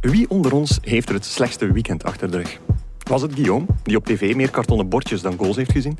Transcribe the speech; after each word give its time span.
Wie 0.00 0.30
onder 0.30 0.52
ons 0.52 0.78
heeft 0.82 1.08
er 1.08 1.14
het 1.14 1.24
slechtste 1.24 1.72
weekend 1.72 2.04
achter 2.04 2.30
de 2.30 2.36
rug? 2.36 2.58
Was 3.08 3.22
het 3.22 3.34
Guillaume, 3.34 3.66
die 3.82 3.96
op 3.96 4.04
tv 4.04 4.34
meer 4.34 4.50
kartonnen 4.50 4.88
bordjes 4.88 5.20
dan 5.20 5.36
goals 5.38 5.56
heeft 5.56 5.72
gezien? 5.72 5.98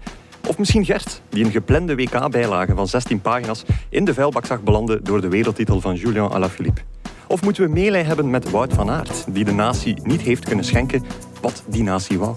Of 0.48 0.58
misschien 0.58 0.84
Gert, 0.84 1.22
die 1.28 1.44
een 1.44 1.50
geplande 1.50 1.94
WK-bijlage 1.94 2.74
van 2.74 2.88
16 2.88 3.20
pagina's 3.20 3.64
in 3.88 4.04
de 4.04 4.14
vuilbak 4.14 4.46
zag 4.46 4.62
belanden 4.62 5.04
door 5.04 5.20
de 5.20 5.28
wereldtitel 5.28 5.80
van 5.80 5.94
Julien 5.94 6.30
Alaphilippe? 6.30 6.80
Of 7.26 7.42
moeten 7.42 7.62
we 7.62 7.68
meelij 7.68 8.02
hebben 8.02 8.30
met 8.30 8.50
Wout 8.50 8.72
van 8.72 8.90
Aert, 8.90 9.24
die 9.28 9.44
de 9.44 9.52
natie 9.52 9.96
niet 10.02 10.20
heeft 10.20 10.44
kunnen 10.44 10.64
schenken 10.64 11.04
wat 11.40 11.62
die 11.66 11.82
natie 11.82 12.18
wou? 12.18 12.36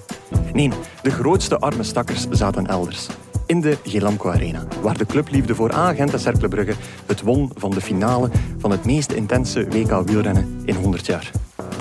Nee, 0.54 0.70
de 1.02 1.11
grootste 1.11 1.59
arme 1.59 1.84
stakkers 1.84 2.27
zaten 2.30 2.68
elders. 2.68 3.07
In 3.45 3.61
de 3.61 3.77
Gelamco 3.84 4.30
Arena, 4.30 4.68
waar 4.82 4.98
de 4.98 5.05
clubliefde 5.05 5.55
voor 5.55 5.71
Agent 5.71 6.14
en 6.14 6.20
Cercle 6.20 6.48
Brugge 6.48 6.73
het 7.05 7.21
won 7.21 7.52
van 7.55 7.71
de 7.71 7.82
finale 7.82 8.30
van 8.57 8.71
het 8.71 8.86
meest 8.86 9.11
intense 9.11 9.68
WK 9.68 10.07
wielrennen 10.07 10.61
in 10.66 10.75
100 10.75 11.05
jaar. 11.05 11.32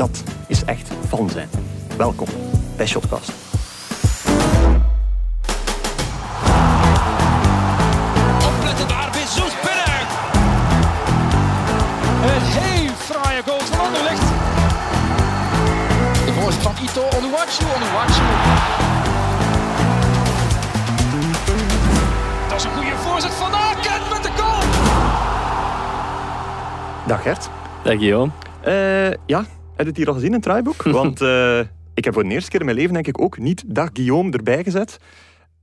Dat 0.03 0.23
is 0.47 0.65
echt 0.65 0.91
fan 1.09 1.31
zijn. 1.31 1.49
Welkom 1.97 2.27
bij 2.77 2.87
Shotcast. 2.87 3.33
Opletten 8.47 8.89
daar, 8.89 9.11
Bissoes 9.13 9.55
binnen. 9.65 10.03
Een 12.23 12.43
heel 12.43 12.93
fraaie 12.95 13.43
goal 13.47 13.61
van 13.61 13.81
Anderlecht. 13.81 14.29
De 16.27 16.33
voorzet 16.41 16.63
van 16.63 16.75
Ito, 16.83 17.03
Onuwachu, 17.17 17.65
Onuwachu. 17.77 18.25
Dat 22.49 22.59
is 22.59 22.65
een 22.65 22.73
goede 22.73 22.97
voorzet 22.97 23.33
van 23.33 23.53
Aken 23.53 24.03
met 24.13 24.23
de 24.23 24.31
goal. 24.37 24.63
Dag 27.07 27.23
Gert. 27.23 27.49
Dag 27.83 27.95
Guillaume. 27.95 28.31
Eh, 28.61 29.11
ja, 29.27 29.45
heb 29.77 29.79
je 29.79 29.85
het 29.85 29.97
hier 29.97 30.09
al 30.09 30.15
gezien 30.15 30.29
in 30.29 30.35
het 30.35 30.43
draaiboek? 30.43 30.83
Want 31.01 31.21
eh, 31.21 31.59
ik 31.95 32.05
heb 32.05 32.15
voor 32.15 32.23
de 32.23 32.29
eerste 32.35 32.51
keer 32.51 32.61
in 32.61 32.67
mijn 32.67 32.79
leven 32.79 32.93
denk 32.93 33.07
ik 33.07 33.21
ook 33.21 33.39
niet 33.39 33.65
Dag 33.67 33.91
Guillaume 33.93 34.33
erbij 34.33 34.63
gezet. 34.63 34.99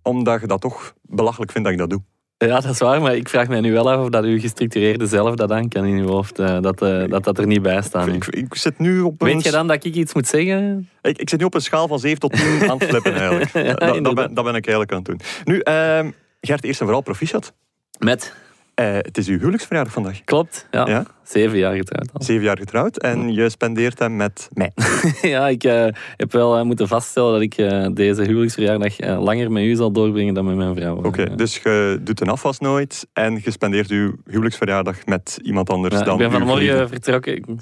Omdat 0.02 0.42
je 0.42 0.48
dat 0.48 0.62
toch 0.62 0.94
belachelijk 1.02 1.52
vindt 1.52 1.68
dat 1.68 1.78
ik 1.78 1.82
dat 1.82 1.90
doe. 1.90 2.02
Ja, 2.48 2.60
dat 2.60 2.72
is 2.72 2.80
waar, 2.80 3.02
maar 3.02 3.16
ik 3.16 3.30
vraag 3.30 3.48
mij 3.48 3.60
nu 3.60 3.72
wel 3.72 3.92
af 3.92 4.02
of 4.02 4.10
dat 4.10 4.24
uw 4.24 4.40
gestructureerde 4.40 5.08
zelf 5.08 5.36
dat 5.36 5.52
aan 5.52 5.68
kan 5.68 5.86
in 5.86 5.98
uw 5.98 6.08
hoofd. 6.08 6.40
eh, 6.40 6.62
dat, 6.62 6.82
eh, 6.82 7.04
dat 7.10 7.24
dat 7.24 7.38
er 7.38 7.48
niet 7.48 7.62
bij 7.62 7.82
staat. 7.82 8.08
Ik, 8.08 8.26
ik 8.26 8.56
zit 8.56 8.80
nu 8.80 9.02
op 9.02 9.22
een... 9.22 9.28
Weet 9.28 9.44
je 9.44 9.52
dan 9.52 9.68
dat 9.68 9.84
ik 9.84 9.96
iets 9.96 10.14
moet 10.14 10.28
zeggen? 10.28 10.90
Ik, 11.02 11.18
ik 11.18 11.30
zit 11.30 11.40
nu 11.40 11.46
op 11.46 11.54
een 11.54 11.62
schaal 11.62 11.88
van 11.88 12.00
7 12.00 12.20
tot 12.20 12.34
10 12.34 12.46
aan 12.70 12.78
het 12.78 12.88
flippen 12.88 13.14
eigenlijk. 13.14 13.54
Ja, 13.54 13.74
dat, 13.74 14.04
dat, 14.04 14.16
ben, 14.16 14.34
dat 14.34 14.44
ben 14.44 14.56
ik 14.56 14.68
eigenlijk 14.68 14.92
aan 14.92 14.98
het 14.98 15.06
doen. 15.06 15.20
Nu, 15.44 15.60
ehm, 15.60 16.12
Gert, 16.42 16.64
eerst 16.64 16.80
en 16.80 16.86
vooral 16.86 17.04
proficiat. 17.04 17.54
Met. 17.98 18.34
Eh, 18.80 18.94
het 18.94 19.18
is 19.18 19.28
uw 19.28 19.38
huwelijksverjaardag 19.38 19.94
vandaag. 19.94 20.24
Klopt, 20.24 20.68
ja. 20.72 20.88
Ja? 20.88 21.06
Zeven 21.24 21.58
jaar 21.58 21.76
getrouwd 21.76 22.10
al. 22.14 22.24
Zeven 22.24 22.44
jaar 22.44 22.58
getrouwd 22.58 22.98
en 22.98 23.34
je 23.34 23.50
spendeert 23.50 24.00
hem 24.00 24.16
met 24.16 24.50
mij. 24.54 24.72
ja, 25.22 25.48
ik 25.48 25.64
eh, 25.64 25.88
heb 26.18 26.32
wel 26.32 26.58
eh, 26.58 26.64
moeten 26.64 26.88
vaststellen 26.88 27.32
dat 27.32 27.42
ik 27.42 27.56
deze 27.96 28.22
huwelijksverjaardag 28.22 29.00
langer 29.00 29.52
met 29.52 29.64
u 29.64 29.76
zal 29.76 29.92
doorbrengen 29.92 30.34
dan 30.34 30.46
met 30.46 30.56
mijn 30.56 30.76
vrouw. 30.76 30.96
Oké, 30.96 31.36
dus 31.36 31.58
je 31.58 32.00
doet 32.02 32.22
een 32.22 32.30
afwas 32.30 32.60
nooit 32.60 33.08
en 33.14 33.42
je 33.44 33.52
spendeert 33.52 33.90
uw 33.90 34.16
huwelijksverjaardag 34.26 35.06
met 35.06 35.40
iemand 35.42 35.70
anders 35.70 35.96
ja, 35.96 36.04
dan 36.04 36.14
ik 36.14 36.20
ben 36.20 36.32
vanmorgen 36.32 36.90
vertrokken, 36.90 37.60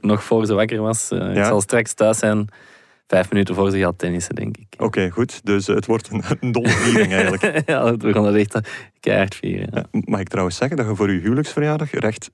nog 0.00 0.24
voor 0.24 0.46
ze 0.46 0.54
wakker 0.54 0.80
was. 0.80 1.10
Ik 1.10 1.44
zal 1.44 1.60
straks 1.60 1.92
thuis 1.92 2.18
zijn, 2.18 2.48
vijf 3.10 3.30
minuten 3.30 3.54
voor 3.54 3.70
ze 3.70 3.78
gaat 3.78 3.98
tennissen, 3.98 4.34
denk 4.34 4.56
ik. 4.56 4.66
Oké, 4.78 5.10
goed. 5.10 5.40
Dus 5.46 5.68
eh, 5.68 5.74
het 5.74 5.86
wordt 5.86 6.08
een, 6.12 6.22
een 6.40 6.52
dolle 6.52 6.68
viering 6.68 7.12
eigenlijk. 7.12 7.62
ja, 7.70 7.96
we 7.96 8.12
gaan 8.12 8.24
dat 8.24 8.34
echt 8.34 8.54
eh, 8.54 8.62
keihard 9.00 9.34
vieren. 9.34 9.68
Ja, 9.72 9.84
Ja, 9.92 10.00
mag 10.04 10.20
ik 10.20 10.28
trouwens 10.28 10.56
zeggen 10.56 10.76
dat 10.76 10.86
je 10.86 10.94
voor 10.96 11.12
je 11.12 11.20
huwelijksverjaardag 11.20 11.92
er 11.92 12.04
echt 12.04 12.30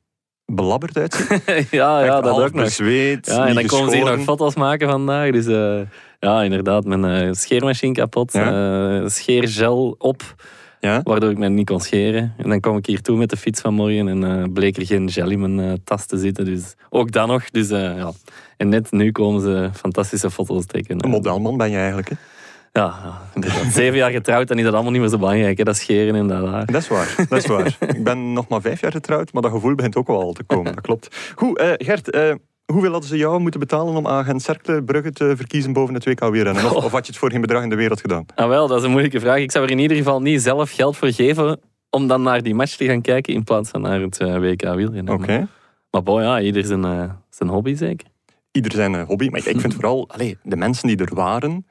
belabberd 0.52 0.98
uitziet? 0.98 1.28
ja, 1.70 2.04
ja 2.04 2.20
dat 2.20 2.32
ook 2.40 2.52
nog. 2.52 2.64
bezweet, 2.64 3.26
Ja, 3.26 3.46
en 3.46 3.54
dan 3.54 3.66
komen 3.66 3.90
ze 3.90 3.96
hier 3.96 4.04
nog 4.16 4.22
foto's 4.24 4.54
maken 4.54 4.88
vandaag. 4.88 5.30
Dus 5.30 5.46
eh, 5.46 5.80
ja, 6.20 6.42
inderdaad, 6.42 6.84
mijn 6.84 7.04
eh, 7.04 7.32
scheermachine 7.32 7.92
kapot. 7.92 8.34
eh, 8.34 9.02
scheergel 9.06 9.94
op, 9.98 10.34
Ja? 10.80 11.00
waardoor 11.02 11.30
ik 11.30 11.38
me 11.38 11.48
niet 11.48 11.66
kon 11.66 11.80
scheren. 11.80 12.34
En 12.36 12.48
dan 12.48 12.60
kom 12.60 12.76
ik 12.76 12.86
hier 12.86 13.00
toe 13.02 13.16
met 13.16 13.30
de 13.30 13.36
fiets 13.36 13.60
vanmorgen 13.60 14.08
en 14.08 14.24
eh, 14.24 14.52
bleek 14.52 14.76
er 14.76 14.86
geen 14.86 15.10
gel 15.10 15.30
in 15.30 15.40
mijn 15.54 15.70
eh, 15.70 15.76
tas 15.84 16.06
te 16.06 16.18
zitten. 16.18 16.44
Dus 16.44 16.74
ook 16.90 17.12
dat 17.12 17.26
nog. 17.26 17.50
Dus, 17.50 17.70
eh, 17.70 17.96
ja. 17.96 18.12
En 18.56 18.68
net 18.68 18.90
nu 18.90 19.12
komen 19.12 19.40
ze 19.40 19.70
fantastische 19.74 20.30
foto's 20.30 20.66
trekken. 20.66 21.04
Een 21.04 21.10
modelman 21.10 21.56
ben 21.56 21.70
je 21.70 21.76
eigenlijk. 21.76 22.08
Hè? 22.08 22.16
Ja. 22.76 22.94
Zeven 23.70 23.96
jaar 23.96 24.10
getrouwd, 24.10 24.48
dan 24.48 24.58
is 24.58 24.64
dat 24.64 24.72
allemaal 24.72 24.92
niet 24.92 25.00
meer 25.00 25.10
zo 25.10 25.18
belangrijk. 25.18 25.58
Hè? 25.58 25.64
Dat 25.64 25.76
scheren 25.76 26.14
en 26.14 26.26
dat 26.26 26.46
haar. 26.46 26.66
Dat 26.66 26.82
is 26.82 26.88
waar, 26.88 27.14
dat 27.28 27.38
is 27.38 27.46
waar. 27.46 27.76
ik 27.80 28.04
ben 28.04 28.32
nog 28.32 28.48
maar 28.48 28.60
vijf 28.60 28.80
jaar 28.80 28.92
getrouwd, 28.92 29.32
maar 29.32 29.42
dat 29.42 29.50
gevoel 29.50 29.74
begint 29.74 29.96
ook 29.96 30.06
wel 30.06 30.20
al 30.20 30.32
te 30.32 30.44
komen. 30.44 30.74
Dat 30.74 30.80
klopt. 30.80 31.32
Goed, 31.34 31.58
eh, 31.58 31.70
Gert, 31.76 32.10
eh, 32.10 32.34
hoeveel 32.72 32.90
hadden 32.90 33.08
ze 33.08 33.16
jou 33.16 33.40
moeten 33.40 33.60
betalen 33.60 33.96
om 33.96 34.06
Agent 34.06 34.42
Cercle 34.42 34.82
Brugge 34.82 35.12
te 35.12 35.32
verkiezen 35.36 35.72
boven 35.72 35.94
het 35.94 36.04
WK 36.04 36.20
wielrennen? 36.20 36.64
Of, 36.64 36.84
of 36.84 36.92
had 36.92 37.06
je 37.06 37.12
het 37.12 37.20
voor 37.20 37.30
geen 37.30 37.40
bedrag 37.40 37.62
in 37.62 37.68
de 37.68 37.76
wereld 37.76 38.00
gedaan? 38.00 38.24
Ah, 38.34 38.48
wel, 38.48 38.68
dat 38.68 38.78
is 38.78 38.84
een 38.84 38.90
moeilijke 38.90 39.20
vraag. 39.20 39.38
Ik 39.38 39.50
zou 39.50 39.64
er 39.64 39.70
in 39.70 39.78
ieder 39.78 39.96
geval 39.96 40.20
niet 40.20 40.42
zelf 40.42 40.70
geld 40.70 40.96
voor 40.96 41.12
geven 41.12 41.60
om 41.90 42.06
dan 42.06 42.22
naar 42.22 42.42
die 42.42 42.54
match 42.54 42.76
te 42.76 42.84
gaan 42.84 43.00
kijken 43.00 43.34
in 43.34 43.44
plaats 43.44 43.70
van 43.70 43.80
naar 43.80 44.00
het 44.00 44.18
eh, 44.18 44.38
WK 44.38 44.62
wielrennen. 44.74 45.14
Oké. 45.14 45.48
Maar 45.90 46.02
bon, 46.02 46.22
ja, 46.22 46.40
ieder 46.40 46.64
zijn, 46.64 47.16
zijn 47.30 47.48
hobby 47.48 47.74
zeker. 47.74 48.06
Ieder 48.56 48.72
zijn 48.72 48.94
eh, 48.94 49.06
hobby, 49.06 49.28
maar 49.28 49.40
ik, 49.40 49.46
ik 49.46 49.60
vind 49.60 49.74
vooral, 49.78 50.08
allee, 50.08 50.38
de 50.42 50.56
mensen 50.56 50.88
die 50.88 50.96
er 50.96 51.14
waren, 51.14 51.66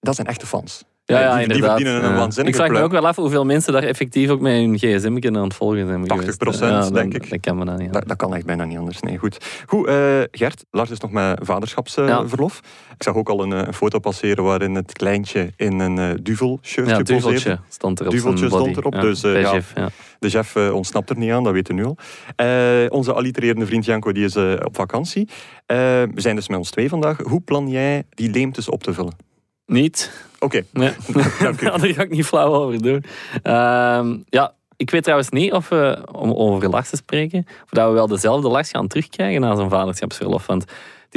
dat 0.00 0.14
zijn 0.14 0.26
echte 0.26 0.46
fans. 0.46 0.84
Ja, 1.06 1.20
ja, 1.20 1.36
die, 1.36 1.46
die 1.46 1.54
inderdaad. 1.54 1.76
verdienen 1.76 2.04
een 2.04 2.16
waanzinnige 2.16 2.56
ik 2.56 2.64
vraag 2.64 2.78
me 2.78 2.84
ook 2.84 2.90
wel 2.90 3.06
af 3.06 3.16
hoeveel 3.16 3.44
mensen 3.44 3.72
daar 3.72 3.82
effectief 3.82 4.30
ook 4.30 4.40
met 4.40 4.52
hun 4.52 4.78
gsm 4.78 5.36
aan 5.36 5.42
het 5.42 5.54
volgen 5.54 5.86
zijn 5.86 6.02
80%, 6.02 6.06
geweest. 6.06 6.60
Ja, 6.60 6.90
denk 6.90 7.14
ik. 7.14 7.30
Dat 7.30 7.40
kan 7.40 7.58
me 7.58 7.64
dan 7.64 7.78
niet. 7.78 7.92
Dat, 7.92 8.08
dat 8.08 8.16
kan 8.16 8.34
echt 8.34 8.46
bijna 8.46 8.64
niet 8.64 8.78
anders. 8.78 9.00
Nee, 9.00 9.18
goed. 9.18 9.62
Goed, 9.66 9.86
eh, 9.86 10.20
Gert, 10.30 10.64
Lars 10.70 10.90
is 10.90 11.00
nog 11.00 11.10
met 11.10 11.38
vaderschapsverlof. 11.42 12.60
Ik 12.94 13.02
zag 13.02 13.14
ook 13.14 13.28
al 13.28 13.42
een, 13.42 13.52
eh, 13.52 13.66
een 13.66 13.74
foto 13.74 13.98
passeren 13.98 14.44
waarin 14.44 14.74
het 14.74 14.92
kleintje 14.92 15.52
in 15.56 15.78
een 15.78 15.98
eh 15.98 16.10
duvel-shirtje 16.22 16.96
Ja, 16.96 17.02
duveltje 17.02 17.58
stond 17.68 18.00
er 18.00 18.06
op 18.06 18.12
Duveltje 18.12 18.46
stond 18.46 18.76
erop, 18.76 19.00
dus. 19.00 19.20
De 19.20 20.28
chef 20.28 20.56
ontsnapt 20.56 21.10
er 21.10 21.18
niet 21.18 21.30
aan, 21.30 21.44
dat 21.44 21.52
weten 21.52 21.74
we 21.74 21.80
nu 21.80 21.86
al. 21.86 22.88
Onze 22.88 23.12
allitererende 23.12 23.66
vriend 23.66 23.84
Janko 23.84 24.12
die 24.12 24.24
is 24.24 24.36
op 24.36 24.76
vakantie. 24.76 25.28
We 25.66 26.08
zijn 26.14 26.36
dus 26.36 26.48
met 26.48 26.58
ons 26.58 26.70
twee 26.70 26.88
vandaag. 26.88 27.18
Hoe 27.22 27.40
plan 27.40 27.68
jij 27.68 28.02
die 28.10 28.30
leemtes 28.30 28.68
op 28.68 28.82
te 28.82 28.92
vullen? 28.92 29.26
Niet. 29.66 30.10
Oké, 30.38 30.62
Nee. 30.72 30.92
dank 31.38 31.60
u. 31.60 31.64
Ja, 31.64 31.76
daar 31.78 31.92
ga 31.94 32.02
ik 32.02 32.10
niet 32.10 32.26
flauw 32.26 32.54
over 32.54 32.82
doen. 32.82 33.04
Ehm, 33.42 34.16
ja, 34.28 34.54
ik 34.76 34.90
weet 34.90 35.02
trouwens 35.02 35.30
niet 35.30 35.52
of 35.52 35.68
we, 35.68 35.98
om 36.12 36.32
over 36.32 36.68
Lars 36.68 36.90
te 36.90 36.96
spreken, 36.96 37.46
of 37.64 37.68
dat 37.70 37.88
we 37.88 37.94
wel 37.94 38.06
dezelfde 38.06 38.48
Lars 38.48 38.70
gaan 38.70 38.86
terugkrijgen 38.86 39.40
na 39.40 39.54
zijn 39.56 39.70
vaderschapsverlof. 39.70 40.46
Want 40.46 40.64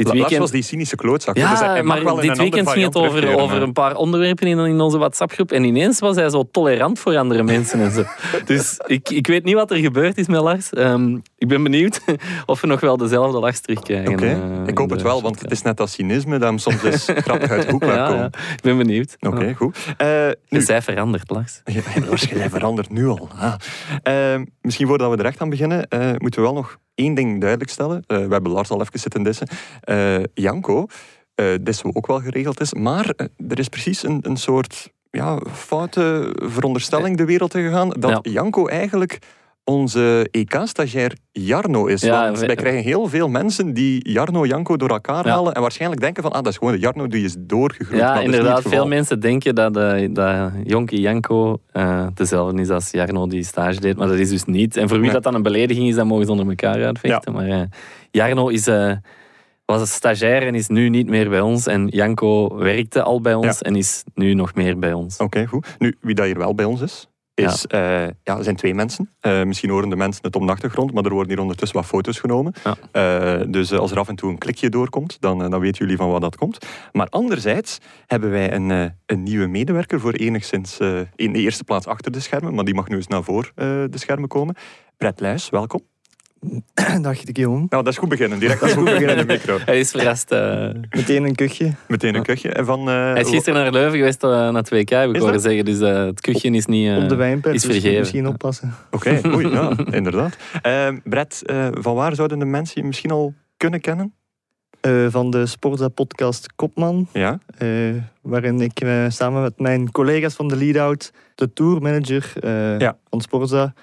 dit 0.04 0.08
La- 0.08 0.18
Lars 0.20 0.30
weekend... 0.30 0.40
was 0.40 0.50
die 0.50 0.62
cynische 0.62 0.96
klootzak. 0.96 1.36
Ja, 1.36 1.50
Dus 1.50 1.58
hij- 1.60 1.82
maar 1.82 2.04
wel 2.04 2.14
dit 2.16 2.36
weekend 2.38 2.70
ging 2.70 2.84
het 2.84 2.96
over, 2.96 3.38
over 3.38 3.62
een 3.62 3.72
paar 3.72 3.96
onderwerpen 3.96 4.46
in, 4.46 4.58
in 4.58 4.80
onze 4.80 4.98
WhatsApp-groep. 4.98 5.52
En 5.52 5.64
ineens 5.64 5.98
was 5.98 6.16
hij 6.16 6.30
zo 6.30 6.48
tolerant 6.50 6.98
voor 6.98 7.16
andere 7.18 7.42
mensen 7.42 7.80
en 7.80 7.90
zo. 7.90 8.04
Dus 8.44 8.80
ik, 8.86 9.10
ik 9.10 9.26
weet 9.26 9.44
niet 9.44 9.54
wat 9.54 9.70
er 9.70 9.76
gebeurd 9.76 10.18
is 10.18 10.26
met 10.26 10.40
Lars. 10.40 10.70
Ehm, 10.72 11.14
ik 11.38 11.48
ben 11.48 11.62
benieuwd 11.62 12.00
of 12.46 12.60
we 12.60 12.66
nog 12.66 12.80
wel 12.80 12.96
dezelfde 12.96 13.38
Lars 13.38 13.60
terugkrijgen. 13.60 14.12
Oké, 14.12 14.26
eh, 14.26 14.66
ik 14.66 14.78
hoop 14.78 14.90
het 14.90 15.02
wel, 15.02 15.22
want 15.22 15.40
het 15.40 15.50
is 15.50 15.62
net 15.62 15.76
dat 15.76 15.90
cynisme 15.90 16.38
dat 16.38 16.48
hem 16.48 16.58
soms 16.58 16.82
eens 16.82 17.04
grappig 17.26 17.50
uit 17.50 17.62
de 17.66 17.70
hoek 17.72 17.84
laat 17.84 18.08
komen. 18.08 18.30
ja, 18.32 18.40
ik 18.54 18.60
ben 18.62 18.76
benieuwd. 18.76 19.16
Oké, 19.20 19.54
goed. 19.54 19.78
Eh, 19.96 20.08
nu, 20.48 20.58
Is 20.58 20.68
hij 20.68 20.82
veranderd, 20.82 21.30
Lars? 21.30 21.60
Ja, 21.64 21.80
jij 22.34 22.50
verandert 22.50 22.90
nu 22.90 23.06
al. 23.08 23.28
Ah. 23.38 23.54
Eh, 24.02 24.40
misschien 24.60 24.86
voordat 24.86 25.10
we 25.10 25.16
er 25.16 25.24
echt 25.24 25.40
aan 25.40 25.50
beginnen, 25.50 25.88
eh, 25.88 26.00
moeten 26.18 26.40
we 26.40 26.46
wel 26.46 26.54
nog 26.56 26.78
één 26.94 27.14
ding 27.14 27.40
duidelijk 27.40 27.70
stellen. 27.70 28.02
Eh, 28.06 28.16
we 28.16 28.32
hebben 28.32 28.52
Lars 28.52 28.70
al 28.70 28.80
even 28.80 29.00
zitten 29.00 29.22
dissen. 29.22 29.48
Eh, 29.80 30.22
Janko, 30.34 30.86
eh 31.34 31.54
dissen 31.60 31.86
we 31.86 31.94
ook 31.94 32.06
wel 32.06 32.20
geregeld 32.20 32.60
is. 32.60 32.74
Maar 32.74 33.14
er 33.48 33.58
is 33.58 33.68
precies 33.68 34.02
een, 34.02 34.18
een 34.22 34.36
soort 34.36 34.90
ja, 35.10 35.38
foute 35.52 36.34
veronderstelling 36.34 37.16
de 37.16 37.24
wereld 37.24 37.54
in 37.54 37.64
gegaan. 37.64 37.88
Dat 37.90 38.10
Ja. 38.10 38.32
Janko 38.32 38.66
eigenlijk 38.66 39.18
onze 39.64 40.28
EK-stagiair 40.30 41.12
Jarno 41.32 41.86
is. 41.86 42.00
Ja, 42.00 42.24
Want 42.24 42.38
wij 42.38 42.54
krijgen 42.54 42.82
heel 42.82 43.06
veel 43.08 43.28
mensen 43.28 43.72
die 43.74 44.10
Jarno 44.12 44.46
Janko 44.46 44.76
door 44.76 44.88
elkaar 44.90 45.26
Ja. 45.26 45.32
halen 45.32 45.52
en 45.54 45.60
waarschijnlijk 45.60 46.00
denken 46.00 46.22
van 46.22 46.32
ah, 46.32 46.42
dat 46.42 46.52
is 46.52 46.58
gewoon 46.58 46.72
de 46.72 46.78
Jarno 46.78 47.06
die 47.06 47.24
is 47.24 47.36
doorgegroeid. 47.38 48.00
Ja, 48.00 48.14
Dat 48.14 48.22
inderdaad. 48.22 48.62
Veel 48.62 48.86
mensen 48.86 49.20
denken 49.20 49.54
dat, 49.54 49.76
eh, 49.76 50.08
dat 50.12 50.50
Jonkie 50.64 51.00
Janko 51.00 51.60
eh, 51.72 52.06
dezelfde 52.14 52.60
is 52.60 52.70
als 52.70 52.90
Jarno 52.90 53.26
die 53.26 53.42
stage 53.44 53.80
deed, 53.80 53.96
maar 53.96 54.08
dat 54.08 54.18
is 54.18 54.28
dus 54.28 54.44
niet. 54.44 54.76
En 54.76 54.88
voor 54.88 54.96
wie 54.96 55.04
Nee. 55.06 55.14
dat 55.14 55.22
dan 55.22 55.34
een 55.34 55.42
belediging 55.42 55.88
is, 55.88 55.94
dan 55.94 56.06
mogen 56.06 56.24
ze 56.24 56.30
onder 56.30 56.48
elkaar 56.48 56.84
uitvechten. 56.84 57.32
Maar 57.32 57.46
eh, 57.48 57.60
Jarno 58.10 58.48
is, 58.48 58.64
was 59.64 59.80
een 59.80 59.86
stagiair 59.86 60.46
en 60.46 60.54
is 60.54 60.68
nu 60.68 60.88
niet 60.88 61.08
meer 61.08 61.28
bij 61.28 61.40
ons. 61.40 61.66
En 61.66 61.86
Janko 61.88 62.56
werkte 62.56 63.02
al 63.02 63.20
bij 63.20 63.34
ons 63.34 63.46
Ja. 63.58 63.66
en 63.66 63.76
is 63.76 64.04
nu 64.14 64.34
nog 64.34 64.54
meer 64.54 64.78
bij 64.78 64.92
ons. 64.92 65.16
Oké, 65.16 65.46
goed. 65.46 65.66
Nu, 65.78 65.96
wie 66.00 66.14
dat 66.14 66.26
hier 66.26 66.38
wel 66.38 66.54
bij 66.54 66.64
ons 66.64 66.80
is, 66.80 67.08
is 67.40 67.64
ja. 67.68 67.78
ja, 68.22 68.36
er 68.36 68.44
zijn 68.44 68.56
twee 68.56 68.74
mensen. 68.74 69.10
Eh, 69.20 69.42
misschien 69.42 69.70
horen 69.70 69.88
de 69.88 69.96
mensen 69.96 70.22
het 70.24 70.36
om 70.36 70.46
de 70.46 70.52
achtergrond, 70.52 70.92
maar 70.92 71.04
er 71.04 71.12
worden 71.12 71.32
hier 71.32 71.40
ondertussen 71.40 71.78
wat 71.78 71.86
foto's 71.86 72.18
genomen. 72.18 72.52
Ja. 72.64 72.76
Eh, 72.92 73.46
dus 73.48 73.70
eh, 73.70 73.78
als 73.78 73.90
er 73.90 73.98
af 73.98 74.08
en 74.08 74.16
toe 74.16 74.30
een 74.30 74.38
klikje 74.38 74.68
doorkomt, 74.68 75.16
dan, 75.20 75.44
eh, 75.44 75.50
dan 75.50 75.60
weten 75.60 75.78
jullie 75.78 75.96
van 75.96 76.10
waar 76.10 76.20
dat 76.20 76.36
komt. 76.36 76.66
Maar 76.92 77.06
anderzijds 77.08 77.78
hebben 78.06 78.30
wij 78.30 78.52
een, 78.52 78.70
eh, 78.70 78.84
een 79.06 79.22
nieuwe 79.22 79.46
medewerker 79.46 80.00
voor 80.00 80.12
enigszins 80.12 80.78
eh, 80.78 81.00
in 81.16 81.32
de 81.32 81.38
eerste 81.38 81.64
plaats 81.64 81.86
achter 81.86 82.12
de 82.12 82.20
schermen, 82.20 82.54
maar 82.54 82.64
die 82.64 82.74
mag 82.74 82.88
nu 82.88 82.96
eens 82.96 83.06
naar 83.06 83.24
voor 83.24 83.52
eh, 83.54 83.66
de 83.66 83.98
schermen 83.98 84.28
komen. 84.28 84.54
Brett 84.96 85.20
Luijs, 85.20 85.50
welkom. 85.50 85.89
Dag 87.02 87.18
Guillaume. 87.24 87.66
Nou, 87.68 87.82
dat 87.84 87.86
is 87.86 87.98
goed 87.98 88.08
beginnen. 88.08 88.38
Direct 88.38 88.60
dat 88.60 88.68
is 88.68 88.74
goed 88.74 88.84
beginnen 88.84 89.16
in 89.16 89.26
de 89.26 89.32
micro. 89.32 89.58
Hij 89.64 89.80
is 89.80 89.90
verrast. 89.90 90.30
eh. 90.30 90.68
Meteen 90.90 91.24
een 91.24 91.34
kuchje. 91.34 91.72
Meteen 91.88 92.14
een 92.14 92.22
kuchje. 92.22 92.48
En 92.48 92.64
van, 92.64 92.88
eh, 92.88 93.12
Hij 93.12 93.20
is 93.20 93.28
gisteren 93.28 93.62
naar 93.62 93.72
Leuven 93.72 93.98
geweest 93.98 94.24
uh, 94.24 94.30
naar 94.30 94.54
het 94.54 94.70
WK, 94.70 94.88
heb 94.88 95.08
ik 95.08 95.14
Is 95.14 95.20
horen 95.22 95.40
zeggen. 95.40 95.64
Dus 95.64 95.80
uh, 95.80 96.04
het 96.04 96.20
kuchje 96.20 96.50
is 96.50 96.66
niet 96.66 96.88
uh, 96.88 97.02
Op 97.02 97.08
de 97.08 97.14
wijnpers, 97.14 97.54
is 97.54 97.82
dus 97.82 97.98
misschien 97.98 98.26
oppassen. 98.26 98.74
Oké, 98.90 99.10
okay, 99.18 99.32
oei, 99.32 99.48
ja, 99.48 99.72
inderdaad. 99.90 100.36
Uh, 100.66 100.88
Brett, 101.04 101.42
uh, 101.46 101.68
van 101.72 101.94
waar 101.94 102.14
zouden 102.14 102.38
de 102.38 102.44
mensen 102.44 102.80
je 102.80 102.86
misschien 102.86 103.10
al 103.10 103.34
kunnen 103.56 103.80
kennen? 103.80 104.14
Uh, 104.86 105.06
van 105.10 105.30
de 105.30 105.46
Sporza-podcast 105.46 106.52
Kopman. 106.56 107.08
Ja. 107.12 107.38
Uh, 107.62 107.94
waarin 108.22 108.60
ik 108.60 108.82
uh, 108.84 109.04
samen 109.08 109.42
met 109.42 109.58
mijn 109.58 109.90
collega's 109.90 110.34
van 110.34 110.48
de 110.48 110.56
lead-out, 110.56 111.12
de 111.34 111.52
tourmanager 111.52 112.32
ja. 112.78 112.98
van 113.10 113.20
Sporza, 113.20 113.74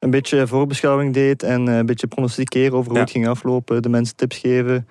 een 0.00 0.10
beetje 0.10 0.46
voorbeschouwing 0.46 1.14
deed 1.14 1.42
en 1.42 1.66
een 1.66 1.86
beetje 1.86 2.06
pronosticeren 2.06 2.72
over 2.72 2.90
hoe 2.90 3.00
het 3.00 3.10
ging 3.10 3.28
aflopen, 3.28 3.82
de 3.82 3.88
mensen 3.88 4.16
tips 4.16 4.38
geven. 4.38 4.88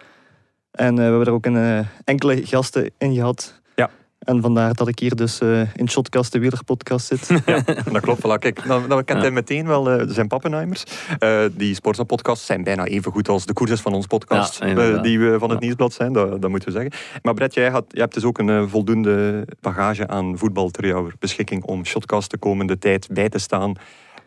En 0.71 0.95
we 0.95 1.01
hebben 1.01 1.25
er 1.25 1.31
ook 1.31 1.45
een, 1.45 1.87
enkele 2.03 2.45
gasten 2.45 2.91
in 2.97 3.13
gehad. 3.13 3.61
Ja. 3.75 3.89
En 4.19 4.41
vandaar 4.41 4.73
dat 4.73 4.87
ik 4.87 4.99
hier 4.99 5.15
dus 5.15 5.39
in 5.75 5.89
Shotcast, 5.89 6.31
de 6.31 6.39
wielerpodcast 6.39 7.05
zit. 7.05 7.27
Ja, 7.45 7.61
dat 7.91 8.01
klopt. 8.01 8.19
Voilà. 8.19 8.39
Kijk, 8.39 8.67
dan, 8.67 8.89
dan 8.89 9.03
kent 9.03 9.21
hij 9.21 9.31
meteen 9.31 9.67
wel 9.67 9.99
uh, 9.99 10.03
zijn 10.07 10.27
Pappenheimers. 10.27 10.83
Uh, 11.19 11.41
die 11.51 11.75
Sportsa-podcasts 11.75 12.45
zijn 12.45 12.63
bijna 12.63 12.85
even 12.85 13.11
goed 13.11 13.29
als 13.29 13.45
de 13.45 13.53
koersers 13.53 13.81
van 13.81 13.93
ons 13.93 14.05
podcast, 14.05 14.59
Ja, 14.59 14.67
uh, 14.67 15.01
die 15.01 15.19
we 15.19 15.39
van 15.39 15.49
het 15.49 15.59
Ja. 15.59 15.65
Nieuwsblad 15.65 15.93
zijn, 15.93 16.13
dat, 16.13 16.41
dat 16.41 16.49
moeten 16.49 16.73
we 16.73 16.79
zeggen. 16.79 17.19
Maar 17.21 17.33
Brett, 17.33 17.53
jij, 17.53 17.69
had, 17.69 17.85
jij 17.87 18.01
hebt 18.01 18.13
dus 18.13 18.23
ook 18.23 18.37
een 18.37 18.47
uh, 18.47 18.63
voldoende 18.67 19.45
bagage 19.61 20.07
aan 20.07 20.37
voetbal 20.37 20.69
ter 20.69 20.87
jouw 20.87 21.07
beschikking 21.19 21.63
om 21.63 21.85
Shotcast 21.85 22.31
de 22.31 22.37
komende 22.37 22.77
tijd 22.77 23.07
bij 23.11 23.29
te 23.29 23.39
staan 23.39 23.75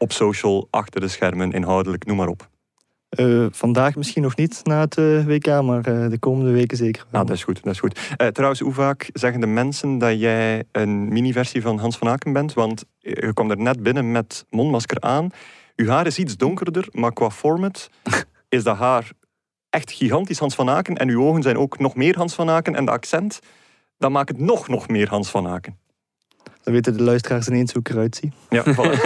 op 0.03 0.13
social, 0.13 0.69
achter 0.71 1.01
de 1.01 1.09
schermen, 1.09 1.53
inhoudelijk, 1.53 2.07
noem 2.07 2.17
maar 2.17 2.29
op. 2.29 2.51
Uh, 3.19 3.47
vandaag 3.51 3.97
misschien 3.97 4.23
nog 4.23 4.37
niet 4.37 4.61
na 4.63 4.81
het 4.81 4.97
uh, 4.97 5.25
WK, 5.25 5.47
maar 5.47 5.89
uh, 5.89 6.09
de 6.09 6.19
komende 6.19 6.51
weken 6.51 6.77
zeker. 6.77 7.05
Nou, 7.11 7.27
dat 7.27 7.37
is 7.37 7.45
goed. 7.45 7.63
Dat 7.63 7.73
is 7.73 7.81
goed. 7.81 8.15
trouwens, 8.33 8.61
hoe 8.61 8.73
vaak 8.73 9.11
zeggen 9.13 9.41
de 9.41 9.47
mensen 9.47 9.99
dat 9.99 10.21
jij 10.21 10.65
een 10.73 11.09
mini-versie 11.09 11.63
van 11.63 11.79
Hans 11.79 11.99
van 11.99 12.09
Aken 12.09 12.33
bent? 12.33 12.53
Want 12.53 12.85
je 12.99 13.33
kwam 13.35 13.51
er 13.51 13.59
net 13.59 13.83
binnen 13.83 14.13
met 14.13 14.47
mondmasker 14.51 15.01
aan. 15.01 15.29
Uw 15.77 15.89
haar 15.89 16.07
is 16.07 16.19
iets 16.19 16.37
donkerder, 16.37 16.89
maar 16.91 17.13
qua 17.13 17.31
format 17.31 17.91
is 18.49 18.63
dat 18.65 18.77
haar 18.77 19.11
echt 19.71 19.93
gigantisch 19.93 20.39
Hans 20.39 20.55
van 20.55 20.71
Aken. 20.71 20.97
En 20.97 21.09
uw 21.09 21.23
ogen 21.23 21.43
zijn 21.43 21.59
ook 21.59 21.79
nog 21.79 21.95
meer 21.95 22.17
Hans 22.17 22.35
van 22.35 22.51
Aken. 22.51 22.75
En 22.75 22.85
de 22.85 22.91
accent, 22.91 23.41
dat 23.99 24.11
maakt 24.11 24.29
het 24.29 24.39
nog, 24.39 24.69
nog 24.69 24.89
meer 24.89 25.09
Hans 25.09 25.31
van 25.31 25.49
Aken. 25.49 25.79
Dan 26.63 26.73
weten 26.73 26.97
de 26.97 27.03
luisteraars 27.03 27.49
ineens 27.49 27.73
hoe 27.73 27.81
ik 27.81 27.89
eruit 27.89 28.17
zie. 28.17 28.33
Ja, 28.49 28.61
Oké, 28.67 28.97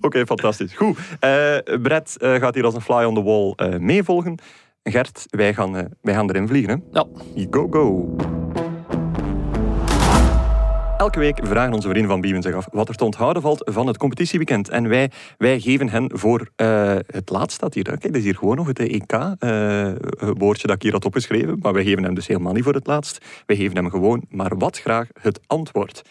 okay, 0.00 0.26
fantastisch. 0.26 0.74
Goed. 0.74 0.98
Uh, 0.98 1.56
Brett 1.82 2.16
uh, 2.18 2.34
gaat 2.34 2.54
hier 2.54 2.64
als 2.64 2.74
een 2.74 2.80
fly 2.80 3.04
on 3.04 3.14
the 3.14 3.22
wall 3.22 3.54
uh, 3.56 3.78
meevolgen. 3.78 4.38
Gert, 4.82 5.26
wij 5.30 5.54
gaan, 5.54 5.88
wij 6.00 6.14
gaan 6.14 6.28
erin 6.28 6.48
vliegen. 6.48 6.70
Hè? 6.70 7.00
Ja. 7.00 7.06
Go, 7.50 7.68
go. 7.70 8.16
Elke 11.02 11.18
week 11.18 11.38
vragen 11.42 11.72
onze 11.72 11.88
vrienden 11.88 12.10
van 12.10 12.20
Biewen 12.20 12.42
zich 12.42 12.54
af 12.54 12.66
wat 12.70 12.88
er 12.88 12.94
te 12.94 13.04
onthouden 13.04 13.42
valt 13.42 13.70
van 13.72 13.86
het 13.86 13.96
competitieweekend. 13.96 14.68
En 14.68 14.88
wij, 14.88 15.10
wij 15.38 15.60
geven 15.60 15.88
hen 15.88 16.10
voor 16.14 16.48
uh, 16.56 16.94
het 17.06 17.30
laatst 17.30 17.56
staat 17.56 17.74
hier. 17.74 17.84
Kijk, 17.84 18.02
dat 18.02 18.14
is 18.14 18.22
hier 18.22 18.36
gewoon 18.36 18.56
nog 18.56 18.66
het 18.66 18.78
EK-woordje 18.78 20.62
uh, 20.62 20.68
dat 20.68 20.70
ik 20.70 20.82
hier 20.82 20.92
had 20.92 21.04
opgeschreven. 21.04 21.58
Maar 21.58 21.72
wij 21.72 21.84
geven 21.84 22.02
hem 22.02 22.14
dus 22.14 22.26
helemaal 22.26 22.52
niet 22.52 22.64
voor 22.64 22.74
het 22.74 22.86
laatst. 22.86 23.24
Wij 23.46 23.56
geven 23.56 23.76
hem 23.76 23.90
gewoon 23.90 24.24
maar 24.28 24.58
wat 24.58 24.78
graag 24.78 25.06
het 25.20 25.40
antwoord. 25.46 26.02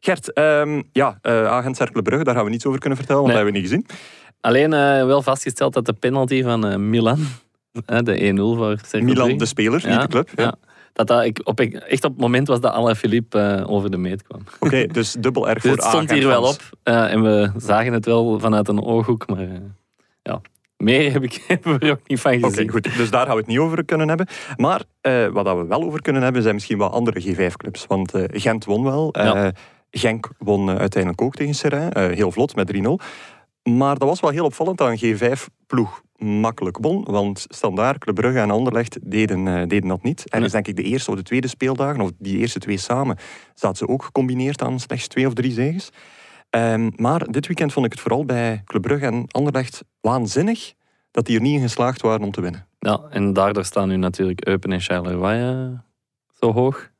Gert, 0.00 0.38
um, 0.38 0.82
ja, 0.92 1.18
uh, 1.22 1.46
agent 1.46 2.02
Brugge, 2.02 2.24
daar 2.24 2.34
gaan 2.34 2.44
we 2.44 2.50
niets 2.50 2.66
over 2.66 2.80
kunnen 2.80 2.98
vertellen, 2.98 3.22
want 3.22 3.34
nee. 3.34 3.44
dat 3.44 3.52
hebben 3.52 3.70
we 3.70 3.76
niet 3.76 3.86
gezien. 3.86 4.00
Alleen 4.40 4.70
wel 5.06 5.22
vastgesteld 5.22 5.72
dat 5.74 5.86
de 5.86 5.92
penalty 5.92 6.42
van 6.42 6.90
Milan, 6.90 7.18
de 8.04 8.32
1-0 8.34 8.36
voor 8.36 8.78
Milan, 9.02 9.36
de 9.36 9.46
speler, 9.46 9.88
ja, 9.88 9.90
niet 9.90 10.00
de 10.00 10.08
club. 10.08 10.30
Ja. 10.36 10.44
ja 10.44 10.54
dat 10.94 11.06
dat 11.06 11.24
ik 11.24 11.40
op, 11.44 11.60
echt 11.60 12.04
op 12.04 12.12
het 12.12 12.20
moment 12.20 12.48
was 12.48 12.60
dat 12.60 12.72
Alain 12.72 12.96
Philippe 12.96 13.58
uh, 13.60 13.70
over 13.70 13.90
de 13.90 13.96
meet 13.96 14.22
kwam. 14.22 14.40
Oké, 14.54 14.66
okay, 14.66 14.86
dus 14.98 15.12
dubbel 15.12 15.48
erg 15.48 15.62
dus 15.62 15.70
voor 15.70 15.80
Het 15.80 15.88
stond 15.88 16.10
hier 16.10 16.26
wel 16.26 16.42
op 16.42 16.60
uh, 16.84 17.12
en 17.12 17.22
we 17.22 17.50
zagen 17.56 17.92
het 17.92 18.06
wel 18.06 18.40
vanuit 18.40 18.68
een 18.68 18.82
ooghoek, 18.82 19.28
maar 19.28 19.42
uh, 19.42 19.54
ja, 20.22 20.40
meer 20.76 21.12
heb 21.12 21.22
ik 21.22 21.44
er 21.64 21.90
ook 21.90 22.08
niet 22.08 22.20
van 22.20 22.32
gezien. 22.32 22.44
Oké, 22.44 22.60
okay, 22.60 22.68
goed. 22.68 22.96
Dus 22.96 23.10
daar 23.10 23.26
gaan 23.26 23.34
we 23.34 23.40
het 23.40 23.46
niet 23.46 23.58
over 23.58 23.84
kunnen 23.84 24.08
hebben. 24.08 24.26
Maar 24.56 24.82
wat 25.32 25.56
we 25.56 25.66
wel 25.68 25.82
over 25.82 26.02
kunnen 26.02 26.22
hebben, 26.22 26.42
zijn 26.42 26.54
misschien 26.54 26.78
wel 26.78 26.90
andere 26.90 27.22
G5-clubs. 27.22 27.86
Want 27.86 28.12
Gent 28.14 28.64
won 28.64 28.84
wel. 28.84 29.08
Ja. 29.12 29.52
Genk 29.90 30.30
won 30.38 30.78
uiteindelijk 30.78 31.22
ook 31.22 31.34
tegen 31.34 31.54
Serrain. 31.54 32.12
heel 32.14 32.30
vlot, 32.30 32.54
met 32.54 32.72
3-0. 32.72 32.78
Maar 33.62 33.98
dat 33.98 34.08
was 34.08 34.20
wel 34.20 34.30
heel 34.30 34.44
opvallend 34.44 34.78
dat 34.78 34.88
een 34.88 35.16
G5-ploeg 35.16 36.02
makkelijk 36.18 36.78
won. 36.80 37.04
Want 37.04 37.44
Standaard, 37.48 37.98
Club 37.98 38.14
Brugge 38.14 38.38
en 38.38 38.50
Anderlecht 38.50 38.98
deden, 39.02 39.46
uh, 39.46 39.54
deden 39.66 39.88
dat 39.88 40.02
niet. 40.02 40.30
En 40.30 40.40
dus 40.40 40.52
denk 40.52 40.68
ik 40.68 40.76
de 40.76 40.82
eerste 40.82 41.10
of 41.10 41.16
de 41.16 41.22
tweede 41.22 41.48
speeldagen, 41.48 42.00
of 42.00 42.10
die 42.18 42.38
eerste 42.38 42.58
twee 42.58 42.76
samen, 42.76 43.16
zaten 43.54 43.76
ze 43.76 43.88
ook 43.88 44.02
gecombineerd 44.02 44.62
aan 44.62 44.80
slechts 44.80 45.06
twee 45.06 45.26
of 45.26 45.32
drie 45.32 45.52
zegens. 45.52 45.90
Um, 46.50 46.90
maar 46.96 47.30
dit 47.30 47.46
weekend 47.46 47.72
vond 47.72 47.86
ik 47.86 47.92
het 47.92 48.00
vooral 48.00 48.24
bij 48.24 48.62
Club 48.64 48.82
Brugge 48.82 49.06
en 49.06 49.24
Anderlecht 49.30 49.84
waanzinnig 50.00 50.74
dat 51.10 51.26
die 51.26 51.36
er 51.36 51.42
niet 51.42 51.54
in 51.54 51.60
geslaagd 51.60 52.00
waren 52.00 52.22
om 52.22 52.30
te 52.30 52.40
winnen. 52.40 52.66
Ja, 52.78 53.00
en 53.10 53.32
daardoor 53.32 53.64
staan 53.64 53.88
nu 53.88 53.96
natuurlijk 53.96 54.46
Eupen 54.46 54.72
en 54.72 54.80
Charleroi 54.80 55.52
uh, 55.52 55.78
zo 56.40 56.52
hoog. 56.52 56.92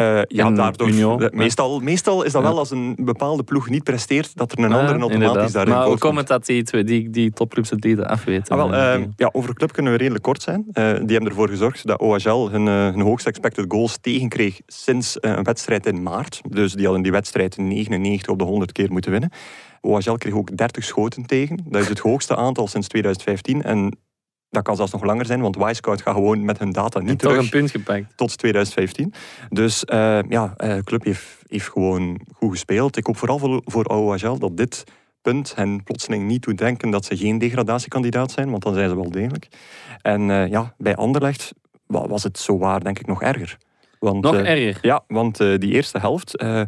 Uh, 0.00 0.20
ja, 0.26 0.50
daardoor. 0.50 0.88
Union, 0.88 1.18
de- 1.18 1.30
meestal, 1.32 1.80
meestal 1.80 2.22
is 2.22 2.32
dat 2.32 2.42
Ja. 2.42 2.48
wel 2.48 2.58
als 2.58 2.70
een 2.70 2.96
bepaalde 3.00 3.42
ploeg 3.42 3.68
niet 3.68 3.82
presteert, 3.84 4.36
dat 4.36 4.52
er 4.52 4.58
een 4.58 4.70
Ja, 4.70 4.76
andere 4.78 4.98
automatisch 4.98 5.24
inderdaad. 5.26 5.52
daarin 5.52 5.72
Maar 5.74 5.86
hoe 5.86 5.98
komt 5.98 6.16
het 6.18 6.26
dat 6.26 6.46
die, 6.46 6.62
twee, 6.62 6.84
die, 6.84 7.10
die 7.10 7.30
topclubs 7.32 7.70
het 7.70 7.84
lieden 7.84 8.06
afweten? 8.08 8.56
Ah, 8.58 8.64
wel, 8.68 8.74
Eh, 8.74 8.92
eh, 8.94 8.98
die- 8.98 9.08
ja, 9.16 9.28
over 9.32 9.54
club 9.54 9.72
kunnen 9.72 9.92
we 9.92 9.98
redelijk 9.98 10.24
kort 10.24 10.42
zijn. 10.42 10.64
Eh, 10.72 10.84
die 10.84 10.92
hebben 10.92 11.26
ervoor 11.28 11.48
gezorgd 11.48 11.86
dat 11.86 12.00
OHL 12.00 12.48
hun, 12.50 12.68
eh, 12.68 12.74
hun 12.74 13.00
hoogste 13.00 13.28
expected 13.28 13.64
goals 13.68 13.98
tegenkreeg 14.00 14.60
sinds 14.66 15.20
eh, 15.20 15.30
een 15.30 15.42
wedstrijd 15.44 15.86
in 15.86 16.02
maart. 16.02 16.40
Dus 16.48 16.72
die 16.72 16.84
hadden 16.84 17.02
die 17.02 17.12
wedstrijd 17.12 17.56
99 17.56 18.28
op 18.32 18.38
de 18.38 18.44
100 18.44 18.72
keer 18.72 18.92
moeten 18.92 19.10
winnen. 19.10 19.30
OHL 19.80 20.14
kreeg 20.16 20.34
ook 20.34 20.56
30 20.56 20.84
schoten 20.84 21.26
tegen. 21.26 21.60
Dat 21.68 21.82
is 21.82 21.88
het 21.88 21.98
hoogste 21.98 22.36
aantal 22.36 22.66
sinds 22.68 22.88
2015. 22.88 23.62
En 23.62 23.96
dat 24.54 24.62
kan 24.62 24.76
zelfs 24.76 24.92
nog 24.92 25.04
langer 25.04 25.26
zijn, 25.26 25.40
want 25.40 25.56
Wisecout 25.56 26.02
gaat 26.02 26.14
gewoon 26.14 26.44
met 26.44 26.58
hun 26.58 26.72
data 26.72 27.00
niet 27.00 27.18
terug 27.18 27.36
een 27.38 27.48
punt 27.48 27.70
gepakt. 27.70 28.04
tot 28.16 28.38
2015. 28.38 29.12
Dus 29.48 29.84
eh, 29.84 30.18
ja, 30.28 30.54
de 30.56 30.80
club 30.84 31.04
heeft, 31.04 31.24
heeft 31.48 31.68
gewoon 31.68 32.20
goed 32.34 32.50
gespeeld. 32.50 32.96
Ik 32.96 33.06
hoop 33.06 33.16
vooral 33.16 33.38
voor, 33.38 33.62
voor 33.64 33.84
OHL 33.84 34.38
dat 34.38 34.56
dit 34.56 34.84
punt 35.22 35.54
hen 35.56 35.82
plotseling 35.82 36.26
niet 36.26 36.42
doet 36.42 36.58
denken 36.58 36.90
dat 36.90 37.04
ze 37.04 37.16
geen 37.16 37.38
degradatiekandidaat 37.38 38.30
zijn, 38.30 38.50
want 38.50 38.62
dan 38.62 38.74
zijn 38.74 38.88
ze 38.88 38.94
wel 38.94 39.10
degelijk. 39.10 39.48
En 40.02 40.30
eh, 40.30 40.48
ja, 40.48 40.74
bij 40.78 40.96
Anderlecht 40.96 41.52
wa- 41.86 42.06
was 42.08 42.22
het 42.22 42.38
zo 42.38 42.58
waar 42.58 42.80
denk 42.84 42.98
ik 42.98 43.06
nog 43.06 43.22
erger. 43.22 43.58
Want, 43.98 44.22
Nog 44.22 44.34
eh, 44.34 44.50
erger. 44.66 44.78
Ja, 44.86 45.04
want 45.06 45.40
eh, 45.40 45.58
die 45.58 45.72
eerste 45.72 45.98
helft, 45.98 46.36
eh, 46.36 46.62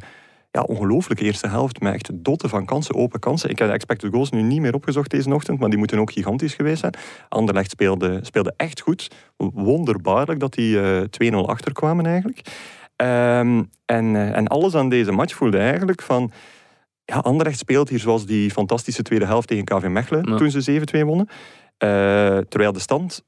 ja, 0.51 0.63
ongelooflijke 0.63 1.25
eerste 1.25 1.49
helft, 1.49 1.81
met 1.81 1.95
echt 1.95 2.11
dotten 2.15 2.49
van 2.49 2.65
kansen, 2.65 2.95
open 2.95 3.21
kansen. 3.21 3.51
Ik 3.51 3.59
heb 3.59 3.69
de 3.69 3.75
expected 3.75 4.13
goals 4.13 4.31
nu 4.31 4.43
niet 4.43 4.61
meer 4.61 4.75
opgezocht 4.75 5.11
deze 5.11 5.35
ochtend, 5.35 5.59
maar 5.59 5.69
die 5.69 5.79
moeten 5.79 5.99
ook 5.99 6.13
gigantisch 6.13 6.55
geweest 6.55 6.81
zijn. 6.81 6.95
Anderlecht 7.29 7.71
speelde, 7.71 8.19
speelde 8.23 8.55
echt 8.57 8.81
goed. 8.81 9.11
Wonderbaarlijk 9.37 10.41
dat 10.41 10.55
die 10.55 10.81
eh 10.81 11.33
2-0 11.33 11.35
achterkwamen 11.47 12.07
eigenlijk. 12.07 12.41
Ehm, 12.97 13.63
en, 13.85 14.17
eh, 14.17 14.37
en 14.37 14.47
alles 14.47 14.75
aan 14.75 14.89
deze 14.89 15.13
match 15.13 15.35
voelde 15.35 15.59
eigenlijk 15.59 16.03
van... 16.03 16.33
Ja, 17.05 17.17
Anderlecht 17.17 17.59
speelt 17.59 17.89
hier 17.89 17.99
zoals 17.99 18.27
die 18.27 18.51
fantastische 18.51 19.03
tweede 19.03 19.27
helft 19.27 19.49
tegen 19.49 19.65
KV 19.65 19.87
Mechelen, 19.89 20.31
Ja. 20.31 20.37
toen 20.37 20.51
ze 20.51 20.61
7-2 20.61 21.05
wonnen. 21.05 21.29
Eh, 21.77 21.89
terwijl 22.39 22.73
de 22.73 22.79
stand 22.79 23.25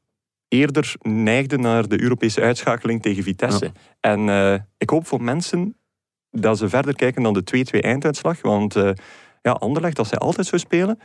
eerder 0.49 0.95
neigde 1.01 1.59
naar 1.59 1.89
de 1.89 2.03
Europese 2.03 2.41
uitschakeling 2.41 3.03
tegen 3.03 3.23
Vitesse. 3.23 3.65
Ja. 3.65 3.73
En 4.01 4.29
eh, 4.29 4.55
ik 4.79 4.91
hoop 4.91 5.07
voor 5.07 5.23
mensen 5.23 5.77
dat 6.31 6.59
ze 6.59 6.69
verder 6.69 6.95
kijken 6.95 7.23
dan 7.23 7.33
de 7.33 7.67
2-2 7.77 7.81
einduitslag. 7.81 8.43
Want 8.43 8.77
eh 8.77 8.91
ja, 9.43 9.53
Anderlecht, 9.53 9.99
als 9.99 10.09
zij 10.09 10.19
altijd 10.19 10.47
zo 10.47 10.57
spelen, 10.57 10.99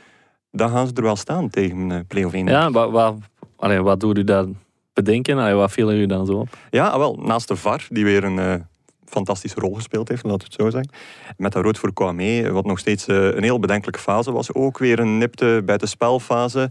dan 0.51 0.69
gaan 0.69 0.87
ze 0.87 0.93
er 0.93 1.03
wel 1.03 1.15
staan 1.15 1.49
tegen 1.49 1.91
eh 1.91 1.99
play-off 2.07 2.33
1. 2.33 2.47
Ja, 2.47 2.71
wat, 2.71 2.91
wat, 2.91 3.15
allee, 3.55 3.81
wat 3.81 3.99
doet 3.99 4.17
u 4.17 4.23
daar 4.23 4.45
bedenken? 4.93 5.37
Allee, 5.37 5.53
wat 5.53 5.71
viel 5.71 5.91
er 5.91 5.97
u 5.97 6.05
dan 6.05 6.25
zo 6.25 6.33
op? 6.33 6.57
Ja, 6.69 6.87
ah, 6.87 6.97
wel, 6.97 7.19
naast 7.21 7.47
de 7.47 7.55
VAR, 7.55 7.85
die 7.89 8.03
weer 8.03 8.23
een 8.23 8.39
eh, 8.39 8.53
fantastische 9.05 9.59
rol 9.59 9.73
gespeeld 9.73 10.07
heeft, 10.07 10.23
laten 10.23 10.39
we 10.39 10.45
het 10.45 10.61
zo 10.61 10.69
zeggen. 10.69 10.91
Met 11.37 11.51
dat 11.51 11.63
rood 11.63 11.77
voor 11.77 11.93
Kwame, 11.93 12.51
wat 12.51 12.65
nog 12.65 12.79
steeds 12.79 13.07
een 13.07 13.43
heel 13.43 13.59
bedenkelijke 13.59 13.99
fase 13.99 14.31
was. 14.31 14.53
Ook 14.53 14.77
weer 14.77 14.99
een 14.99 15.17
nipte 15.17 15.61
buitenspelfase, 15.65 16.69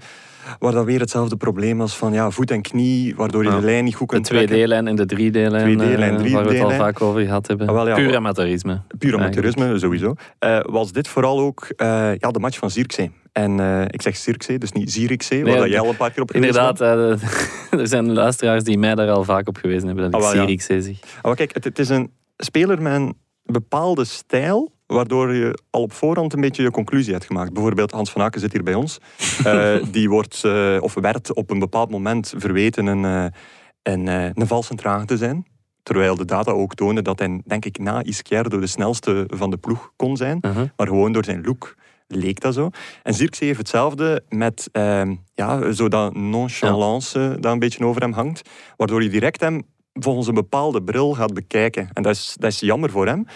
waar 0.58 0.72
dat 0.72 0.84
weer 0.84 1.00
hetzelfde 1.00 1.36
probleem 1.36 1.78
was 1.78 1.96
van 1.96 2.12
ja, 2.12 2.30
voet 2.30 2.50
en 2.50 2.62
knie, 2.62 3.14
waardoor 3.16 3.44
je 3.44 3.50
de 3.50 3.60
lijn 3.60 3.84
niet 3.84 3.94
goed 3.94 4.08
De 4.08 4.14
kunt 4.14 4.26
trekken. 4.26 4.58
2D-lijn 4.58 4.86
en 4.86 4.96
de 4.96 5.04
3D-lijn, 5.04 5.78
2D-lijn, 5.78 6.24
eh, 6.24 6.32
waar 6.32 6.44
we 6.44 6.52
het 6.52 6.62
al 6.62 6.68
3D-lijn. 6.68 6.80
vaak 6.80 7.00
over 7.02 7.20
gehad 7.20 7.46
hebben. 7.46 7.68
Ah, 7.68 7.74
wel, 7.74 7.88
ja, 7.88 7.94
Puur 7.94 8.16
amateurisme. 8.16 8.82
Puur 8.98 9.14
amateurisme, 9.14 9.78
sowieso. 9.78 10.14
Eh, 10.38 10.58
was 10.62 10.92
dit 10.92 11.08
vooral 11.08 11.40
ook 11.40 11.66
eh, 11.76 11.86
ja, 12.16 12.30
de 12.30 12.38
match 12.38 12.58
van 12.58 12.70
Zierkzee. 12.70 13.10
En 13.32 13.58
ik 13.90 14.02
zeg 14.02 14.16
Zierkzee, 14.16 14.58
dus 14.58 14.72
niet 14.72 14.92
Zierikzee, 14.92 15.42
waar 15.42 15.52
Nee, 15.52 15.60
dat 15.60 15.70
jij 15.70 15.80
al 15.80 15.88
een 15.88 15.96
paar 15.96 16.10
keer 16.10 16.22
op 16.22 16.30
geweest 16.30 16.56
Inderdaad, 16.56 16.80
er 17.80 17.88
zijn 17.88 18.12
luisteraars 18.12 18.64
die 18.64 18.78
mij 18.78 18.94
daar 18.94 19.10
al 19.10 19.24
vaak 19.24 19.48
op 19.48 19.56
gewezen 19.56 19.86
hebben. 19.86 20.04
Dat 20.10 20.20
ik 20.20 20.26
Ah, 20.26 20.32
wel, 20.32 20.48
ja. 20.48 20.94
Maar 21.22 21.34
kijk, 21.34 21.54
het, 21.54 21.64
het 21.64 21.78
is 21.78 21.88
een 21.88 22.10
speler 22.36 22.82
met 22.82 22.92
een 22.92 23.14
bepaalde 23.42 24.04
stijl, 24.04 24.71
waardoor 24.92 25.34
je 25.34 25.58
al 25.70 25.82
op 25.82 25.92
voorhand 25.92 26.32
een 26.32 26.40
beetje 26.40 26.62
je 26.62 26.70
conclusie 26.70 27.12
hebt 27.12 27.26
gemaakt. 27.26 27.52
Bijvoorbeeld 27.52 27.90
Hans 27.90 28.10
van 28.10 28.22
Aken 28.22 28.40
zit 28.40 28.52
hier 28.52 28.62
bij 28.62 28.74
ons. 28.74 28.98
Eh, 29.44 29.74
die 29.90 30.08
wordt, 30.08 30.44
eh, 30.44 30.76
of 30.80 30.94
werd 30.94 31.34
op 31.34 31.50
een 31.50 31.58
bepaald 31.58 31.90
moment 31.90 32.34
verweten 32.36 32.86
een, 32.86 33.04
eh, 33.04 33.24
een, 33.82 34.06
een 34.06 34.46
valse 34.46 34.74
trager 34.74 35.06
te 35.06 35.16
zijn. 35.16 35.46
Terwijl 35.82 36.16
de 36.16 36.24
data 36.24 36.50
ook 36.50 36.74
tonen 36.74 37.04
dat 37.04 37.18
hij, 37.18 37.40
denk 37.44 37.64
ik, 37.64 37.78
na 37.78 38.02
Izquierdo 38.02 38.60
de 38.60 38.66
snelste 38.66 39.24
van 39.28 39.50
de 39.50 39.56
ploeg 39.56 39.92
kon 39.96 40.16
zijn. 40.16 40.38
Uh-huh. 40.40 40.68
Maar 40.76 40.86
gewoon 40.86 41.12
door 41.12 41.24
zijn 41.24 41.42
look 41.44 41.74
leek 42.06 42.40
dat 42.40 42.54
zo. 42.54 42.70
En 43.02 43.14
Zirkzee 43.14 43.46
heeft 43.46 43.58
hetzelfde 43.58 44.24
met 44.28 44.68
ehm, 44.72 45.14
ja, 45.34 45.72
zo 45.72 45.88
dat 45.88 46.14
nonchalance 46.14 47.36
dat 47.40 47.52
een 47.52 47.58
beetje 47.58 47.84
over 47.84 48.02
hem 48.02 48.12
hangt. 48.12 48.48
Waardoor 48.76 49.02
je 49.02 49.08
direct 49.08 49.40
hem 49.40 49.62
volgens 49.92 50.26
een 50.26 50.34
bepaalde 50.34 50.82
bril 50.82 51.14
gaat 51.14 51.34
bekijken. 51.34 51.88
En 51.92 52.02
dat 52.02 52.14
is, 52.14 52.36
dat 52.38 52.50
is 52.50 52.60
jammer 52.60 52.90
voor 52.90 53.06
hem. 53.06 53.26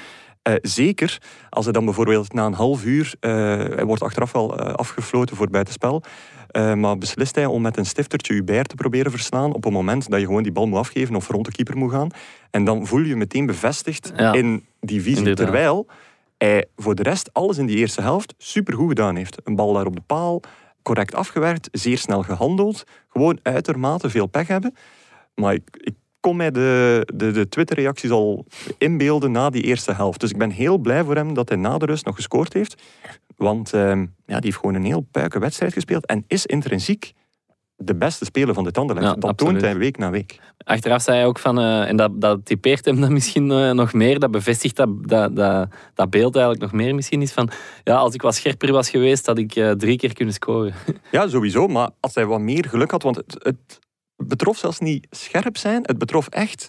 Eh, 0.46 0.54
zeker 0.62 1.18
als 1.50 1.64
hij 1.64 1.72
dan 1.72 1.84
bijvoorbeeld 1.84 2.32
na 2.32 2.46
een 2.46 2.52
half 2.52 2.84
uur, 2.84 3.14
eh, 3.20 3.30
hij 3.56 3.84
wordt 3.84 4.02
achteraf 4.02 4.32
wel 4.32 4.58
eh, 4.58 4.72
afgefloten 4.72 5.36
voor 5.36 5.50
buitenspel, 5.50 6.02
maar 6.74 6.98
beslist 6.98 7.34
hij 7.34 7.46
om 7.46 7.62
met 7.62 7.76
een 7.76 7.86
stiftertje 7.86 8.32
Hubert 8.34 8.68
te 8.68 8.74
proberen 8.74 9.10
verslaan 9.10 9.54
op 9.54 9.64
het 9.64 9.72
moment 9.72 10.10
dat 10.10 10.20
je 10.20 10.26
gewoon 10.26 10.42
die 10.42 10.52
bal 10.52 10.66
moet 10.66 10.78
afgeven 10.78 11.14
of 11.14 11.28
rond 11.28 11.44
de 11.44 11.52
keeper 11.52 11.76
moet 11.76 11.90
gaan. 11.90 12.08
En 12.50 12.64
dan 12.64 12.86
voel 12.86 13.00
je 13.00 13.08
je 13.08 13.16
meteen 13.16 13.46
bevestigd 13.46 14.12
Ja. 14.16 14.32
in 14.32 14.66
die 14.80 15.02
visie. 15.02 15.18
Inderdaad. 15.18 15.46
Terwijl 15.46 15.86
hij 16.38 16.64
voor 16.76 16.94
de 16.94 17.02
rest 17.02 17.30
alles 17.32 17.58
in 17.58 17.66
die 17.66 17.76
eerste 17.76 18.02
helft 18.02 18.34
supergoed 18.38 18.88
gedaan 18.88 19.16
heeft. 19.16 19.40
Een 19.44 19.56
bal 19.56 19.72
daar 19.72 19.86
op 19.86 19.94
de 19.94 20.02
paal, 20.06 20.40
correct 20.82 21.14
afgewerkt, 21.14 21.68
zeer 21.72 21.98
snel 21.98 22.22
gehandeld. 22.22 22.84
Gewoon 23.08 23.38
uitermate 23.42 24.10
veel 24.10 24.26
pech 24.26 24.46
hebben. 24.46 24.74
Maar 25.34 25.54
ik, 25.54 25.68
ik 25.72 25.94
kon 26.26 26.36
mij 26.36 26.50
de, 26.50 27.02
de, 27.14 27.30
de 27.30 27.48
Twitter-reacties 27.48 28.10
al 28.10 28.46
inbeelden 28.78 29.32
na 29.32 29.50
die 29.50 29.62
eerste 29.62 29.92
helft. 29.92 30.20
Dus 30.20 30.30
ik 30.30 30.38
ben 30.38 30.50
heel 30.50 30.78
blij 30.78 31.04
voor 31.04 31.14
hem 31.14 31.34
dat 31.34 31.48
hij 31.48 31.58
na 31.58 31.78
de 31.78 31.86
rust 31.86 32.04
nog 32.04 32.14
gescoord 32.14 32.52
heeft. 32.52 32.82
Want 33.36 33.72
ehm, 33.72 34.00
ja, 34.00 34.34
die 34.34 34.44
heeft 34.44 34.56
gewoon 34.56 34.74
een 34.74 34.84
heel 34.84 35.06
puike 35.10 35.38
wedstrijd 35.38 35.72
gespeeld 35.72 36.06
en 36.06 36.24
is 36.26 36.46
intrinsiek 36.46 37.12
de 37.76 37.94
beste 37.94 38.24
speler 38.24 38.54
van 38.54 38.64
dit 38.64 38.78
Anderlecht. 38.78 39.08
Ja, 39.08 39.14
dat 39.14 39.30
absoluut. 39.30 39.52
toont 39.52 39.64
hij 39.64 39.76
week 39.78 39.98
na 39.98 40.10
week. 40.10 40.38
Achteraf 40.58 41.02
zei 41.02 41.16
hij 41.16 41.26
ook 41.26 41.38
van, 41.38 41.58
eh, 41.58 41.88
en 41.88 41.96
dat, 41.96 42.20
dat 42.20 42.44
typeert 42.44 42.84
hem 42.84 43.00
dan 43.00 43.12
misschien 43.12 43.50
eh, 43.50 43.70
nog 43.70 43.92
meer, 43.92 44.18
dat 44.18 44.30
bevestigt 44.30 44.76
dat, 44.76 44.88
dat, 45.08 45.36
dat, 45.36 45.68
dat 45.94 46.10
beeld 46.10 46.34
eigenlijk 46.34 46.64
nog 46.64 46.80
meer 46.82 46.94
misschien 46.94 47.22
is 47.22 47.32
van, 47.32 47.50
ja, 47.84 47.96
als 47.96 48.14
ik 48.14 48.22
wat 48.22 48.34
scherper 48.34 48.72
was 48.72 48.90
geweest, 48.90 49.26
had 49.26 49.38
ik 49.38 49.56
eh, 49.56 49.70
drie 49.70 49.96
keer 49.96 50.12
kunnen 50.12 50.34
scoren. 50.34 50.74
Ja, 51.10 51.28
sowieso. 51.28 51.66
Maar 51.66 51.90
als 52.00 52.14
hij 52.14 52.26
wat 52.26 52.40
meer 52.40 52.64
geluk 52.68 52.90
had, 52.90 53.02
want 53.02 53.16
het, 53.16 53.36
het 53.38 53.78
betrof 54.28 54.56
zelfs 54.58 54.78
niet 54.78 55.06
scherp 55.10 55.56
zijn, 55.56 55.82
het 55.82 55.98
betrof 55.98 56.28
echt 56.28 56.68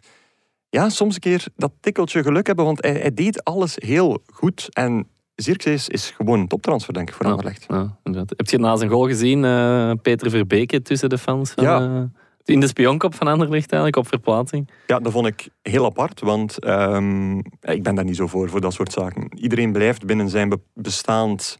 ja, 0.69 0.89
soms 0.89 1.13
een 1.13 1.19
keer 1.21 1.45
dat 1.55 1.71
tikkeltje 1.79 2.23
geluk 2.23 2.47
hebben, 2.47 2.65
want 2.65 2.81
hij, 2.81 2.91
hij 2.93 3.13
deed 3.13 3.43
alles 3.43 3.73
heel 3.75 4.23
goed. 4.33 4.67
En 4.71 5.07
Zirkzee 5.35 5.79
is, 5.87 6.09
gewoon 6.17 6.39
een 6.39 6.47
toptransfer, 6.47 6.93
denk 6.93 7.09
ik, 7.09 7.15
voor. 7.15 7.25
Anderlecht. 7.25 7.65
Ja, 7.67 7.97
inderdaad. 8.03 8.33
Heb 8.37 8.47
je 8.49 8.57
na 8.57 8.75
zijn 8.75 8.89
goal 8.89 9.07
gezien, 9.07 9.45
eh, 9.45 9.91
Peter 10.01 10.29
Verbeke 10.29 10.81
tussen 10.81 11.09
de 11.09 11.17
fans? 11.17 11.51
Van, 11.51 11.63
Ja. 11.63 11.81
eh, 11.81 12.01
in 12.45 12.59
de 12.59 12.67
spionkop 12.67 13.15
van 13.15 13.27
Anderlecht 13.27 13.71
eigenlijk, 13.71 13.95
op 13.95 14.07
verplaatsing. 14.07 14.69
Ja, 14.87 14.99
dat 14.99 15.11
vond 15.11 15.27
ik 15.27 15.47
heel 15.61 15.85
apart, 15.85 16.19
want 16.19 16.59
ehm, 16.59 17.37
ik 17.61 17.83
ben 17.83 17.95
daar 17.95 18.03
niet 18.05 18.15
zo 18.15 18.27
voor, 18.27 18.49
voor 18.49 18.61
dat 18.61 18.73
soort 18.73 18.91
zaken. 18.91 19.37
Iedereen 19.37 19.71
blijft 19.71 20.05
binnen 20.05 20.29
zijn 20.29 20.49
be- 20.49 20.59
bestaand 20.73 21.57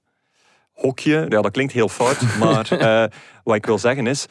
hokje. 0.74 1.26
Ja, 1.30 1.42
dat 1.42 1.52
klinkt 1.52 1.74
heel 1.74 1.90
fout, 1.90 2.22
maar 2.40 2.72
eh, 2.72 3.12
wat 3.44 3.56
ik 3.56 3.66
wil 3.66 3.78
zeggen 3.78 4.08
is, 4.08 4.26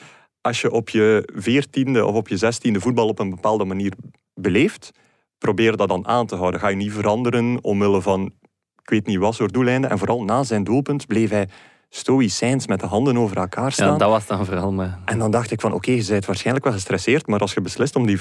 als 0.47 0.61
je 0.61 0.71
op 0.71 0.89
je 0.89 1.29
veertiende 1.35 2.05
of 2.05 2.15
op 2.15 2.29
je 2.29 2.37
zestiende 2.37 2.81
voetbal 2.81 3.09
op 3.09 3.19
een 3.19 3.31
bepaalde 3.31 3.65
manier 3.65 3.93
beleeft, 4.35 4.91
probeer 5.39 5.77
dat 5.77 5.89
dan 5.89 6.07
aan 6.07 6.27
te 6.27 6.37
houden. 6.37 6.61
Ga 6.61 6.69
je 6.69 6.77
niet 6.77 6.93
veranderen 6.93 7.65
omwille 7.65 8.03
van, 8.03 8.33
ik 8.83 8.91
weet 8.91 9.07
niet 9.07 9.19
wat 9.19 9.35
soort 9.35 9.53
doeleinden. 9.53 9.91
En 9.91 9.99
vooral 9.99 10.25
na 10.25 10.43
zijn 10.43 10.65
doelpunt 10.65 11.07
bleef 11.07 11.31
hij 11.31 11.49
stoïcijns 11.89 12.67
met 12.67 12.81
de 12.81 12.87
handen 12.87 13.17
over 13.17 13.37
elkaar 13.37 13.73
staan. 13.73 13.93
Ja, 13.93 13.99
dat 13.99 14.11
was 14.11 14.27
dan 14.27 14.47
vooral. 14.47 14.73
Maar... 14.73 14.99
En 15.05 15.19
dan 15.19 15.31
dacht 15.31 15.51
ik 15.51 15.61
van, 15.61 15.73
oké, 15.73 15.91
je 15.91 16.05
bent 16.09 16.27
waarschijnlijk 16.27 16.65
wel 16.65 16.75
gestresseerd, 16.75 17.27
maar 17.27 17.41
als 17.41 17.55
je 17.55 17.61
beslist 17.61 17.97
om 17.97 18.07
die, 18.07 18.21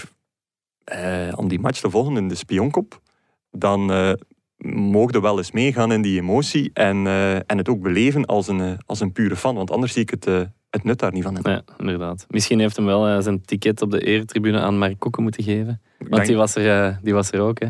eh, 0.83 1.33
om 1.35 1.47
die 1.47 1.59
match 1.59 1.79
te 1.79 1.89
volgen 1.89 2.17
in 2.17 2.27
de 2.27 2.35
spionkop, 2.35 2.99
dan 3.51 3.91
eh 3.91 4.11
mogen 4.73 5.21
wel 5.21 5.37
eens 5.37 5.51
meegaan 5.51 5.91
in 5.91 6.01
die 6.01 6.21
emotie 6.21 6.71
en, 6.73 7.07
eh, 7.07 7.35
en 7.35 7.57
het 7.57 7.69
ook 7.69 7.81
beleven 7.81 8.25
als 8.25 8.47
een, 8.47 8.61
eh, 8.61 8.71
als 8.85 8.99
een 8.99 9.11
pure 9.11 9.35
fan, 9.35 9.55
want 9.55 9.71
anders 9.71 9.93
zie 9.93 10.01
ik 10.01 10.09
het, 10.09 10.27
eh, 10.27 10.41
het 10.69 10.83
nut 10.83 10.99
daar 10.99 11.11
niet 11.11 11.23
van 11.23 11.37
in. 11.37 11.51
Ja, 11.51 11.61
inderdaad. 11.77 12.25
Misschien 12.29 12.59
heeft 12.59 12.75
hem 12.75 12.85
wel 12.85 13.21
zijn 13.21 13.41
ticket 13.45 13.81
op 13.81 13.91
de 13.91 13.99
eretribune 13.99 14.59
aan 14.59 14.77
Mark 14.77 14.99
Koeken 14.99 15.23
moeten 15.23 15.43
geven. 15.43 15.81
Want 15.97 16.15
denk, 16.15 16.27
die 16.27 16.35
was 16.35 16.55
er, 16.55 16.99
die 17.01 17.13
was 17.13 17.31
er 17.31 17.39
ook. 17.39 17.59
Hè. 17.59 17.67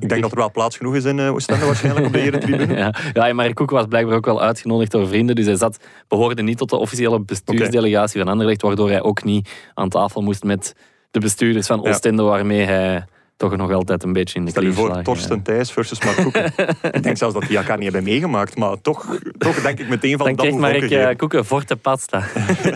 Ik 0.00 0.08
denk 0.08 0.22
dat 0.22 0.30
er 0.30 0.36
wel 0.36 0.50
plaats 0.50 0.76
genoeg 0.76 0.94
is 0.94 1.04
in 1.04 1.20
Oostende 1.20 1.64
waarschijnlijk 1.64 2.06
op 2.06 2.12
de 2.12 2.20
eretribune. 2.30 2.74
ja, 2.74 2.94
ja, 3.12 3.28
en 3.28 3.36
Mark 3.36 3.54
Koeken 3.54 3.76
was 3.76 3.86
blijkbaar 3.86 4.16
ook 4.16 4.24
wel 4.24 4.42
uitgenodigd 4.42 4.90
door 4.90 5.08
vrienden. 5.08 5.34
Dus 5.36 5.46
hij 5.46 5.56
zat, 5.56 5.78
behoorde 6.08 6.42
niet 6.42 6.58
tot 6.58 6.70
de 6.70 6.76
officiële 6.76 7.20
bestuursdelegatie 7.20 8.20
van 8.20 8.30
Anderlecht, 8.30 8.62
waardoor 8.62 8.88
hij 8.88 9.02
ook 9.02 9.24
niet 9.24 9.50
aan 9.74 9.88
tafel 9.88 10.22
moest 10.22 10.44
met 10.44 10.74
de 11.10 11.20
bestuurders 11.20 11.66
van 11.66 11.80
Ja. 11.82 11.88
Oostende, 11.88 12.22
waarmee 12.22 12.64
hij 12.64 13.04
toch 13.40 13.56
nog 13.56 13.72
altijd 13.72 14.02
een 14.02 14.12
beetje 14.12 14.38
in 14.38 14.44
de 14.44 14.50
Stel 14.50 14.62
je 14.62 14.72
voor, 14.72 15.02
Torsten 15.02 15.42
Thijs 15.42 15.72
versus 15.72 16.04
Mark 16.04 16.16
Koeken. 16.16 16.52
ik 16.96 17.02
denk 17.02 17.16
zelfs 17.16 17.34
dat 17.34 17.42
die 17.42 17.56
elkaar 17.56 17.76
niet 17.76 17.84
hebben 17.92 18.02
meegemaakt, 18.02 18.56
maar 18.56 18.80
toch, 18.80 19.18
toch 19.38 19.62
denk 19.62 19.78
ik 19.78 19.88
meteen 19.88 20.16
van 20.16 20.26
Dan 20.26 20.36
dat 20.36 20.44
kreeg 20.46 20.52
moet 20.52 20.60
Mark 20.60 20.90
eh, 20.90 21.16
Koeken 21.16 21.44
forte 21.44 21.76
pasta. 21.76 22.22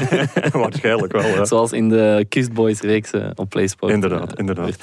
Waarschijnlijk 0.52 1.12
wel, 1.12 1.26
ja. 1.26 1.44
Zoals 1.44 1.73
in 1.73 1.88
de 1.88 2.26
Kust 2.28 2.52
Boys 2.52 2.80
reeks 2.80 3.11
eh, 3.11 3.26
op 3.35 3.49
PlaySport. 3.49 3.92
Inderdaad, 3.92 4.33
eh, 4.33 4.38
inderdaad. 4.38 4.76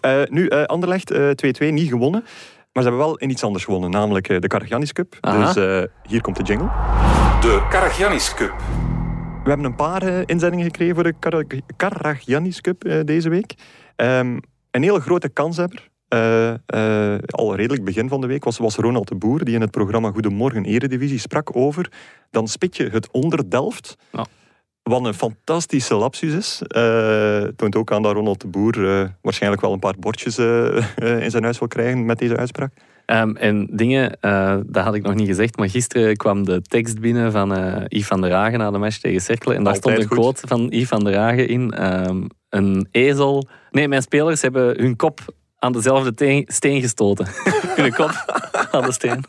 Eh, 0.00 0.20
nu, 0.28 0.48
Anderlecht 0.50 1.10
eh, 1.10 1.30
2-2, 1.68 1.72
niet 1.72 1.88
gewonnen. 1.88 2.20
Maar 2.72 2.82
ze 2.82 2.88
hebben 2.88 2.98
wel 2.98 3.16
in 3.16 3.30
iets 3.30 3.42
anders 3.44 3.64
gewonnen, 3.64 3.90
namelijk 3.90 4.40
de 4.40 4.46
Karagiannis 4.48 4.92
Cup. 4.92 5.16
Aha. 5.20 5.52
Dus 5.52 5.56
eh, 5.64 5.82
hier 6.02 6.20
komt 6.20 6.36
de 6.36 6.42
jingle. 6.42 6.68
De 7.40 7.66
Karagiannis 7.70 8.34
Cup. 8.34 8.54
We 9.42 9.48
hebben 9.48 9.66
een 9.66 9.76
paar 9.76 10.22
inzendingen 10.26 10.64
gekregen 10.64 10.94
voor 10.94 11.04
de 11.04 11.14
Kara- 11.18 11.44
Karagiannis 11.76 12.60
Cup 12.60 12.84
deze 13.04 13.28
week. 13.28 13.54
Ehm, 13.96 14.36
een 14.70 14.82
hele 14.82 15.00
grote 15.00 15.28
kanshebber, 15.28 15.88
eh, 16.08 16.54
al 17.26 17.54
redelijk 17.54 17.84
begin 17.84 18.08
van 18.08 18.20
de 18.20 18.26
week, 18.26 18.44
was, 18.44 18.58
was 18.58 18.76
Ronald 18.76 19.08
de 19.08 19.14
Boer, 19.14 19.44
die 19.44 19.54
in 19.54 19.60
het 19.60 19.70
programma 19.70 20.10
Goedemorgen 20.10 20.64
Eredivisie 20.64 21.18
sprak 21.18 21.56
over 21.56 21.92
dan 22.30 22.48
spit 22.48 22.76
je 22.76 22.88
het 22.88 23.10
onder 23.10 23.50
Delft. 23.50 23.96
Ja. 24.12 24.26
Wat 24.82 25.04
een 25.04 25.14
fantastische 25.14 25.94
lapsus 25.94 26.34
is. 26.34 26.62
Eh 26.62 27.42
toont 27.56 27.76
ook 27.76 27.92
aan 27.92 28.02
dat 28.02 28.12
Ronald 28.12 28.40
de 28.40 28.46
Boer 28.46 28.76
waarschijnlijk 29.22 29.62
wel 29.62 29.72
een 29.72 29.78
paar 29.78 29.94
bordjes 29.98 30.38
in 31.24 31.30
zijn 31.30 31.42
huis 31.42 31.58
wil 31.58 31.68
krijgen 31.68 32.04
met 32.04 32.18
deze 32.18 32.36
uitspraak. 32.36 32.72
Ehm, 33.08 33.36
en 33.36 33.68
dingen, 33.72 34.20
eh, 34.20 34.56
dat 34.66 34.84
had 34.84 34.94
ik 34.94 35.02
nog 35.02 35.14
niet 35.14 35.26
gezegd, 35.28 35.56
maar 35.56 35.68
gisteren 35.70 36.16
kwam 36.16 36.44
de 36.44 36.62
tekst 36.62 37.00
binnen 37.00 37.32
van 37.32 37.54
eh 37.54 37.82
Yves 37.88 38.06
van 38.06 38.20
der 38.20 38.32
Hagen 38.32 38.58
na 38.58 38.70
de 38.70 38.78
match 38.78 38.96
tegen 38.98 39.20
Cercle. 39.20 39.54
En 39.54 39.64
daar 39.64 39.72
Altijd 39.74 39.94
stond 39.94 39.98
een 40.10 40.16
goed. 40.16 40.18
quote 40.24 40.46
van 40.46 40.66
Yves 40.70 40.88
van 40.88 41.04
der 41.04 41.16
Hagen 41.16 41.48
in. 41.48 41.70
ehm, 41.72 42.22
een 42.48 42.88
ezel... 42.90 43.48
Nee, 43.70 43.88
mijn 43.88 44.02
spelers 44.02 44.42
hebben 44.42 44.80
hun 44.80 44.96
kop 44.96 45.20
aan 45.58 45.72
dezelfde 45.72 46.14
teen- 46.14 46.44
steen 46.46 46.80
gestoten. 46.80 47.26
hun 47.76 47.92
kop 47.94 48.10
aan 48.70 48.82
de 48.84 48.92
steen. 48.92 49.24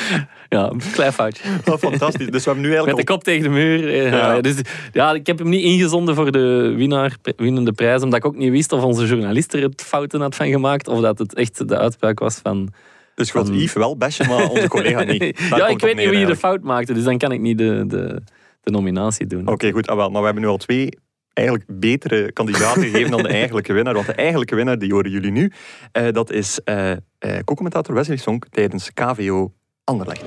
ja, 0.48 0.70
een 0.70 0.80
klein 0.92 1.12
foutje. 1.12 1.42
Oh, 1.64 1.76
fantastisch. 1.76 2.26
Dus 2.30 2.44
we 2.44 2.50
hebben 2.50 2.60
nu 2.70 2.74
eigenlijk 2.76 2.96
Met 2.96 3.06
de 3.06 3.12
kop 3.12 3.24
tegen 3.24 3.42
de 3.42 3.48
muur. 3.48 3.88
eh, 3.88 4.10
Ja. 4.10 4.34
ja. 4.34 4.40
Dus, 4.40 4.56
ja, 4.92 5.12
ik 5.14 5.26
heb 5.26 5.38
hem 5.38 5.48
niet 5.48 5.64
ingezonden 5.64 6.14
voor 6.14 6.32
de 6.32 6.72
winnaar, 6.76 7.16
winnende 7.36 7.72
prijs, 7.72 8.02
omdat 8.02 8.18
ik 8.18 8.24
ook 8.24 8.36
niet 8.36 8.50
wist 8.50 8.72
of 8.72 8.82
onze 8.82 9.06
journalist 9.06 9.54
er 9.54 9.62
het 9.62 9.82
fouten 9.82 10.20
had 10.20 10.34
van 10.34 10.48
gemaakt, 10.48 10.88
of 10.88 11.00
dat 11.00 11.18
het 11.18 11.34
echt 11.34 11.68
de 11.68 11.78
uitspraak 11.78 12.18
was 12.18 12.34
van... 12.42 12.68
Dus 13.16 13.30
van- 13.30 13.54
Yves 13.54 13.72
wel 13.72 13.96
bashen, 13.96 14.26
maar 14.26 14.48
onze 14.48 14.68
collega 14.68 15.02
niet. 15.02 15.20
Daar 15.50 15.58
ja, 15.58 15.66
ik 15.66 15.80
weet 15.80 15.96
niet 15.96 16.08
wie 16.10 16.26
de 16.26 16.36
fout 16.36 16.62
maakte, 16.62 16.92
dus 16.92 17.04
dan 17.04 17.18
kan 17.18 17.32
ik 17.32 17.40
niet 17.40 17.58
de, 17.58 17.84
de, 17.86 18.22
de 18.60 18.70
nominatie 18.70 19.26
doen. 19.26 19.48
Oké, 19.48 19.70
goed. 19.70 19.86
Ah, 19.86 19.96
wel, 19.96 20.10
maar 20.10 20.20
we 20.20 20.24
hebben 20.26 20.42
nu 20.44 20.48
al 20.48 20.56
twee 20.56 20.88
eigenlijk 21.32 21.68
betere 21.72 22.32
kandidaten 22.32 22.82
gegeven 22.90 23.10
dan 23.10 23.22
de 23.22 23.28
eigenlijke 23.28 23.72
winnaar. 23.72 23.94
Want 23.94 24.06
de 24.06 24.12
eigenlijke 24.12 24.54
winnaar, 24.54 24.78
die 24.78 24.92
horen 24.92 25.10
jullie 25.10 25.30
nu. 25.30 25.52
Eh, 25.92 26.12
dat 26.12 26.30
is 26.30 26.60
eh 26.64 26.90
eh, 26.90 26.98
co-commentator 27.44 27.94
Wesley 27.94 28.16
Sonk 28.16 28.46
tijdens 28.50 28.90
KVO 28.92 29.52
Anderlecht. 29.84 30.22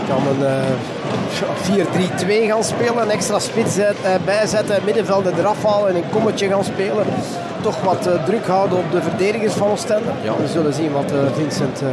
Ik 0.00 0.08
kan 0.08 0.26
een 0.26 0.44
eh, 0.46 0.70
4-3-2 1.32 2.46
gaan 2.46 2.64
spelen, 2.64 3.02
een 3.02 3.10
extra 3.10 3.38
spits 3.38 3.76
eh, 3.78 3.88
bijzetten, 4.24 4.84
middenvelden 4.84 5.38
eraf 5.38 5.64
halen 5.64 5.88
en 5.88 5.96
een 5.96 6.10
kommetje 6.10 6.48
gaan 6.48 6.64
spelen. 6.64 7.06
Toch 7.62 7.80
wat 7.82 8.06
eh, 8.06 8.24
druk 8.24 8.46
houden 8.46 8.78
op 8.78 8.92
de 8.92 9.02
verdedigers 9.02 9.52
van 9.52 9.70
Oostende. 9.70 10.10
Ja, 10.22 10.36
we 10.36 10.46
zullen 10.46 10.74
zien 10.74 10.92
wat 10.92 11.12
eh, 11.12 11.18
Vincent 11.34 11.82
eh, 11.82 11.88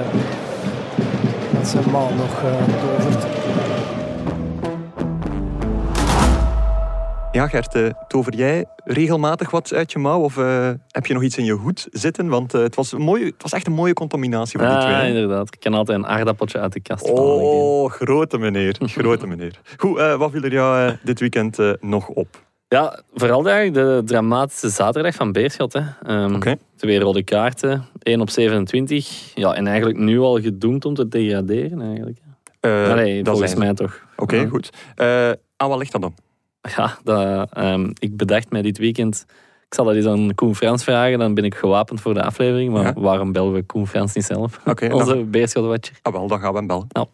met 1.49 1.67
zijn 1.67 1.83
man 1.91 2.15
nog 2.15 2.43
eh 2.43 2.73
tovert. 2.81 3.38
Ja, 7.39 7.47
Gert, 7.47 7.75
eh, 7.75 7.89
tover 8.07 8.35
jij 8.35 8.65
regelmatig 8.83 9.49
wat 9.51 9.73
uit 9.73 9.91
je 9.91 9.99
mouw? 9.99 10.19
Of 10.21 10.37
eh, 10.37 10.69
heb 10.87 11.05
je 11.05 11.13
nog 11.13 11.23
iets 11.23 11.37
in 11.37 11.45
je 11.45 11.51
hoed 11.51 11.87
zitten? 11.91 12.27
Want 12.27 12.53
eh, 12.53 12.61
het, 12.61 12.75
was 12.75 12.91
een 12.91 13.01
mooie, 13.01 13.25
het 13.25 13.41
was 13.41 13.51
echt 13.51 13.67
een 13.67 13.73
mooie 13.73 13.93
combinatie 13.93 14.59
van 14.59 14.67
die 14.67 14.77
Ja, 14.77 14.81
twee. 14.83 14.95
hè? 14.95 15.07
inderdaad. 15.07 15.53
Ik 15.53 15.59
kan 15.59 15.73
altijd 15.73 15.97
een 15.97 16.07
aardappeltje 16.07 16.59
uit 16.59 16.73
de 16.73 16.79
kast 16.79 17.07
halen. 17.07 17.23
Oh, 17.23 17.91
grote 17.91 18.37
meneer. 18.37 18.75
Grote 18.97 19.27
meneer. 19.27 19.59
Goed, 19.77 19.97
wat 19.97 20.31
viel 20.31 20.43
er 20.43 20.51
jou 20.51 20.97
dit 21.03 21.19
weekend 21.19 21.57
nog 21.81 22.07
op? 22.07 22.43
Ja, 22.67 23.01
vooral 23.13 23.49
eigenlijk 23.49 23.87
de 23.87 24.01
dramatische 24.05 24.69
zaterdag 24.69 25.15
van 25.15 25.31
Beerschot. 25.31 25.73
Hè. 25.73 26.25
Oké. 26.35 26.55
Twee 26.75 26.99
rode 26.99 27.23
kaarten, 27.23 27.85
1 27.99 28.21
op 28.21 28.29
27. 28.29 29.31
Ja, 29.35 29.53
en 29.53 29.67
eigenlijk 29.67 29.97
nu 29.97 30.19
al 30.19 30.41
gedoemd 30.41 30.85
om 30.85 30.93
te 30.93 31.07
degraderen. 31.07 31.81
Eigenlijk. 31.81 32.17
Dat 33.25 33.33
volgens 33.33 33.55
mij 33.55 33.73
toch. 33.73 34.05
Oké, 34.15 34.35
Ja. 34.35 34.47
goed. 34.47 34.69
Aan 35.57 35.69
wat 35.69 35.77
ligt 35.77 35.91
dat 35.91 36.01
dan? 36.01 36.13
Ja, 36.75 36.97
dat, 37.03 37.49
ehm, 37.53 37.89
ik 37.99 38.17
bedacht 38.17 38.51
mij 38.51 38.61
dit 38.61 38.77
weekend. 38.77 39.25
Ik 39.67 39.73
zal 39.75 39.85
dat 39.85 39.95
eens 39.95 40.05
aan 40.05 40.35
Koen 40.35 40.55
Frans 40.55 40.83
vragen, 40.83 41.19
dan 41.19 41.33
ben 41.33 41.43
ik 41.43 41.55
gewapend 41.55 42.01
voor 42.01 42.13
de 42.13 42.23
aflevering. 42.23 42.71
Maar 42.73 42.83
Ja. 42.83 42.93
waarom 42.93 43.31
bellen 43.31 43.53
we 43.53 43.63
Koen 43.63 43.87
Frans 43.87 44.15
niet 44.15 44.25
zelf? 44.25 44.59
Oké, 44.65 44.89
Onze 44.93 45.13
dan- 45.13 45.29
Beerschot-watcher. 45.29 45.99
Ah, 46.01 46.13
wel, 46.13 46.27
dan 46.27 46.39
gaan 46.39 46.51
we 46.51 46.57
hem 46.57 46.67
bellen. 46.67 46.87
Ja. 46.89 47.05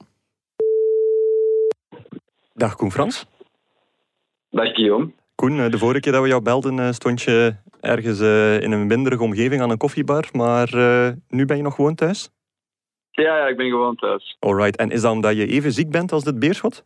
Dag 2.54 2.76
Koen 2.76 2.92
Frans. 2.92 3.26
Dag 4.50 4.74
Guillaume. 4.74 5.12
Koen, 5.36 5.60
eh, 5.60 5.72
de 5.72 5.78
vorige 5.78 6.00
keer 6.00 6.12
dat 6.12 6.22
we 6.22 6.28
jou 6.28 6.42
belden 6.42 6.80
eh, 6.80 6.92
stond 6.92 7.22
je 7.22 7.56
ergens 7.82 8.20
eh, 8.20 8.62
in 8.62 8.72
een 8.72 8.88
winderige 8.88 9.24
omgeving 9.24 9.62
aan 9.62 9.70
een 9.70 9.78
koffiebar. 9.78 10.30
Maar 10.32 10.74
eh, 10.74 11.12
nu 11.28 11.46
ben 11.46 11.58
je 11.58 11.64
nog 11.64 11.76
gewoon 11.76 11.96
thuis? 11.96 12.30
Ja, 13.12 13.38
ja, 13.38 13.48
ik 13.48 13.58
ben 13.58 13.70
gewoon 13.70 13.96
thuis. 13.96 14.38
Alright. 14.40 14.76
En 14.76 14.90
is 14.92 15.02
dat 15.02 15.12
omdat 15.12 15.36
je 15.36 15.48
even 15.48 15.72
ziek 15.72 15.90
bent 15.92 16.12
als 16.12 16.24
dit 16.24 16.40
beerschot? 16.40 16.84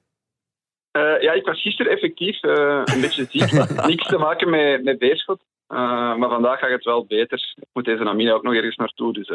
Eh, 0.92 1.22
ja, 1.22 1.34
ik 1.34 1.46
was 1.46 1.62
gisteren 1.62 1.92
effectief 1.92 2.44
eh, 2.44 2.82
een 2.84 3.02
beetje 3.02 3.26
ziek. 3.30 3.52
Niks 3.88 4.08
te 4.08 4.18
maken 4.18 4.50
met, 4.50 4.84
met 4.84 5.00
beerschot. 5.00 5.42
Eh, 5.68 6.16
maar 6.16 6.30
vandaag 6.30 6.60
gaat 6.60 6.70
het 6.70 6.84
wel 6.84 7.06
beter. 7.06 7.54
Ik 7.56 7.68
moet 7.74 7.86
deze 7.86 8.04
namiddag 8.04 8.36
ook 8.36 8.44
nog 8.44 8.54
ergens 8.54 8.76
naartoe, 8.76 9.14
dus 9.14 9.32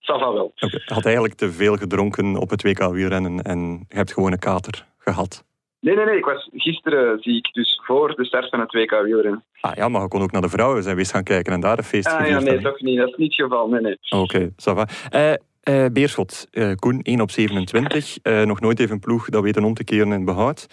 ça 0.00 0.18
va 0.18 0.32
wel. 0.32 0.52
Je 0.54 0.82
had 0.84 1.04
eigenlijk 1.04 1.34
te 1.34 1.52
veel 1.52 1.76
gedronken 1.76 2.36
op 2.36 2.50
het 2.50 2.62
WK 2.62 2.92
wielrennen 2.92 3.42
en 3.42 3.84
je 3.88 3.96
hebt 3.96 4.12
gewoon 4.12 4.32
een 4.32 4.38
kater 4.38 4.86
gehad. 4.98 5.44
Nee, 5.80 5.96
nee, 5.96 6.04
nee, 6.04 6.16
ik 6.16 6.24
was 6.24 6.48
gisteren 6.52 7.18
ziek, 7.20 7.52
dus 7.52 7.80
voor 7.84 8.14
de 8.14 8.24
start 8.24 8.48
van 8.48 8.60
het 8.60 8.72
WK 8.72 9.02
wielrennen. 9.02 9.44
Ah 9.60 9.74
ja, 9.76 9.88
maar 9.88 10.02
je 10.02 10.08
kon 10.08 10.22
ook 10.22 10.32
naar 10.32 10.42
de 10.42 10.48
vrouwen 10.48 10.82
zijn 10.82 10.96
wees 10.96 11.10
gaan 11.10 11.22
kijken 11.22 11.52
en 11.52 11.60
daar 11.60 11.78
een 11.78 11.84
feest 11.84 12.06
Ah 12.06 12.28
ja, 12.28 12.40
nee, 12.40 12.60
toch 12.60 12.80
niet. 12.80 12.98
Dat 12.98 13.08
is 13.08 13.16
niet 13.16 13.36
het 13.36 13.46
geval, 13.46 13.68
nee, 13.68 13.80
nee. 13.80 13.98
Oké, 14.10 14.50
ça 14.50 14.74
va. 14.74 14.88
Eh, 15.10 15.34
eh, 15.64 15.86
Beerschot, 15.92 16.48
eh, 16.50 16.72
Koen, 16.74 17.00
1 17.02 17.20
op 17.20 17.30
27. 17.30 18.18
Eh, 18.22 18.42
nog 18.42 18.60
nooit 18.60 18.80
even 18.80 18.92
een 18.94 19.00
ploeg 19.00 19.28
dat 19.28 19.42
weten 19.42 19.64
om 19.64 19.74
te 19.74 19.84
keren 19.84 20.12
in 20.12 20.24
behoud. 20.24 20.66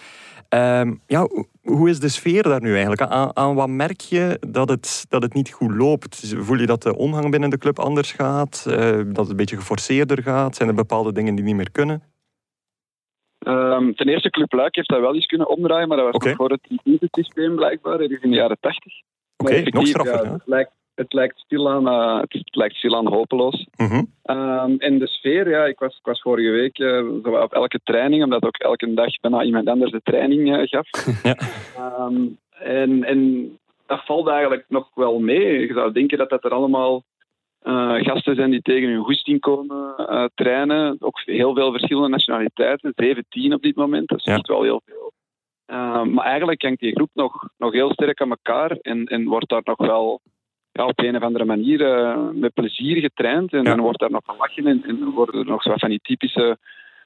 Ehm, 0.49 0.93
ja, 1.07 1.19
ho- 1.19 1.45
hoe 1.61 1.89
is 1.89 1.99
de 1.99 2.09
sfeer 2.09 2.43
daar 2.43 2.61
nu 2.61 2.71
eigenlijk? 2.71 3.01
Aan, 3.01 3.35
aan 3.35 3.55
wat 3.55 3.69
merk 3.69 3.99
je 4.01 4.37
dat 4.47 4.69
het, 4.69 5.05
dat 5.09 5.21
het 5.21 5.33
niet 5.33 5.51
goed 5.51 5.71
loopt? 5.75 6.33
Voel 6.37 6.57
je 6.57 6.65
dat 6.65 6.81
de 6.83 6.95
omgang 6.97 7.31
binnen 7.31 7.49
de 7.49 7.57
club 7.57 7.79
anders 7.79 8.11
gaat? 8.11 8.63
Dat 8.65 9.17
het 9.17 9.29
een 9.29 9.35
beetje 9.35 9.55
geforceerder 9.57 10.23
gaat? 10.23 10.55
Zijn 10.55 10.69
er 10.69 10.75
bepaalde 10.75 11.11
dingen 11.13 11.35
die 11.35 11.43
niet 11.45 11.55
meer 11.55 11.71
kunnen? 11.71 12.03
Ehm, 13.39 13.93
ten 13.93 14.07
eerste, 14.07 14.29
Club 14.29 14.51
Luik 14.53 14.75
heeft 14.75 14.89
dat 14.89 14.99
wel 14.99 15.15
eens 15.15 15.25
kunnen 15.25 15.49
omdraaien, 15.49 15.87
maar 15.87 15.97
dat 15.97 16.05
was 16.05 16.15
nog 16.23 16.35
voor 16.35 16.49
het 16.49 17.07
systeem 17.11 17.55
blijkbaar, 17.55 17.99
ergens 17.99 18.21
in 18.23 18.29
de 18.29 18.35
jaren 18.35 18.57
tachtig. 18.59 18.93
Oké, 19.37 19.51
Maar 19.51 19.71
nog 19.71 19.87
straffer. 19.87 20.25
Ja. 20.25 20.37
Het, 21.01 21.13
lijkt, 21.13 21.35
lijkt 21.35 21.39
stilaan, 21.39 21.87
eh, 21.87 22.19
het 22.19 22.55
lijkt 22.55 22.75
stilaan 22.75 23.07
hopeloos. 23.07 23.67
Ehm, 24.23 24.75
en 24.77 24.99
de 24.99 25.07
sfeer, 25.07 25.49
ja, 25.49 25.65
ik 25.65 25.79
was, 25.79 25.97
ik 25.97 26.05
was 26.05 26.21
vorige 26.21 26.49
week 26.49 26.79
eh, 26.79 27.41
op 27.43 27.53
elke 27.53 27.79
training, 27.83 28.23
omdat 28.23 28.43
ook 28.45 28.57
elke 28.57 28.93
dag 28.93 29.19
bijna 29.19 29.43
iemand 29.43 29.67
anders 29.67 29.91
de 29.91 30.01
training 30.03 30.55
eh, 30.55 30.67
gaf. 30.67 30.87
Ja. 31.23 31.35
Ehm, 31.75 32.21
en, 32.59 33.03
en 33.03 33.49
dat 33.85 34.05
valt 34.05 34.27
eigenlijk 34.27 34.65
nog 34.67 34.89
wel 34.95 35.19
mee. 35.19 35.59
Je 35.67 35.73
zou 35.73 35.91
denken 35.91 36.17
dat 36.17 36.29
dat 36.29 36.43
er 36.43 36.51
allemaal 36.51 37.03
gasten 38.03 38.35
zijn 38.35 38.51
die 38.51 38.61
tegen 38.61 38.89
hun 38.89 39.03
goesting 39.03 39.39
komen 39.39 39.95
trainen. 40.35 40.95
Ook 40.99 41.21
heel 41.25 41.53
veel 41.53 41.71
verschillende 41.71 42.09
nationaliteiten, 42.09 42.93
17 42.95 43.53
op 43.53 43.61
dit 43.61 43.75
moment, 43.75 44.07
dat 44.07 44.17
is 44.17 44.23
Ja. 44.25 44.33
echt 44.33 44.47
wel 44.47 44.63
heel 44.63 44.81
veel. 44.85 45.11
Ehm, 45.65 46.13
maar 46.13 46.25
eigenlijk 46.25 46.61
hangt 46.61 46.79
die 46.79 46.95
groep 46.95 47.09
nog, 47.13 47.49
nog 47.57 47.71
heel 47.73 47.91
sterk 47.91 48.21
aan 48.21 48.29
elkaar 48.29 48.71
en, 48.71 49.05
en 49.05 49.25
wordt 49.25 49.49
daar 49.49 49.61
nog 49.63 49.77
wel 49.77 50.21
ja, 50.71 50.85
op 50.85 50.99
een 50.99 51.15
of 51.15 51.21
andere 51.23 51.45
manier 51.45 51.85
eh, 51.93 52.27
met 52.33 52.53
plezier 52.53 53.01
getraind. 53.01 53.53
En 53.53 53.63
Ja. 53.63 53.69
dan 53.69 53.79
wordt 53.79 53.99
daar 53.99 54.11
nog 54.11 54.21
gelachen 54.25 54.67
en, 54.67 54.83
en 54.87 55.03
worden 55.09 55.39
er 55.39 55.45
nog 55.45 55.61
zo 55.63 55.69
wat 55.69 55.79
van 55.79 55.89
die 55.89 55.99
typische 56.03 56.57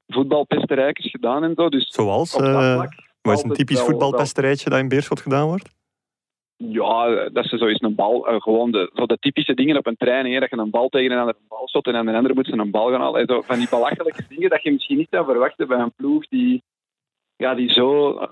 voetbalpesterijkers 0.08 1.10
gedaan 1.12 1.44
en 1.44 1.54
zo. 1.56 1.70
Dus 1.70 1.88
Zoals? 1.94 2.36
eh, 2.36 2.84
wat 3.22 3.38
is 3.38 3.44
een 3.44 3.50
typisch 3.54 3.82
voetbalpesterijtje 3.82 4.70
dat 4.70 4.80
in 4.80 4.88
Beerschot 4.88 5.22
gedaan 5.22 5.48
wordt? 5.48 5.74
Ja, 6.58 7.30
dat 7.30 7.46
ze 7.46 7.58
zoiets 7.58 7.82
een 7.82 7.96
bal, 7.96 8.28
eh, 8.28 8.42
gewoon 8.42 8.72
de, 8.72 8.92
zo 8.94 9.06
de 9.06 9.18
typische 9.20 9.54
dingen 9.54 9.78
op 9.78 9.86
een 9.88 9.98
training, 9.98 10.34
hè, 10.34 10.40
dat 10.40 10.50
je 10.50 10.58
een 10.58 10.70
bal 10.70 10.90
tegen 10.90 11.12
een 11.12 11.18
ander 11.20 11.36
bal 11.48 11.70
shot 11.70 11.86
en 11.88 11.96
aan 11.96 12.08
een 12.08 12.16
ander 12.16 12.34
moet 12.36 12.46
ze 12.46 12.52
een 12.58 12.72
bal 12.72 12.90
gaan 12.92 13.02
halen. 13.02 13.22
En 13.22 13.28
Zo, 13.28 13.42
van 13.42 13.58
die 13.58 13.70
belachelijke 13.70 14.24
dingen 14.36 14.50
dat 14.50 14.64
je 14.64 14.72
misschien 14.72 14.98
niet 14.98 15.08
zou 15.10 15.26
verwachten 15.26 15.68
bij 15.68 15.80
een 15.80 15.94
ploeg 15.96 16.28
die, 16.28 16.64
ja, 17.36 17.54
die 17.56 17.72
zo 17.72 18.18
eh, 18.18 18.28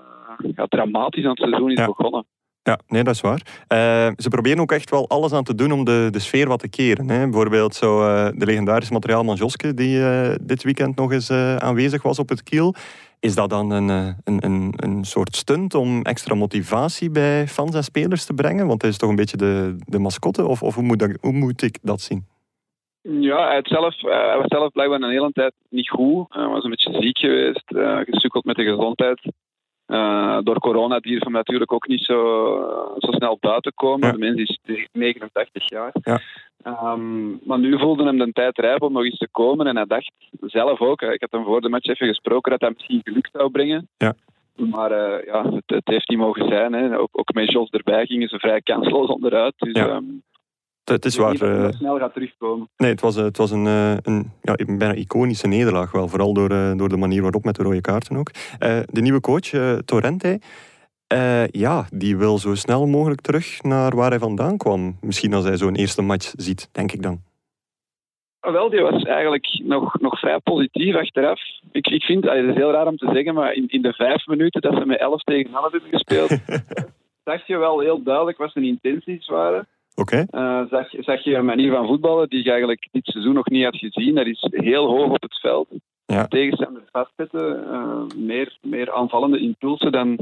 ja, 0.54 0.66
dramatisch 0.66 1.24
aan 1.24 1.30
het 1.30 1.38
seizoen 1.38 1.70
is 1.70 1.78
Ja. 1.78 1.86
begonnen. 1.86 2.26
Ja, 2.64 2.78
nee, 2.88 3.02
dat 3.02 3.14
is 3.14 3.20
waar. 3.20 3.64
Eh, 3.68 4.12
ze 4.16 4.28
proberen 4.28 4.60
ook 4.60 4.72
echt 4.72 4.90
wel 4.90 5.08
alles 5.08 5.32
aan 5.32 5.44
te 5.44 5.54
doen 5.54 5.72
om 5.72 5.84
de, 5.84 6.08
de 6.10 6.18
sfeer 6.18 6.48
wat 6.48 6.58
te 6.58 6.68
keren. 6.68 7.08
Hè. 7.08 7.22
Bijvoorbeeld 7.22 7.74
zo, 7.74 8.06
eh, 8.06 8.28
de 8.34 8.46
legendarische 8.46 8.92
materiaalman 8.92 9.36
Joske, 9.36 9.74
die 9.74 10.04
eh, 10.04 10.34
dit 10.40 10.62
weekend 10.62 10.96
nog 10.96 11.12
eens 11.12 11.30
aanwezig 11.58 12.02
was 12.02 12.18
op 12.18 12.28
het 12.28 12.42
kiel. 12.42 12.74
Is 13.20 13.34
dat 13.34 13.50
dan 13.50 13.70
een, 13.70 13.88
een, 13.88 14.44
een, 14.44 14.72
een 14.76 15.04
soort 15.04 15.36
stunt 15.36 15.74
om 15.74 16.02
extra 16.02 16.34
motivatie 16.34 17.10
bij 17.10 17.48
fans 17.48 17.74
en 17.74 17.84
spelers 17.84 18.24
te 18.24 18.34
brengen? 18.34 18.66
Want 18.66 18.82
hij 18.82 18.90
is 18.90 18.98
toch 18.98 19.10
een 19.10 19.16
beetje 19.16 19.36
de, 19.36 19.76
de 19.86 19.98
mascotte? 19.98 20.46
Of, 20.46 20.62
of 20.62 20.74
hoe, 20.74 20.84
moet 20.84 21.16
hoe 21.20 21.32
moet 21.32 21.62
ik 21.62 21.78
dat 21.82 22.00
zien? 22.00 22.26
Ja, 23.02 23.48
hij, 23.48 23.60
zelf, 23.62 24.00
hij 24.00 24.36
was 24.36 24.46
zelf 24.46 24.72
blijkbaar 24.72 25.00
een 25.00 25.10
hele 25.10 25.32
tijd 25.32 25.52
niet 25.68 25.88
goed. 25.88 26.26
Hij 26.28 26.46
was 26.46 26.64
een 26.64 26.70
beetje 26.70 27.00
ziek 27.00 27.18
geweest, 27.18 27.64
gesukkeld 28.10 28.44
met 28.44 28.56
de 28.56 28.64
gezondheid. 28.64 29.20
Eh, 29.94 30.38
door 30.42 30.58
corona 30.58 30.98
durft 30.98 31.24
hem 31.24 31.32
natuurlijk 31.32 31.72
ook 31.72 31.88
niet 31.88 32.04
zo, 32.04 32.18
zo 32.98 33.12
snel 33.12 33.36
buiten 33.40 33.72
komen. 33.74 34.06
Ja. 34.06 34.12
De 34.12 34.18
mens 34.18 34.58
is 34.64 34.88
89 34.92 35.68
jaar. 35.68 35.92
Ja. 36.02 36.20
Ehm, 36.62 37.30
maar 37.46 37.58
nu 37.58 37.78
voelde 37.78 38.04
hem 38.04 38.18
de 38.18 38.32
tijd 38.32 38.58
rijp 38.58 38.82
om 38.82 38.92
nog 38.92 39.04
eens 39.04 39.18
te 39.18 39.28
komen. 39.30 39.66
En 39.66 39.76
hij 39.76 39.84
dacht 39.84 40.12
zelf 40.40 40.80
ook, 40.80 41.02
eh, 41.02 41.12
ik 41.12 41.20
had 41.20 41.32
hem 41.32 41.44
voor 41.44 41.60
de 41.60 41.68
match 41.68 41.86
even 41.86 42.06
gesproken, 42.06 42.50
dat 42.50 42.60
hij 42.60 42.70
misschien 42.70 43.00
geluk 43.04 43.28
zou 43.32 43.50
brengen. 43.50 43.88
Ja. 43.96 44.14
Maar 44.54 44.90
eh, 44.90 45.26
ja, 45.26 45.52
het, 45.52 45.64
het 45.66 45.88
heeft 45.88 46.08
niet 46.08 46.18
mogen 46.18 46.48
zijn. 46.48 46.72
Hè. 46.72 46.98
Ook, 46.98 47.08
ook 47.12 47.34
met 47.34 47.52
Jos 47.52 47.70
erbij 47.70 48.06
gingen 48.06 48.28
ze 48.28 48.38
vrij 48.38 48.60
kansloos 48.60 49.08
onderuit. 49.08 49.54
Dus, 49.56 49.72
Ja. 49.72 50.00
Het, 50.84 51.04
is 51.04 51.16
waar. 51.16 51.30
niet 51.30 51.40
dat 51.40 51.48
hij 51.48 51.58
eh, 51.58 51.64
nog 51.64 51.74
snel 51.74 51.98
gaat 51.98 52.12
terugkomen. 52.12 52.68
Nee, 52.76 52.90
het 52.90 53.00
was, 53.00 53.16
eh, 53.16 53.24
het 53.24 53.36
was 53.36 53.50
een, 53.50 53.66
eh, 53.66 53.96
een 54.02 54.30
ja, 54.42 54.54
bijna 54.64 54.94
iconische 54.94 55.46
nederlaag 55.46 55.92
wel. 55.92 56.08
Vooral 56.08 56.34
door, 56.34 56.48
door 56.76 56.88
de 56.88 56.96
manier 56.96 57.22
waarop 57.22 57.44
met 57.44 57.54
de 57.56 57.62
rode 57.62 57.80
kaarten 57.80 58.16
ook. 58.16 58.30
De 58.90 59.00
nieuwe 59.00 59.20
coach, 59.20 59.50
Torrente, 59.84 60.40
ja, 61.50 61.86
die 61.92 62.16
wil 62.16 62.38
zo 62.38 62.54
snel 62.54 62.86
mogelijk 62.86 63.20
terug 63.20 63.62
naar 63.62 63.96
waar 63.96 64.10
hij 64.10 64.18
vandaan 64.18 64.56
kwam. 64.56 64.96
Misschien 65.00 65.34
als 65.34 65.44
hij 65.44 65.56
zo'n 65.56 65.74
eerste 65.74 66.02
match 66.02 66.32
ziet, 66.36 66.68
denk 66.72 66.92
ik 66.92 67.02
dan. 67.02 67.20
Ah, 68.40 68.52
Wel, 68.52 68.70
die 68.70 68.80
was 68.80 69.02
eigenlijk 69.02 69.60
nog, 69.62 70.00
nog 70.00 70.18
vrij 70.18 70.38
positief 70.38 70.94
achteraf. 70.94 71.40
Ik, 71.72 71.86
ik 71.86 72.02
vind, 72.02 72.24
het 72.24 72.44
is 72.44 72.54
heel 72.54 72.70
raar 72.70 72.86
om 72.86 72.96
te 72.96 73.10
zeggen, 73.12 73.34
maar 73.34 73.52
in, 73.52 73.68
in 73.68 73.82
de 73.82 73.92
vijf 73.92 74.26
minuten 74.26 74.60
dat 74.60 74.74
ze 74.74 74.86
met 74.86 74.98
11 74.98 75.22
tegen 75.22 75.54
11 75.54 75.72
hebben 75.72 75.90
gespeeld, 75.90 76.28
zag 77.24 77.46
je 77.46 77.56
wel 77.56 77.80
heel 77.80 78.02
duidelijk 78.02 78.38
wat 78.38 78.52
zijn 78.52 78.64
intenties 78.64 79.26
waren. 79.26 79.66
Oké, 79.94 80.24
Eh, 80.30 80.62
zag, 80.70 80.86
zag 80.90 81.24
je 81.24 81.34
een 81.34 81.44
manier 81.44 81.72
van 81.72 81.86
voetballen 81.86 82.28
die 82.28 82.44
je 82.44 82.50
eigenlijk 82.50 82.88
dit 82.92 83.06
seizoen 83.06 83.34
nog 83.34 83.48
niet 83.48 83.64
had 83.64 83.76
gezien. 83.76 84.14
Dat 84.14 84.26
is 84.26 84.46
heel 84.50 84.86
hoog 84.86 85.10
op 85.12 85.22
het 85.22 85.40
veld. 85.40 85.68
Ja. 86.06 86.26
Tegenstanders 86.26 86.84
vastzetten, 86.92 87.70
eh, 87.72 88.16
meer, 88.16 88.58
meer 88.62 88.92
aanvallende 88.92 89.38
impulsen 89.38 89.92
dan, 89.92 90.18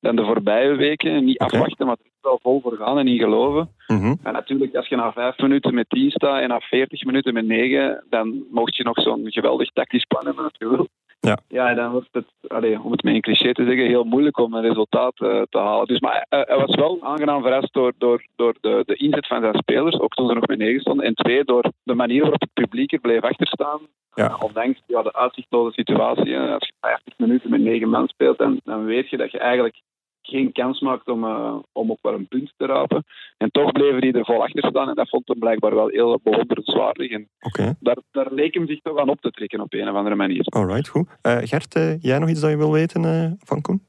dan 0.00 0.16
de 0.16 0.24
voorbije 0.24 0.74
weken. 0.74 1.24
Niet 1.24 1.38
afwachten, 1.38 1.86
maar 1.86 1.96
er 2.02 2.10
wel 2.20 2.38
vol 2.42 2.60
voor 2.60 2.76
gaan 2.76 2.98
en 2.98 3.08
in 3.08 3.18
geloven. 3.18 3.68
Mhm. 3.86 4.14
En 4.22 4.32
natuurlijk, 4.32 4.74
als 4.74 4.88
je 4.88 4.96
na 4.96 5.12
vijf 5.12 5.38
minuten 5.38 5.74
met 5.74 5.88
10 5.88 6.10
staat 6.10 6.40
en 6.40 6.48
na 6.48 6.60
40 6.60 7.04
minuten 7.04 7.34
met 7.34 7.46
9, 7.46 8.04
dan 8.10 8.44
mocht 8.50 8.76
je 8.76 8.84
nog 8.84 9.00
zo'n 9.00 9.32
geweldig 9.32 9.70
tactisch 9.70 10.04
plan 10.04 10.24
hebben 10.26 10.50
wil. 10.58 10.88
Ja. 11.26 11.38
ja, 11.48 11.74
dan 11.74 11.90
wordt 11.90 12.08
het, 12.12 12.26
allee, 12.46 12.80
om 12.82 12.90
het 12.90 13.02
met 13.02 13.14
een 13.14 13.20
cliché 13.20 13.52
te 13.52 13.64
zeggen, 13.64 13.86
heel 13.86 14.04
moeilijk 14.04 14.38
om 14.38 14.54
een 14.54 14.62
resultaat 14.62 15.20
eh, 15.20 15.42
te 15.48 15.58
halen. 15.58 15.86
Dus, 15.86 16.00
maar 16.00 16.26
hij, 16.28 16.44
hij 16.48 16.58
was 16.58 16.74
wel 16.74 16.98
aangenaam 17.02 17.42
verrast 17.42 17.72
door, 17.72 17.92
door, 17.98 18.26
door 18.36 18.54
de, 18.60 18.82
de 18.86 18.94
inzet 18.94 19.26
van 19.26 19.40
zijn 19.40 19.54
spelers, 19.54 20.00
ook 20.00 20.14
toen 20.14 20.28
ze 20.28 20.34
nog 20.34 20.46
met 20.46 20.58
9 20.58 20.80
stonden. 20.80 21.06
En 21.06 21.14
twee, 21.14 21.44
door 21.44 21.72
de 21.82 21.94
manier 21.94 22.20
waarop 22.20 22.40
het 22.40 22.52
publiek 22.52 22.92
er 22.92 23.00
bleef 23.00 23.20
achterstaan. 23.20 23.80
Ja. 24.14 24.28
Eh, 24.28 24.42
ondanks 24.42 24.82
ja, 24.86 25.02
de 25.02 25.14
uitzichtloze 25.14 25.72
situatie. 25.72 26.38
Als 26.38 26.66
je 26.66 26.72
50 26.80 27.18
minuten 27.18 27.50
met 27.50 27.60
9 27.60 27.88
man 27.88 28.08
speelt, 28.08 28.38
dan, 28.38 28.60
dan 28.64 28.84
weet 28.84 29.10
je 29.10 29.16
dat 29.16 29.30
je 29.30 29.38
eigenlijk 29.38 29.82
geen 30.28 30.52
kans 30.52 30.80
maakt 30.80 31.08
om, 31.08 31.24
eh, 31.24 31.56
om 31.72 31.90
ook 31.90 31.98
wel 32.02 32.14
een 32.14 32.28
punt 32.28 32.52
te 32.56 32.66
rapen. 32.66 33.04
En 33.36 33.50
toch 33.50 33.72
bleven 33.72 34.00
die 34.00 34.12
er 34.12 34.24
vol 34.24 34.42
achter 34.42 34.68
staan. 34.70 34.88
En 34.88 34.94
dat 34.94 35.08
vond 35.08 35.28
hem 35.28 35.38
blijkbaar 35.38 35.74
wel 35.74 35.88
heel 35.88 36.20
bewonderenswaardig. 36.22 37.10
En 37.10 37.28
oké. 37.40 37.74
daar, 37.80 37.96
daar 38.10 38.28
leek 38.30 38.54
hem 38.54 38.66
zich 38.66 38.80
toch 38.82 38.98
aan 38.98 39.08
op 39.08 39.20
te 39.20 39.30
trekken 39.30 39.60
op 39.60 39.72
een 39.74 39.88
of 39.88 39.94
andere 39.94 40.14
manier. 40.16 40.44
Alright, 40.48 40.88
goed. 40.88 41.08
Eh, 41.22 41.38
Gert, 41.40 41.74
eh, 41.74 42.02
jij 42.02 42.18
nog 42.18 42.28
iets 42.28 42.40
dat 42.40 42.50
je 42.50 42.56
wil 42.56 42.72
weten 42.72 43.04
eh, 43.04 43.30
van 43.44 43.60
Koen? 43.60 43.82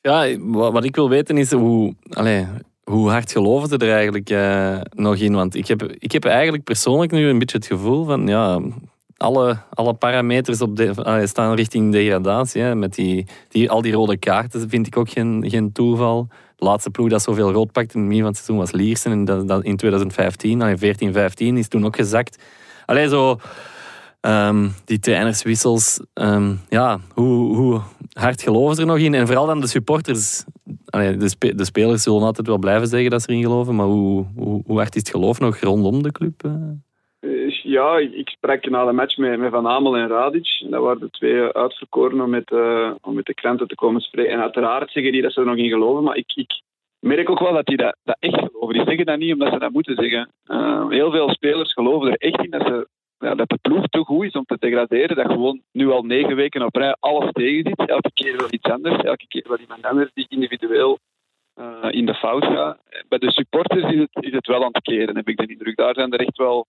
Ja, 0.00 0.38
wa- 0.38 0.72
wat 0.72 0.84
ik 0.84 0.94
wil 0.94 1.08
weten 1.08 1.38
is 1.38 1.52
hoe, 1.52 1.94
allee, 2.10 2.46
hoe 2.84 3.10
hard 3.10 3.32
geloven 3.32 3.68
ze 3.68 3.76
er 3.78 3.92
eigenlijk 3.92 4.30
eh, 4.30 4.80
nog 4.90 5.16
in? 5.16 5.34
Want 5.34 5.54
ik 5.54 5.66
heb, 5.66 5.82
ik 5.82 6.12
heb 6.12 6.24
eigenlijk 6.24 6.64
persoonlijk 6.64 7.12
nu 7.12 7.28
een 7.28 7.38
beetje 7.38 7.56
het 7.56 7.66
gevoel 7.66 8.04
van, 8.04 8.26
ja, 8.26 8.60
alle, 9.16 9.58
alle 9.70 9.94
parameters 9.94 10.60
op 10.60 10.76
de, 10.76 10.94
allee, 10.94 11.26
staan 11.26 11.54
richting 11.54 11.92
degradatie. 11.92 12.62
Hè, 12.62 12.74
met 12.74 12.94
die, 12.94 13.26
die, 13.48 13.70
al 13.70 13.82
die 13.82 13.92
rode 13.92 14.16
kaarten 14.16 14.68
vind 14.68 14.86
ik 14.86 14.96
ook 14.96 15.10
geen, 15.10 15.44
geen 15.46 15.72
toeval. 15.72 16.28
laatste 16.56 16.90
ploeg 16.90 17.08
dat 17.08 17.22
zoveel 17.22 17.52
rood 17.52 17.72
pakte 17.72 17.94
in 17.94 18.00
het 18.00 18.08
begin 18.08 18.24
van 18.24 18.32
het 18.32 18.36
seizoen 18.36 18.58
was 18.58 18.72
Liersen. 18.72 19.12
En 19.12 19.24
dat, 19.24 19.64
in 19.64 19.76
2015, 19.76 20.58
dan 20.58 20.68
in 20.68 20.78
14, 20.78 21.12
15 21.12 21.56
is 21.56 21.68
toen 21.68 21.84
ook 21.84 21.96
gezakt. 21.96 22.42
Allee, 22.86 23.08
zo... 23.08 23.38
ehm, 24.20 24.68
die 24.84 24.98
trainerswissels, 24.98 26.00
ehm, 26.12 26.54
ja, 26.68 27.00
hoe, 27.12 27.56
hoe 27.56 27.80
hard 28.12 28.42
geloven 28.42 28.74
ze 28.74 28.80
er 28.80 28.86
nog 28.86 28.98
in? 28.98 29.14
En 29.14 29.26
vooral 29.26 29.46
dan 29.46 29.60
de 29.60 29.66
supporters. 29.66 30.44
De, 30.84 31.54
de 31.54 31.64
spelers 31.64 32.02
zullen 32.02 32.22
altijd 32.22 32.46
wel 32.46 32.58
blijven 32.58 32.88
zeggen 32.88 33.10
dat 33.10 33.22
ze 33.22 33.28
erin 33.28 33.42
geloven, 33.42 33.74
maar 33.74 33.86
hoe, 33.86 34.26
hoe, 34.36 34.62
hoe 34.66 34.78
hard 34.78 34.94
is 34.94 35.00
het 35.00 35.10
geloof 35.10 35.40
nog 35.40 35.58
rondom 35.58 36.02
de 36.02 36.12
club? 36.12 36.42
Ja, 37.74 37.98
ik, 37.98 38.12
ik 38.12 38.28
sprak 38.28 38.68
na 38.70 38.84
de 38.84 38.92
match 38.92 39.16
met, 39.16 39.38
met 39.38 39.50
Van 39.50 39.66
Amel 39.66 39.96
en 39.96 40.08
Radic. 40.08 40.64
Dat 40.70 40.82
waren 40.82 41.00
de 41.00 41.10
twee 41.10 41.52
uitverkoren 41.52 42.20
om 42.20 42.30
met, 42.30 42.50
eh, 42.50 42.90
om 43.00 43.14
met 43.14 43.24
de 43.24 43.34
kranten 43.34 43.68
te 43.68 43.74
komen 43.74 44.00
spreken. 44.00 44.32
En 44.32 44.40
uiteraard 44.40 44.90
zeggen 44.90 45.12
die 45.12 45.22
dat 45.22 45.32
ze 45.32 45.40
er 45.40 45.46
nog 45.46 45.56
in 45.56 45.68
geloven, 45.68 46.02
maar 46.02 46.16
ik, 46.16 46.32
ik 46.34 46.60
merk 46.98 47.30
ook 47.30 47.38
wel 47.38 47.52
dat 47.52 47.66
die 47.66 47.76
dat, 47.76 47.96
dat 48.04 48.16
echt 48.18 48.38
geloven. 48.38 48.74
Die 48.74 48.84
zeggen 48.84 49.06
dat 49.06 49.18
niet 49.18 49.32
omdat 49.32 49.52
ze 49.52 49.58
dat 49.58 49.72
moeten 49.72 49.94
zeggen. 49.94 50.32
Eh, 50.44 50.88
heel 50.88 51.10
veel 51.10 51.30
spelers 51.30 51.72
geloven 51.72 52.10
er 52.10 52.16
echt 52.16 52.44
in 52.44 52.50
dat, 52.50 52.66
ze, 52.66 52.88
ja, 53.18 53.34
dat 53.34 53.48
de 53.48 53.58
ploeg 53.62 53.86
te 53.86 53.98
goed 53.98 54.24
is 54.24 54.32
om 54.32 54.44
te 54.44 54.56
degraderen. 54.58 55.16
Dat 55.16 55.26
gewoon 55.26 55.60
nu 55.72 55.90
al 55.90 56.02
negen 56.02 56.36
weken 56.36 56.62
op 56.62 56.76
rij 56.76 56.96
alles 57.00 57.32
tegen 57.32 57.62
zit. 57.64 57.88
Elke 57.88 58.12
keer 58.12 58.36
wel 58.36 58.48
iets 58.50 58.70
anders. 58.70 59.02
Elke 59.02 59.26
keer 59.28 59.44
wel 59.48 59.58
iemand 59.58 59.84
anders 59.84 60.10
die 60.12 60.26
individueel 60.28 60.98
eh, 61.54 61.88
in 61.90 62.06
de 62.06 62.14
fout 62.14 62.44
gaat. 62.44 62.78
Bij 63.08 63.18
de 63.18 63.30
supporters 63.30 63.92
is 63.92 64.00
het, 64.00 64.24
is 64.24 64.32
het 64.32 64.46
wel 64.46 64.64
aan 64.64 64.72
het 64.72 64.82
keren, 64.82 65.16
heb 65.16 65.28
ik 65.28 65.36
de 65.36 65.46
indruk. 65.46 65.76
Daar 65.76 65.94
zijn 65.94 66.12
er 66.12 66.20
echt 66.20 66.36
wel 66.36 66.66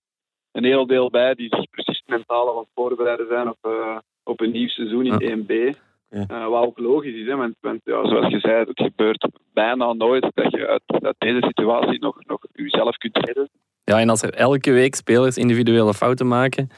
een 0.55 0.63
heel 0.63 0.85
deel 0.85 1.09
bij 1.09 1.33
die 1.33 1.47
zich 1.55 1.69
precies 1.69 2.03
mentaal 2.05 2.49
aan 2.51 2.57
het 2.57 2.67
voorbereiden 2.75 3.27
zijn 3.29 3.47
op, 3.49 3.57
eh, 3.61 3.97
op 4.23 4.41
een 4.41 4.51
nieuw 4.51 4.67
seizoen 4.67 5.05
in 5.05 5.19
Ja. 5.19 5.31
1B. 5.31 5.75
Ja. 6.09 6.25
Eh, 6.27 6.47
wat 6.47 6.63
ook 6.63 6.79
logisch 6.79 7.15
is, 7.15 7.27
hè, 7.27 7.35
want, 7.35 7.55
want 7.61 7.81
ja, 7.83 8.07
zoals 8.07 8.31
je 8.31 8.39
zei, 8.39 8.59
het 8.59 8.81
gebeurt 8.81 9.27
bijna 9.53 9.93
nooit 9.93 10.31
dat 10.33 10.51
je 10.51 10.67
uit, 10.67 11.03
uit 11.03 11.15
deze 11.17 11.41
situatie 11.41 11.99
nog, 11.99 12.17
nog 12.25 12.39
jezelf 12.53 12.97
kunt 12.97 13.17
redden. 13.17 13.49
Ja, 13.83 13.99
en 13.99 14.09
als 14.09 14.21
er 14.21 14.33
elke 14.33 14.71
week 14.71 14.95
spelers 14.95 15.37
individuele 15.37 15.93
fouten 15.93 16.27
maken, 16.27 16.69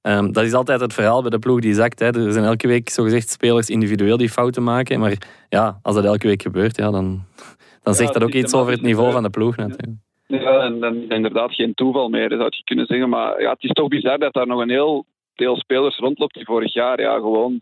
ehm, 0.00 0.32
dat 0.32 0.44
is 0.44 0.52
altijd 0.52 0.80
het 0.80 0.92
verhaal 0.92 1.20
bij 1.20 1.30
de 1.30 1.38
ploeg 1.38 1.60
die 1.60 1.74
zakt. 1.74 1.98
Hè. 1.98 2.06
Er 2.06 2.32
zijn 2.32 2.44
elke 2.44 2.66
week 2.66 2.88
zogezegd 2.88 3.28
spelers 3.28 3.70
individueel 3.70 4.16
die 4.16 4.30
fouten 4.30 4.62
maken, 4.62 5.00
maar 5.00 5.16
ja, 5.48 5.78
als 5.82 5.94
dat 5.94 6.04
elke 6.04 6.26
week 6.26 6.42
gebeurt, 6.42 6.76
ja, 6.76 6.90
dan, 6.90 7.24
dan 7.82 7.94
zegt 7.94 8.12
dat 8.12 8.22
ook 8.22 8.34
iets 8.34 8.54
over 8.54 8.72
het 8.72 8.82
niveau 8.82 9.12
van 9.12 9.22
de 9.22 9.30
ploeg 9.30 9.56
natuurlijk. 9.56 9.98
Ja, 10.26 10.60
en 10.60 10.80
dan 10.80 10.96
is 10.96 11.08
inderdaad 11.08 11.54
geen 11.54 11.74
toeval 11.74 12.08
meer, 12.08 12.30
zou 12.30 12.46
je 12.48 12.64
kunnen 12.64 12.86
zeggen. 12.86 13.08
Maar 13.08 13.40
ja, 13.40 13.50
het 13.50 13.62
is 13.62 13.70
toch 13.70 13.88
bizar 13.88 14.18
dat 14.18 14.32
daar 14.32 14.46
nog 14.46 14.60
een 14.60 14.70
heel 14.70 15.04
deel 15.34 15.56
spelers 15.56 15.96
rondloopt 15.96 16.34
die 16.34 16.44
vorig 16.44 16.72
jaar 16.72 17.00
ja, 17.00 17.14
gewoon 17.14 17.60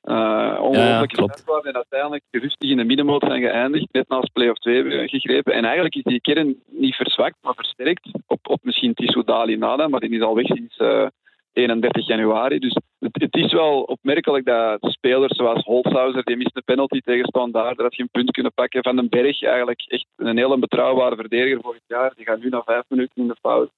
eh 0.00 0.58
ongelooflijk 0.60 1.12
sterk 1.12 1.42
waren 1.44 1.64
en 1.64 1.74
uiteindelijk 1.74 2.22
rustig 2.30 2.70
in 2.70 2.76
de 2.76 2.84
middenmoot 2.84 3.24
zijn 3.26 3.42
geëindigd, 3.42 3.92
net 3.92 4.08
naast 4.08 4.32
play-off 4.32 4.58
2 4.58 4.74
hebben 4.74 5.08
gegrepen. 5.08 5.52
En 5.52 5.64
eigenlijk 5.64 5.94
is 5.94 6.02
die 6.02 6.20
kern 6.20 6.62
niet 6.66 6.94
verzwakt, 6.94 7.36
maar 7.42 7.54
versterkt. 7.54 8.10
Op, 8.26 8.48
op 8.48 8.58
misschien 8.62 8.94
Tissou 8.94 9.24
Dali 9.24 9.56
nada, 9.56 9.88
maar 9.88 10.00
die 10.00 10.10
is 10.10 10.20
al 10.20 10.34
weg 10.34 10.46
sinds 10.46 10.76
eh, 10.76 11.06
31 11.54 12.06
januari. 12.06 12.58
Dus 12.58 12.76
het, 12.98 13.20
het 13.22 13.34
is 13.36 13.52
wel 13.52 13.82
opmerkelijk 13.82 14.44
dat 14.44 14.78
spelers 14.80 15.36
zoals 15.36 15.64
Holzhauser, 15.64 16.24
die 16.24 16.36
mist 16.36 16.56
een 16.56 16.64
penalty 16.64 17.00
tegen 17.00 17.26
Standaard, 17.26 17.76
dat 17.76 17.86
had 17.86 17.94
geen 17.94 18.08
punt 18.10 18.30
kunnen 18.30 18.52
pakken. 18.52 18.82
Van 18.82 18.96
den 18.96 19.08
Berg, 19.08 19.42
eigenlijk 19.42 19.84
echt 19.86 20.06
een 20.16 20.38
hele 20.38 20.58
betrouwbare 20.58 21.16
verdediger 21.16 21.60
vorig 21.62 21.80
jaar, 21.86 22.12
die 22.16 22.24
gaat 22.24 22.40
nu 22.40 22.48
na 22.48 22.62
vijf 22.62 22.82
minuten 22.88 23.22
in 23.22 23.28
de 23.28 23.36
fout. 23.40 23.70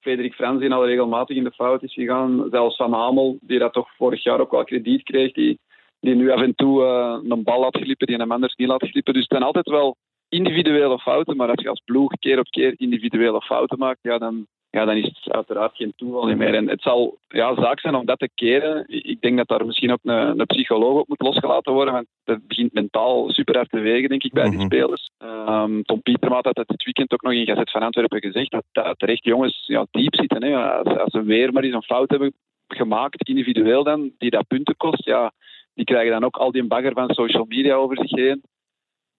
Frederik 0.00 0.34
Frans, 0.34 0.60
die 0.60 0.72
al 0.72 0.86
regelmatig 0.86 1.36
in 1.36 1.44
de 1.44 1.52
fout 1.52 1.82
is 1.82 1.94
gegaan. 1.94 2.46
Zelfs 2.50 2.76
Van 2.76 2.92
Hamel, 2.92 3.38
die 3.40 3.58
dat 3.58 3.72
toch 3.72 3.88
vorig 3.96 4.22
jaar 4.22 4.40
ook 4.40 4.50
wel 4.50 4.64
krediet 4.64 5.02
kreeg, 5.02 5.32
die, 5.32 5.58
die 6.00 6.14
nu 6.14 6.30
af 6.30 6.40
en 6.40 6.54
toe 6.54 6.84
eh, 6.84 7.18
een 7.28 7.42
bal 7.42 7.60
laat 7.60 7.76
glippen 7.76 8.06
die 8.06 8.16
hem 8.16 8.32
anders 8.32 8.54
niet 8.54 8.68
laat 8.68 8.88
glippen. 8.88 9.12
Dus 9.12 9.22
het 9.22 9.30
zijn 9.30 9.42
altijd 9.42 9.68
wel 9.68 9.96
individuele 10.28 10.98
fouten, 10.98 11.36
maar 11.36 11.48
als 11.48 11.62
je 11.62 11.68
als 11.68 11.82
ploeg 11.84 12.12
keer 12.18 12.38
op 12.38 12.50
keer 12.50 12.74
individuele 12.76 13.40
fouten 13.42 13.78
maakt, 13.78 13.98
ja, 14.02 14.18
dan, 14.18 14.46
ja, 14.70 14.84
dan 14.84 14.96
is 14.96 15.04
het 15.04 15.32
uiteraard 15.32 15.76
geen 15.76 15.92
toeval 15.96 16.36
meer. 16.36 16.54
En 16.54 16.68
het 16.68 16.82
zal 16.82 17.18
ja, 17.28 17.54
zaak 17.54 17.80
zijn 17.80 17.94
om 17.94 18.06
dat 18.06 18.18
te 18.18 18.28
keren. 18.34 18.84
Ik 18.86 19.20
denk 19.20 19.36
dat 19.36 19.48
daar 19.48 19.66
misschien 19.66 19.92
ook 19.92 19.98
een, 20.02 20.38
een 20.40 20.46
psycholoog 20.46 21.00
op 21.00 21.08
moet 21.08 21.22
losgelaten 21.22 21.72
worden, 21.72 21.94
want 21.94 22.06
dat 22.24 22.46
begint 22.46 22.72
mentaal 22.72 23.30
super 23.30 23.56
hard 23.56 23.70
te 23.70 23.78
wegen, 23.80 24.08
denk 24.08 24.22
ik, 24.24 24.32
bij 24.32 24.48
die 24.48 24.58
Mhm. 24.58 24.64
spelers. 24.66 25.10
Ehm, 25.18 25.82
Tom 25.82 26.02
Pietermaat 26.02 26.44
had 26.44 26.56
het 26.56 26.68
dit 26.68 26.84
weekend 26.84 27.12
ook 27.12 27.22
nog 27.22 27.32
in 27.32 27.46
Gazet 27.46 27.70
van 27.70 27.82
Antwerpen 27.82 28.20
gezegd, 28.20 28.50
dat, 28.50 28.64
dat 28.72 28.98
terecht 28.98 29.24
jongens 29.24 29.62
ja, 29.66 29.86
diep 29.90 30.14
zitten. 30.14 30.42
Hè. 30.44 30.56
Als, 30.56 30.98
als 30.98 31.10
ze 31.10 31.22
weer 31.22 31.52
maar 31.52 31.62
eens 31.62 31.74
een 31.74 31.82
fout 31.82 32.10
hebben 32.10 32.32
gemaakt, 32.68 33.28
individueel 33.28 33.84
dan, 33.84 34.10
die 34.18 34.30
dat 34.30 34.46
punten 34.46 34.76
kost, 34.76 35.04
ja, 35.04 35.32
die 35.74 35.84
krijgen 35.84 36.12
dan 36.12 36.24
ook 36.24 36.36
al 36.36 36.50
die 36.52 36.64
bagger 36.66 36.92
van 36.92 37.10
social 37.14 37.44
media 37.48 37.74
over 37.74 37.96
zich 37.96 38.10
heen. 38.10 38.42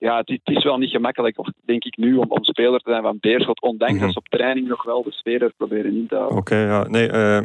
Ja, 0.08 0.18
het, 0.18 0.30
het 0.30 0.56
is 0.58 0.64
wel 0.64 0.78
niet 0.78 0.90
gemakkelijk, 0.90 1.38
denk 1.66 1.84
ik 1.84 1.98
nu, 1.98 2.16
om, 2.16 2.26
om 2.32 2.44
speler 2.44 2.80
te 2.80 2.90
zijn 2.90 3.02
van 3.04 3.18
Beerschot, 3.20 3.62
ondanks 3.62 3.94
Mhm. 3.94 4.04
dat 4.04 4.12
ze 4.14 4.20
op 4.20 4.28
training 4.28 4.68
nog 4.68 4.84
wel 4.84 5.04
de 5.04 5.12
sfeer 5.12 5.42
er 5.44 5.54
proberen 5.58 5.96
in 5.96 6.08
te 6.08 6.16
houden. 6.16 6.38
Oké, 6.38 6.56
ja. 6.56 6.88
Nee, 6.88 7.08
eh, 7.10 7.42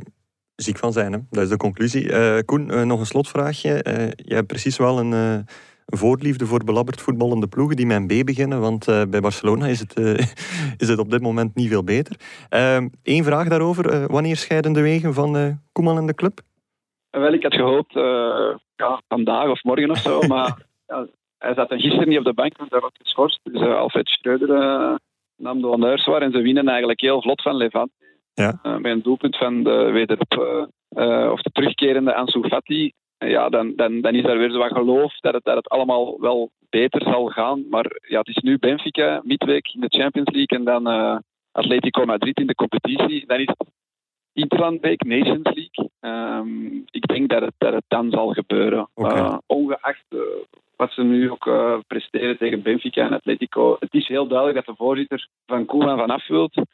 ziek 0.55 0.79
van 0.79 0.92
zijn, 0.92 1.12
hè. 1.12 1.19
dat 1.31 1.42
is 1.42 1.49
de 1.49 1.57
conclusie. 1.57 2.12
Eh, 2.12 2.38
Koen, 2.45 2.71
eh, 2.71 2.83
nog 2.83 3.01
een 3.01 3.07
slotvraagje. 3.07 3.81
Jij 4.16 4.37
hebt 4.37 4.47
precies 4.47 4.77
wel 4.77 4.99
een, 4.99 5.45
voorliefde 5.87 6.47
voor 6.47 6.64
belabberd 6.64 7.01
voetballende 7.01 7.47
ploegen 7.47 7.77
die 7.77 7.87
met 7.87 8.07
B 8.07 8.27
beginnen, 8.27 8.61
want 8.61 8.85
bij 8.87 9.21
Barcelona 9.21 9.66
is 9.66 9.81
het, 9.81 9.97
is 10.83 10.88
het 10.88 10.99
op 10.99 11.11
dit 11.11 11.21
moment 11.23 11.55
niet 11.55 11.69
veel 11.69 11.85
beter. 11.85 12.16
Eén 13.03 13.25
vraag 13.25 13.49
daarover. 13.49 14.07
Wanneer 14.12 14.37
scheiden 14.37 14.73
de 14.73 14.81
wegen 14.81 15.14
van 15.14 15.61
Koeman 15.73 15.97
en 15.97 16.07
de 16.07 16.14
club? 16.14 16.40
Wel, 17.11 17.33
ik 17.33 17.42
had 17.42 17.55
gehoopt 17.55 17.97
eh, 17.97 18.55
ja, 18.77 19.01
vandaag 19.09 19.49
of 19.49 19.62
morgen 19.62 19.90
of 19.90 19.99
zo, 19.99 20.21
maar 20.33 20.66
ja, 20.87 21.07
hij 21.38 21.55
zat 21.55 21.68
dan 21.68 21.81
gisteren 21.81 22.09
niet 22.09 22.18
op 22.18 22.25
de 22.25 22.35
bank, 22.35 22.57
want 22.57 22.70
hij 22.70 22.81
was 22.81 22.90
geschorst. 23.03 23.40
Dus 23.42 23.61
eh, 23.61 23.77
Alfred 23.77 24.09
Schreuder 24.09 24.51
eh, 24.51 24.94
nam 25.37 25.61
de 25.61 25.66
honneurs 25.66 26.07
waar 26.07 26.22
en 26.22 26.33
ze 26.33 26.40
winnen 26.40 26.68
eigenlijk 26.68 27.01
heel 27.01 27.22
vlot 27.22 27.42
van 27.42 27.57
Levant. 27.57 27.90
Ja. 28.35 28.59
Eh, 28.62 28.77
bij 28.77 28.92
een 28.92 29.03
doelpunt 29.03 29.37
van 29.37 29.62
de 29.62 29.90
wederop, 29.90 30.35
of 31.33 31.42
de 31.42 31.51
terugkerende 31.53 32.14
Ansu 32.14 32.49
Fati. 32.49 32.92
Ja, 33.18 33.49
dan, 33.49 33.72
dan, 33.77 34.01
dan 34.01 34.14
is 34.14 34.22
daar 34.22 34.38
weer 34.38 34.51
zo 34.51 34.59
wat 34.59 34.72
geloof 34.72 35.18
dat 35.20 35.35
het, 35.35 35.44
dat 35.44 35.57
het 35.57 35.68
allemaal 35.68 36.20
wel 36.20 36.51
beter 36.70 37.03
zal 37.03 37.27
gaan. 37.27 37.68
Maar 37.68 37.99
ja, 38.09 38.18
het 38.18 38.29
is 38.29 38.37
nu 38.37 38.59
Benfica, 38.59 39.20
midweek 39.25 39.68
in 39.75 39.81
de 39.81 39.99
Champions 39.99 40.31
League 40.31 40.59
en 40.59 40.64
dan 40.64 40.87
Atletico 41.53 42.05
Madrid 42.05 42.40
in 42.40 42.46
de 42.46 42.55
competitie. 42.55 43.27
Dan 43.27 43.38
is 43.38 43.46
het 43.46 43.68
Interlandweek, 44.33 45.05
Nations 45.05 45.55
League. 45.55 45.90
Ehm, 46.01 46.77
ik 46.90 47.07
denk 47.07 47.29
dat 47.29 47.40
het, 47.40 47.55
dat 47.59 47.72
het 47.72 47.85
dan 47.88 48.11
zal 48.11 48.33
gebeuren. 48.33 48.88
Ongeacht 49.46 50.07
wat 50.77 50.93
ze 50.93 51.03
nu 51.03 51.31
ook 51.31 51.47
eh, 51.47 51.79
presteren 51.87 52.39
tegen 52.39 52.62
Benfica 52.62 53.05
en 53.05 53.12
Atletico. 53.12 53.77
Het 53.79 53.95
is 53.95 54.09
heel 54.09 54.27
duidelijk 54.27 54.57
dat 54.57 54.77
de 54.77 54.85
voorzitter 54.85 55.29
van 55.47 55.65
Koeman 55.65 55.99
vanaf 55.99 56.27
wilt. 56.27 56.55
Het 56.55 56.67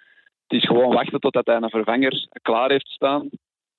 is 0.60 0.64
gewoon 0.64 0.94
wachten 0.94 1.20
totdat 1.20 1.46
hij 1.46 1.56
een 1.56 1.70
vervanger 1.70 2.26
klaar 2.42 2.70
heeft 2.70 2.88
staan. 2.88 3.28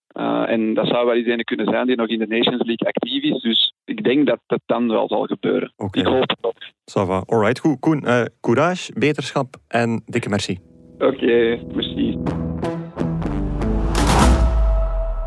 Eh, 0.07 0.49
en 0.49 0.73
dat 0.73 0.87
zou 0.87 1.05
wel 1.05 1.15
eens 1.15 1.27
een 1.27 1.43
kunnen 1.43 1.65
zijn 1.65 1.87
die 1.87 1.95
nog 1.95 2.07
in 2.07 2.19
de 2.19 2.27
Nations 2.27 2.63
League 2.63 2.87
actief 2.87 3.23
is. 3.23 3.41
Dus 3.41 3.73
ik 3.85 4.03
denk 4.03 4.27
dat 4.27 4.39
het 4.47 4.61
dan 4.65 4.87
wel 4.87 5.07
zal 5.07 5.25
gebeuren. 5.25 5.73
Ik 5.91 6.05
hoop 6.05 6.29
het 6.29 6.37
ook. 6.41 6.57
Ça 6.65 7.07
va. 7.07 7.23
Alright, 7.25 7.59
goed. 7.59 7.79
Koen, 7.79 8.01
eh, 8.01 8.25
courage, 8.41 8.93
beterschap 8.99 9.55
en 9.67 10.03
dikke 10.05 10.29
merci. 10.29 10.57
Oké, 10.97 11.59
merci. 11.73 12.17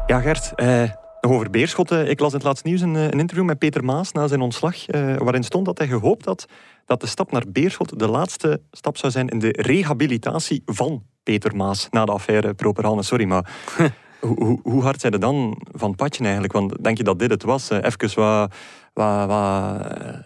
Ja, 0.06 0.20
Gert, 0.20 0.52
eh, 0.54 0.90
nog 1.26 1.36
over 1.36 1.50
Beerschot. 1.50 1.90
eh, 1.90 2.08
ik 2.08 2.20
las 2.20 2.30
in 2.30 2.36
het 2.36 2.46
laatste 2.46 2.68
nieuws 2.68 2.80
een, 2.80 2.96
eh, 2.96 3.02
een 3.04 3.20
interview 3.20 3.44
met 3.44 3.58
Peter 3.58 3.84
Maas 3.84 4.12
na 4.12 4.26
zijn 4.26 4.40
ontslag, 4.40 4.86
eh, 4.86 5.16
waarin 5.16 5.42
stond 5.42 5.64
dat 5.64 5.78
hij 5.78 5.86
gehoopt 5.86 6.24
had 6.24 6.46
dat 6.86 7.00
de 7.00 7.06
stap 7.06 7.32
naar 7.32 7.44
Beerschot 7.48 7.98
de 7.98 8.08
laatste 8.08 8.60
stap 8.70 8.96
zou 8.96 9.12
zijn 9.12 9.28
in 9.28 9.38
de 9.38 9.54
rehabilitatie 9.56 10.62
van 10.66 11.02
Peter 11.22 11.56
Maas 11.56 11.88
na 11.90 12.04
de 12.04 12.12
affaire 12.12 12.54
Properhalne. 12.54 13.02
Sorry, 13.02 13.24
maar 13.24 13.50
hoe, 14.20 14.44
hoe, 14.44 14.60
hoe 14.62 14.82
hard 14.82 15.00
zijn 15.00 15.12
er 15.12 15.20
dan 15.20 15.62
van 15.72 15.88
het 15.88 15.96
padje 15.96 16.22
eigenlijk? 16.22 16.52
Want 16.52 16.84
denk 16.84 16.96
je 16.96 17.04
dat 17.04 17.18
dit 17.18 17.30
het 17.30 17.42
was? 17.42 17.70
Eh, 17.70 17.78
even 17.82 18.14
wat, 18.14 18.52
wat, 18.92 19.26
wat 19.26 19.92
eh, 19.92 20.18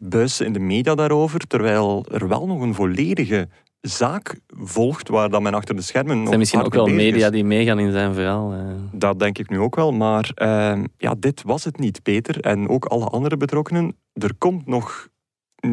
buis 0.00 0.40
in 0.40 0.52
de 0.52 0.58
media 0.58 0.94
daarover, 0.94 1.38
terwijl 1.46 2.06
er 2.10 2.28
wel 2.28 2.46
nog 2.46 2.60
een 2.60 2.74
volledige 2.74 3.48
zaak 3.82 4.34
volgt 4.48 5.08
waar 5.08 5.30
dat 5.30 5.42
men 5.42 5.54
achter 5.54 5.76
de 5.76 5.82
schermen 5.82 6.20
Er 6.20 6.26
zijn 6.26 6.38
misschien 6.38 6.62
ook 6.62 6.74
wel 6.74 6.86
is. 6.86 6.92
media 6.92 7.30
die 7.30 7.44
meegaan 7.44 7.78
in 7.78 7.92
zijn 7.92 8.14
verhaal. 8.14 8.52
eh. 8.52 8.58
Dat 8.92 9.18
denk 9.18 9.38
ik 9.38 9.50
nu 9.50 9.58
ook 9.58 9.76
wel. 9.76 9.92
Maar 9.92 10.30
ehm, 10.34 10.84
ja, 10.96 11.14
dit 11.18 11.42
was 11.42 11.64
het 11.64 11.78
niet, 11.78 12.02
Peter. 12.02 12.40
En 12.40 12.68
ook 12.68 12.84
alle 12.84 13.04
andere 13.06 13.36
betrokkenen. 13.36 13.96
Er 14.12 14.34
komt 14.38 14.66
nog 14.66 15.08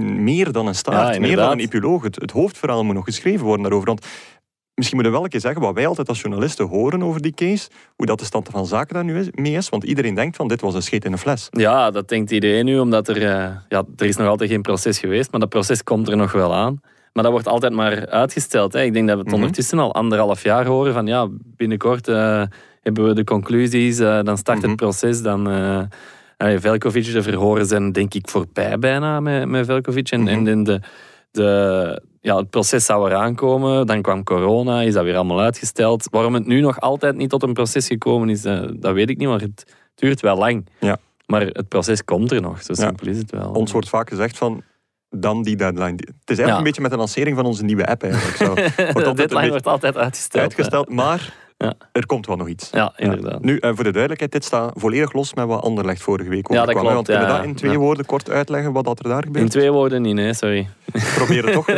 meer 0.03 0.51
dan 0.51 0.61
een 0.65 0.71
Ja, 0.71 0.77
staart, 0.77 1.19
meer 1.19 1.35
dan 1.35 1.51
een 1.51 1.59
epiloog. 1.59 2.03
Het, 2.03 2.15
het 2.15 2.31
hoofdverhaal 2.31 2.83
moet 2.83 2.95
nog 2.95 3.05
geschreven 3.05 3.45
worden 3.45 3.61
daarover. 3.63 3.87
Want 3.87 4.05
misschien 4.73 4.95
moeten 4.99 5.03
we 5.03 5.11
wel 5.11 5.23
een 5.23 5.29
keer 5.29 5.39
zeggen 5.39 5.61
wat 5.61 5.73
wij 5.73 5.87
altijd 5.87 6.09
als 6.09 6.21
journalisten 6.21 6.67
horen 6.67 7.03
over 7.03 7.21
die 7.21 7.33
case. 7.33 7.69
Hoe 7.95 8.05
dat 8.05 8.19
de 8.19 8.25
stand 8.25 8.47
van 8.51 8.65
zaken 8.65 8.93
daar 8.93 9.03
nu 9.03 9.19
is, 9.19 9.27
mee 9.31 9.53
is. 9.53 9.69
Want 9.69 9.83
iedereen 9.83 10.15
denkt 10.15 10.35
van 10.35 10.47
dit 10.47 10.61
was 10.61 10.73
een 10.73 10.81
scheet 10.83 11.05
in 11.05 11.11
een 11.11 11.17
fles. 11.17 11.47
Ja, 11.49 11.91
dat 11.91 12.07
denkt 12.09 12.31
iedereen 12.31 12.65
nu, 12.65 12.79
omdat 12.79 13.07
er, 13.07 13.15
eh, 13.17 13.55
ja, 13.69 13.83
er 13.97 14.05
is 14.05 14.15
nog 14.17 14.27
altijd 14.27 14.49
geen 14.49 14.61
proces 14.61 14.99
geweest, 14.99 15.31
maar 15.31 15.39
dat 15.39 15.49
proces 15.49 15.83
komt 15.83 16.07
er 16.07 16.17
nog 16.17 16.31
wel 16.31 16.53
aan. 16.53 16.81
Maar 17.13 17.23
dat 17.23 17.31
wordt 17.31 17.47
altijd 17.47 17.73
maar 17.73 18.07
uitgesteld. 18.07 18.73
Hè. 18.73 18.81
Ik 18.81 18.93
denk 18.93 19.07
dat 19.07 19.15
we 19.15 19.21
het 19.21 19.31
Mhm. 19.31 19.39
ondertussen 19.41 19.79
al 19.79 19.93
anderhalf 19.93 20.43
jaar 20.43 20.65
horen 20.65 20.93
van 20.93 21.07
ja, 21.07 21.27
binnenkort 21.31 22.07
eh, 22.07 22.43
hebben 22.81 23.05
we 23.07 23.13
de 23.13 23.23
conclusies, 23.23 23.99
eh, 23.99 24.19
dan 24.23 24.37
start 24.37 24.57
Mhm. 24.59 24.67
het 24.67 24.75
proces, 24.75 25.21
dan... 25.21 25.47
allee, 26.37 26.59
Velkovic, 26.59 27.11
de 27.11 27.23
verhoren 27.23 27.65
zijn 27.65 27.91
denk 27.91 28.13
ik 28.13 28.29
voorbij 28.29 28.79
bijna 28.79 29.19
met, 29.19 29.47
met 29.47 29.65
Velkovic. 29.65 30.09
En, 30.11 30.21
Mhm. 30.21 30.47
en 30.47 30.63
de, 30.63 30.79
de, 31.31 32.01
ja, 32.21 32.37
het 32.37 32.49
proces 32.49 32.85
zou 32.85 33.09
eraan 33.09 33.35
komen. 33.35 33.85
Dan 33.87 34.01
kwam 34.01 34.23
corona, 34.23 34.81
is 34.81 34.93
dat 34.93 35.03
weer 35.03 35.15
allemaal 35.15 35.39
uitgesteld. 35.41 36.07
Waarom 36.11 36.33
het 36.33 36.45
nu 36.45 36.59
nog 36.61 36.79
altijd 36.79 37.15
niet 37.15 37.29
tot 37.29 37.43
een 37.43 37.53
proces 37.53 37.87
gekomen 37.87 38.29
is, 38.29 38.41
dat 38.41 38.93
weet 38.93 39.09
ik 39.09 39.17
niet, 39.17 39.27
maar 39.27 39.39
het 39.41 39.75
duurt 39.95 40.21
wel 40.21 40.37
lang. 40.37 40.67
Ja. 40.79 40.97
Maar 41.25 41.41
het 41.41 41.67
proces 41.67 42.03
komt 42.03 42.31
er 42.31 42.41
nog, 42.41 42.61
zo 42.63 42.73
simpel 42.73 43.07
is 43.07 43.17
het 43.17 43.31
wel. 43.31 43.51
Ons 43.51 43.71
wordt 43.71 43.89
vaak 43.89 44.09
gezegd 44.09 44.37
van 44.37 44.61
dan 45.09 45.43
die 45.43 45.55
deadline. 45.55 45.91
Het 45.91 45.99
is 46.05 46.11
eigenlijk 46.37 46.47
Ja. 46.49 46.57
een 46.57 46.63
beetje 46.63 46.81
met 46.81 46.91
de 46.91 46.97
lancering 46.97 47.35
van 47.35 47.45
onze 47.45 47.63
nieuwe 47.63 47.85
app 47.87 48.03
eigenlijk. 48.03 48.35
Zo. 48.37 48.53
Wordt 48.93 49.17
deadline 49.17 49.49
wordt 49.49 49.67
altijd 49.67 49.97
uitgesteld. 49.97 50.43
uitgesteld, 50.43 50.89
maar 50.89 51.33
Ja. 51.57 51.73
er 51.91 52.05
komt 52.05 52.25
wel 52.25 52.35
nog 52.35 52.47
iets. 52.47 52.69
Ja, 52.71 52.93
inderdaad. 52.95 53.41
Nu, 53.43 53.57
eh, 53.57 53.71
voor 53.73 53.83
de 53.83 53.91
duidelijkheid, 53.91 54.31
dit 54.31 54.43
staat 54.43 54.71
volledig 54.75 55.13
los 55.13 55.33
met 55.33 55.45
wat 55.45 55.63
Anderlecht 55.63 56.01
vorige 56.01 56.29
week 56.29 56.47
Ja, 56.47 56.53
dat 56.55 56.67
overkwam. 56.69 56.91
klopt, 56.93 57.07
Want 57.07 57.19
kunnen 57.19 57.37
dat 57.37 57.45
in 57.47 57.55
twee 57.55 57.77
woorden 57.79 58.05
kort 58.05 58.29
uitleggen 58.29 58.71
wat 58.71 58.85
dat 58.85 58.99
er 58.99 59.09
daar 59.09 59.23
gebeurt? 59.23 59.43
In 59.45 59.49
twee 59.51 59.71
woorden 59.71 60.01
niet, 60.01 60.15
nee, 60.15 60.33
sorry. 60.33 60.67
Probeer 61.15 61.43
het 61.45 61.53
toch. 61.53 61.67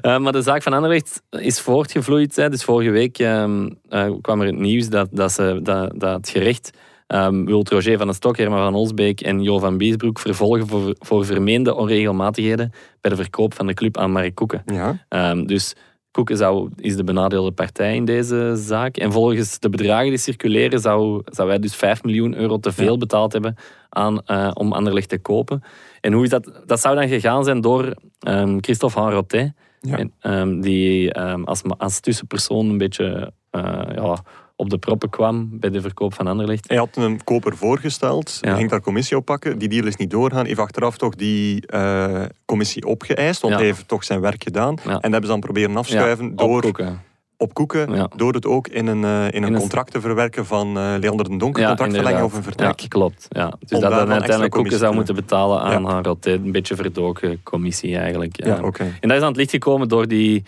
Eh, 0.00 0.18
maar 0.18 0.32
de 0.32 0.42
zaak 0.42 0.62
van 0.62 0.72
Anderlecht 0.72 1.22
is 1.30 1.60
voortgevloeid. 1.60 2.36
Hè. 2.36 2.48
Dus 2.50 2.64
vorige 2.64 2.90
week 2.90 3.18
ehm, 3.18 3.70
eh, 3.88 4.10
kwam 4.20 4.40
er 4.40 4.46
het 4.46 4.58
nieuws 4.58 4.88
dat, 4.88 5.08
dat, 5.10 5.32
ze, 5.32 5.60
dat, 5.62 5.92
dat 6.00 6.16
het 6.16 6.28
gerecht 6.28 6.70
ehm 7.06 7.44
wil 7.44 7.66
Roger 7.68 7.96
van 7.96 8.06
den 8.06 8.16
Stok, 8.16 8.36
Herman 8.36 8.58
van 8.58 8.74
Olsbeek 8.74 9.20
en 9.20 9.42
Jo 9.42 9.58
van 9.58 9.76
Biesbroek 9.76 10.18
vervolgen 10.18 10.66
voor, 10.66 10.94
voor 10.98 11.24
vermeende 11.24 11.74
onregelmatigheden 11.74 12.72
bij 13.00 13.10
de 13.10 13.16
verkoop 13.16 13.54
van 13.54 13.66
de 13.66 13.74
club 13.74 13.96
aan 13.96 14.12
Mark 14.12 14.34
Koeken. 14.34 14.62
Ja. 14.66 15.04
Ehm, 15.08 15.44
dus 15.44 15.74
Koeken 16.16 16.36
zou, 16.36 16.70
is 16.76 16.96
de 16.96 17.04
benadeelde 17.04 17.50
partij 17.50 17.94
in 17.94 18.04
deze 18.04 18.52
zaak. 18.56 18.96
En 18.96 19.12
volgens 19.12 19.58
de 19.58 19.68
bedragen 19.68 20.08
die 20.08 20.18
circuleren 20.18 20.80
zou, 20.80 21.22
zou 21.24 21.48
wij 21.48 21.58
dus 21.58 21.74
5 21.74 22.02
miljoen 22.02 22.34
euro 22.34 22.58
te 22.58 22.72
veel 22.72 22.98
betaald 22.98 23.32
hebben 23.32 23.56
aan, 23.88 24.22
eh, 24.22 24.50
om 24.54 24.72
Anderlecht 24.72 25.08
te 25.08 25.18
kopen. 25.18 25.62
En 26.00 26.12
hoe 26.12 26.24
is 26.24 26.30
dat? 26.30 26.62
Dat 26.66 26.80
zou 26.80 26.94
dan 26.94 27.08
gegaan 27.08 27.44
zijn 27.44 27.60
door 27.60 27.94
ehm, 28.18 28.58
Christophe 28.60 28.98
Hanrotet. 28.98 29.52
Ja. 29.80 30.08
Ehm, 30.20 30.60
die 30.60 31.12
ehm, 31.12 31.42
als, 31.42 31.62
als 31.78 32.00
tussenpersoon 32.00 32.68
een 32.68 32.78
beetje 32.78 33.32
eh, 33.50 33.82
ja, 33.94 34.22
op 34.56 34.70
de 34.70 34.78
proppen 34.78 35.10
kwam 35.10 35.48
bij 35.52 35.70
de 35.70 35.80
verkoop 35.80 36.14
van 36.14 36.26
Anderlecht. 36.26 36.68
Hij 36.68 36.76
had 36.76 36.96
een 36.96 37.24
koper 37.24 37.56
voorgesteld, 37.56 38.38
Ja. 38.40 38.54
ging 38.56 38.70
daar 38.70 38.80
commissie 38.80 39.16
op 39.16 39.24
pakken. 39.24 39.58
Die 39.58 39.68
deal 39.68 39.86
is 39.86 39.96
niet 39.96 40.10
doorgaan. 40.10 40.46
Heeft 40.46 40.58
achteraf 40.58 40.96
toch 40.96 41.14
die 41.14 41.66
eh, 41.66 42.22
commissie 42.44 42.86
opgeëist, 42.86 43.40
want 43.40 43.52
Ja. 43.52 43.58
hij 43.58 43.68
heeft 43.68 43.88
toch 43.88 44.04
zijn 44.04 44.20
werk 44.20 44.42
gedaan. 44.42 44.74
Ja. 44.84 44.90
En 44.90 44.92
dat 44.92 45.02
hebben 45.02 45.22
ze 45.22 45.26
dan 45.28 45.40
proberen 45.40 45.76
afschuiven 45.76 46.36
door, 46.36 46.48
Op 46.56 46.60
Koeken. 46.62 47.02
op 47.36 47.54
Koeken, 47.54 47.94
Ja. 47.94 48.08
door 48.16 48.32
het 48.32 48.46
ook 48.46 48.68
in 48.68 48.86
een, 48.86 49.04
eh, 49.04 49.24
in 49.30 49.42
een 49.42 49.52
een- 49.52 49.58
contract 49.58 49.90
te 49.92 50.00
verwerken 50.00 50.46
van 50.46 50.66
eh 50.76 50.94
Leander 51.00 51.28
den 51.28 51.38
Donker, 51.38 51.60
Ja, 51.62 51.68
contractverlenging 51.68 52.24
of 52.24 52.34
een 52.34 52.42
vertrek. 52.42 52.80
Ja, 52.80 52.88
klopt. 52.88 53.26
Ja. 53.28 53.52
Dus 53.58 53.80
dat 53.80 53.80
dan 53.90 54.10
uiteindelijk 54.10 54.52
Koeken 54.52 54.78
zou 54.78 54.90
te- 54.90 54.96
moeten 54.96 55.14
betalen 55.14 55.60
aan 55.60 55.82
Ja. 55.82 55.88
Hanrotet. 55.88 56.40
Een 56.44 56.52
beetje 56.52 56.76
verdoken 56.76 57.40
commissie 57.42 57.96
eigenlijk. 57.98 58.44
Ja. 58.44 58.56
En 59.00 59.08
dat 59.08 59.10
is 59.16 59.20
aan 59.22 59.28
het 59.28 59.36
licht 59.36 59.50
gekomen 59.50 59.88
door 59.88 60.08
die... 60.08 60.44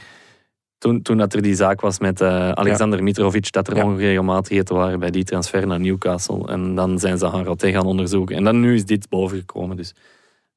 Toen, 0.79 1.03
toen 1.03 1.17
dat 1.17 1.35
er 1.35 1.43
die 1.43 1.55
zaak 1.55 1.81
was 1.81 1.99
met 1.99 2.21
eh, 2.21 2.51
Alexander 2.51 3.03
Mitrovic, 3.03 3.53
dat 3.53 3.69
er 3.69 3.77
Ja. 3.77 3.85
onregelmatigheden 3.85 4.75
waren 4.77 4.99
bij 5.01 5.11
die 5.11 5.25
transfer 5.25 5.67
naar 5.67 5.81
Newcastle. 5.81 6.47
En 6.47 6.75
dan 6.75 6.99
zijn 6.99 7.19
ze 7.19 7.27
Hanrotet 7.27 7.73
gaan 7.73 7.87
onderzoeken. 7.87 8.37
En 8.37 8.45
dan 8.45 8.61
nu 8.61 8.75
is 8.75 8.85
dit 8.85 9.09
bovengekomen. 9.09 9.77
Dus, 9.77 9.95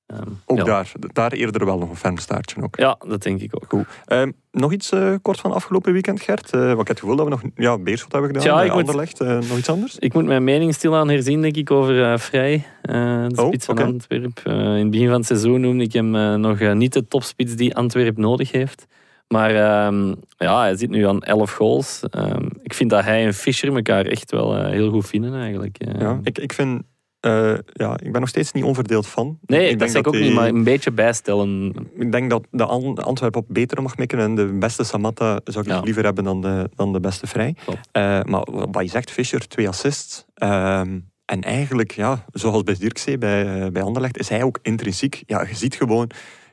ehm, 0.05 0.21
Ook 0.45 0.57
ja. 0.57 0.63
daar, 0.63 0.91
daar 1.13 1.31
eerder 1.31 1.65
wel 1.65 1.77
nog 1.77 1.89
een 1.89 1.95
ferm 1.95 2.17
staartje 2.17 2.61
ook. 2.63 2.75
Ja, 2.79 2.97
dat 3.07 3.21
denk 3.21 3.41
ik 3.41 3.55
ook. 3.55 3.65
Goed. 3.67 3.85
Ehm, 4.05 4.31
nog 4.51 4.71
iets 4.71 4.91
eh, 4.91 5.13
kort 5.21 5.39
van 5.39 5.51
afgelopen 5.51 5.93
weekend, 5.93 6.21
Gert? 6.21 6.51
Eh, 6.51 6.59
want 6.59 6.71
ik 6.71 6.77
heb 6.77 6.87
het 6.87 6.99
gevoel 6.99 7.15
dat 7.15 7.25
we 7.25 7.31
nog... 7.31 7.41
Ja, 7.55 7.77
Beerschot 7.77 8.11
hebben 8.11 8.35
gedaan, 8.35 8.57
ik 8.65 8.71
moet- 8.73 8.79
Anderlecht. 8.79 9.19
Eh, 9.21 9.27
nog 9.27 9.57
iets 9.57 9.69
anders? 9.69 9.97
Ik 9.99 10.13
moet 10.13 10.25
mijn 10.25 10.43
mening 10.43 10.73
stilaan 10.73 11.09
herzien, 11.09 11.41
denk 11.41 11.55
ik, 11.55 11.71
over 11.71 12.19
Vrij. 12.19 12.65
de 12.81 13.31
Oh, 13.35 13.47
spits 13.47 13.65
van. 13.65 13.77
Antwerpen. 13.77 14.43
Eh, 14.43 14.53
in 14.53 14.81
het 14.81 14.89
begin 14.91 15.07
van 15.07 15.15
het 15.17 15.25
seizoen 15.25 15.61
noemde 15.61 15.83
ik 15.83 15.93
hem 15.93 16.39
nog 16.39 16.73
niet 16.73 16.93
de 16.93 17.07
topspits 17.07 17.55
die 17.55 17.75
Antwerpen 17.75 18.21
nodig 18.21 18.51
heeft. 18.51 18.85
Maar 19.31 19.55
ehm, 19.55 20.13
ja, 20.37 20.59
hij 20.59 20.75
zit 20.77 20.89
nu 20.89 21.07
aan 21.07 21.21
11 21.21 21.51
goals. 21.51 22.01
Ehm, 22.09 22.47
ik 22.63 22.73
vind 22.73 22.89
dat 22.89 23.03
hij 23.03 23.25
en 23.25 23.33
Fischer 23.33 23.75
elkaar 23.75 24.05
echt 24.05 24.31
wel 24.31 24.57
eh, 24.57 24.69
heel 24.69 24.89
goed 24.91 25.07
vinden, 25.07 25.33
eigenlijk. 25.41 25.77
Eh, 25.77 25.99
Ja, 26.01 26.19
ik, 26.23 26.37
ik 26.37 26.53
vind... 26.53 26.81
eh, 27.19 27.53
ja, 27.73 27.97
ik 28.03 28.11
ben 28.11 28.19
nog 28.21 28.29
steeds 28.29 28.51
niet 28.51 28.63
onverdeeld 28.63 29.07
van. 29.07 29.39
Nee, 29.45 29.69
ik 29.69 29.79
dat 29.79 29.89
zeg 29.89 29.99
ik 30.01 30.07
ook 30.07 30.13
die- 30.13 30.23
niet, 30.23 30.33
maar 30.33 30.47
een 30.47 30.63
beetje 30.63 30.91
bijstellen. 30.91 31.73
Ik 31.97 32.11
denk 32.11 32.29
dat 32.29 32.47
de 32.51 32.65
An- 32.65 32.97
Antwerpen 32.97 33.41
op 33.41 33.45
beter 33.49 33.81
mag 33.81 33.97
mikken. 33.97 34.19
En 34.19 34.35
de 34.35 34.45
beste 34.45 34.83
Samatta 34.83 35.39
zou 35.43 35.65
ik 35.65 35.71
Ja. 35.71 35.79
liever 35.79 36.03
hebben 36.03 36.23
dan 36.23 36.41
de, 36.41 36.69
dan 36.75 36.93
de 36.93 36.99
beste 36.99 37.27
Vrij. 37.27 37.55
Eh, 37.91 38.21
maar 38.23 38.43
wat 38.51 38.83
je 38.83 38.89
zegt, 38.89 39.11
Fischer, 39.11 39.47
twee 39.47 39.67
assists. 39.67 40.25
Ehm, 40.33 40.99
en 41.25 41.41
eigenlijk, 41.41 41.91
ja, 41.91 42.25
zoals 42.33 42.63
bij 42.63 42.75
Dirkzee, 42.79 43.17
bij, 43.17 43.71
bij 43.71 43.81
Anderlecht, 43.81 44.17
is 44.19 44.29
hij 44.29 44.43
ook 44.43 44.59
intrinsiek. 44.61 45.23
Ja, 45.25 45.41
je 45.47 45.55
ziet 45.55 45.75
gewoon, 45.75 46.09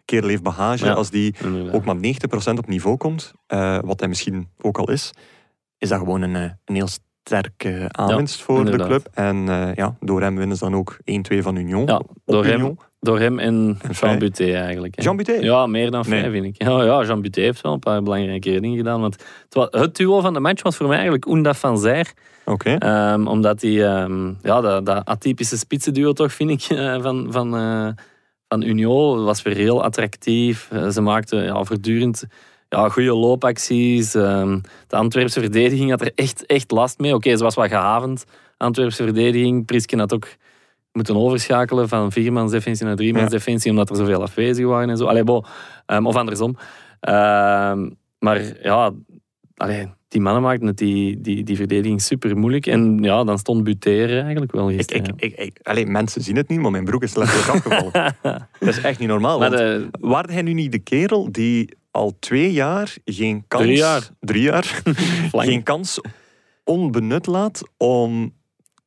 kerel 0.09 0.29
heeft 0.29 0.43
bagage. 0.43 0.85
Ja. 0.85 0.93
Als 0.93 1.11
die 1.11 1.35
inderdaad. 1.45 1.75
ook 1.75 1.85
maar 1.85 1.97
90% 1.97 2.59
op 2.59 2.67
niveau 2.67 2.97
komt, 2.97 3.33
eh, 3.47 3.79
wat 3.85 4.01
hij 4.01 4.09
misschien 4.09 4.49
ook 4.61 4.79
al 4.79 4.91
is, 4.91 5.11
is 5.79 5.89
dat 5.89 5.99
gewoon 5.99 6.23
een, 6.23 6.37
eh, 6.37 6.51
een 6.65 6.75
heel 6.75 6.89
sterke 7.23 7.85
aanwinst 7.89 8.43
voor 8.43 8.59
inderdaad. 8.59 8.89
de 8.89 8.95
club. 8.95 9.09
En 9.15 9.49
eh, 9.49 9.75
ja, 9.75 9.97
door 10.01 10.21
hem 10.23 10.37
winnen 10.37 10.57
ze 10.57 10.65
dan 10.65 10.75
ook 10.75 10.99
1-2 11.05 11.43
van 11.43 11.57
Union. 11.57 11.87
Ja, 11.87 12.03
door 12.25 12.45
hem, 12.45 12.79
door 13.01 13.19
hem 13.19 13.39
en. 13.39 13.79
Jean 13.91 14.19
Buté 14.19 14.53
eigenlijk. 14.53 14.97
hè. 14.97 15.03
Jean 15.03 15.17
Buté? 15.17 15.33
Ja, 15.33 15.67
meer 15.67 15.91
dan 15.91 16.05
Nee. 16.09 16.21
vijf, 16.21 16.33
vind 16.33 16.45
ik. 16.45 16.63
Ja, 16.63 16.83
ja, 16.83 17.05
Jean 17.05 17.21
Buté 17.21 17.41
heeft 17.41 17.61
wel 17.61 17.73
een 17.73 17.79
paar 17.79 18.03
belangrijke 18.03 18.61
dingen 18.61 18.77
gedaan. 18.77 19.01
Want 19.01 19.25
het, 19.49 19.75
het 19.75 19.97
duo 19.97 20.21
van 20.21 20.33
de 20.33 20.41
match 20.41 20.63
was 20.63 20.77
voor 20.77 20.87
mij 20.87 20.95
eigenlijk 20.95 21.27
Oendaf 21.27 21.61
van 21.61 21.79
Zijr. 21.79 22.13
Oké. 22.45 22.75
Ehm, 22.75 23.27
omdat 23.27 23.61
die, 23.61 23.85
ehm, 23.85 24.33
ja, 24.43 24.61
dat, 24.61 24.87
dat 24.87 25.05
atypische 25.05 25.59
spitsenduo 25.59 26.13
toch, 26.13 26.33
vind 26.33 26.51
ik, 26.51 26.79
eh, 26.79 27.03
van, 27.03 27.27
van, 27.31 27.57
eh, 27.57 27.89
van 28.49 28.63
Union 28.63 29.25
was 29.25 29.43
weer 29.43 29.57
heel 29.57 29.83
attractief. 29.83 30.69
Eh, 30.71 30.89
ze 30.89 31.01
maakten 31.01 31.43
ja, 31.45 31.65
voortdurend 31.65 32.25
ja, 32.69 32.89
goede 32.89 33.15
loopacties. 33.15 34.15
Ehm, 34.15 34.59
de 34.87 34.97
Antwerpse 34.97 35.41
verdediging 35.41 35.91
had 35.91 36.01
er 36.01 36.13
echt, 36.15 36.47
echt 36.47 36.71
last 36.71 36.99
mee. 36.99 37.15
Oké, 37.15 37.37
ze 37.37 37.43
was 37.43 37.55
wat 37.55 37.69
gehavend, 37.69 38.25
Antwerpse 38.57 39.03
verdediging. 39.03 39.67
Prisken 39.67 39.99
had 39.99 40.15
ook 40.15 40.29
moeten 40.93 41.17
overschakelen 41.17 41.89
van 41.89 42.13
viermans 42.13 42.51
defensie 42.51 42.87
naar 42.87 42.97
driemans 42.97 43.25
Ja. 43.25 43.31
defensie, 43.31 43.71
omdat 43.71 43.91
er 43.91 43.97
zoveel 43.97 44.23
afwezigen 44.23 44.71
waren 44.71 44.91
en 44.91 44.97
zo. 44.97 45.05
Allee, 45.07 45.25
bo, 45.25 45.43
ehm, 45.87 46.07
of 46.07 46.17
andersom. 46.17 46.57
Ehm, 47.01 47.91
maar 48.19 48.43
ja, 48.63 48.93
allee, 49.57 49.89
die 50.09 50.21
mannen 50.21 50.43
maakten 50.43 50.67
het 50.67 50.77
die, 50.77 51.21
die, 51.21 51.45
die 51.45 51.57
verdediging 51.57 52.03
super 52.03 52.37
moeilijk. 52.37 52.67
En 52.67 52.99
ja, 53.03 53.25
dan 53.25 53.39
stond 53.39 53.65
Buteren 53.65 54.23
eigenlijk 54.23 54.53
wel 54.53 54.69
gisteren. 54.69 55.05
ik, 55.05 55.13
ik, 55.17 55.39
ik, 55.39 55.59
allee, 55.63 55.87
mensen 55.87 56.23
zien 56.23 56.37
het 56.37 56.49
niet, 56.49 56.61
maar 56.61 56.71
mijn 56.71 56.85
broek 56.85 57.03
is 57.03 57.15
letterlijk 57.15 57.49
afgevallen. 57.55 58.17
dat 58.59 58.69
is 58.69 58.81
echt 58.81 58.99
niet 58.99 59.09
normaal. 59.09 59.39
maar 59.39 59.51
want 59.51 59.61
de, 59.61 59.89
Waarde 60.01 60.33
hij 60.33 60.43
nu 60.43 60.53
niet 60.53 60.73
de 60.73 60.79
kerel 60.79 61.33
die 61.33 61.77
al 61.91 62.17
twee 62.19 62.53
jaar 62.53 62.95
geen 63.05 63.45
kans... 63.49 63.63
Drie 63.63 63.77
jaar. 63.77 64.11
Drie 64.21 64.43
jaar. 64.43 64.83
Geen 65.33 65.63
kans 65.63 66.01
onbenut 66.65 67.27
laat 67.27 67.63
om 67.77 68.35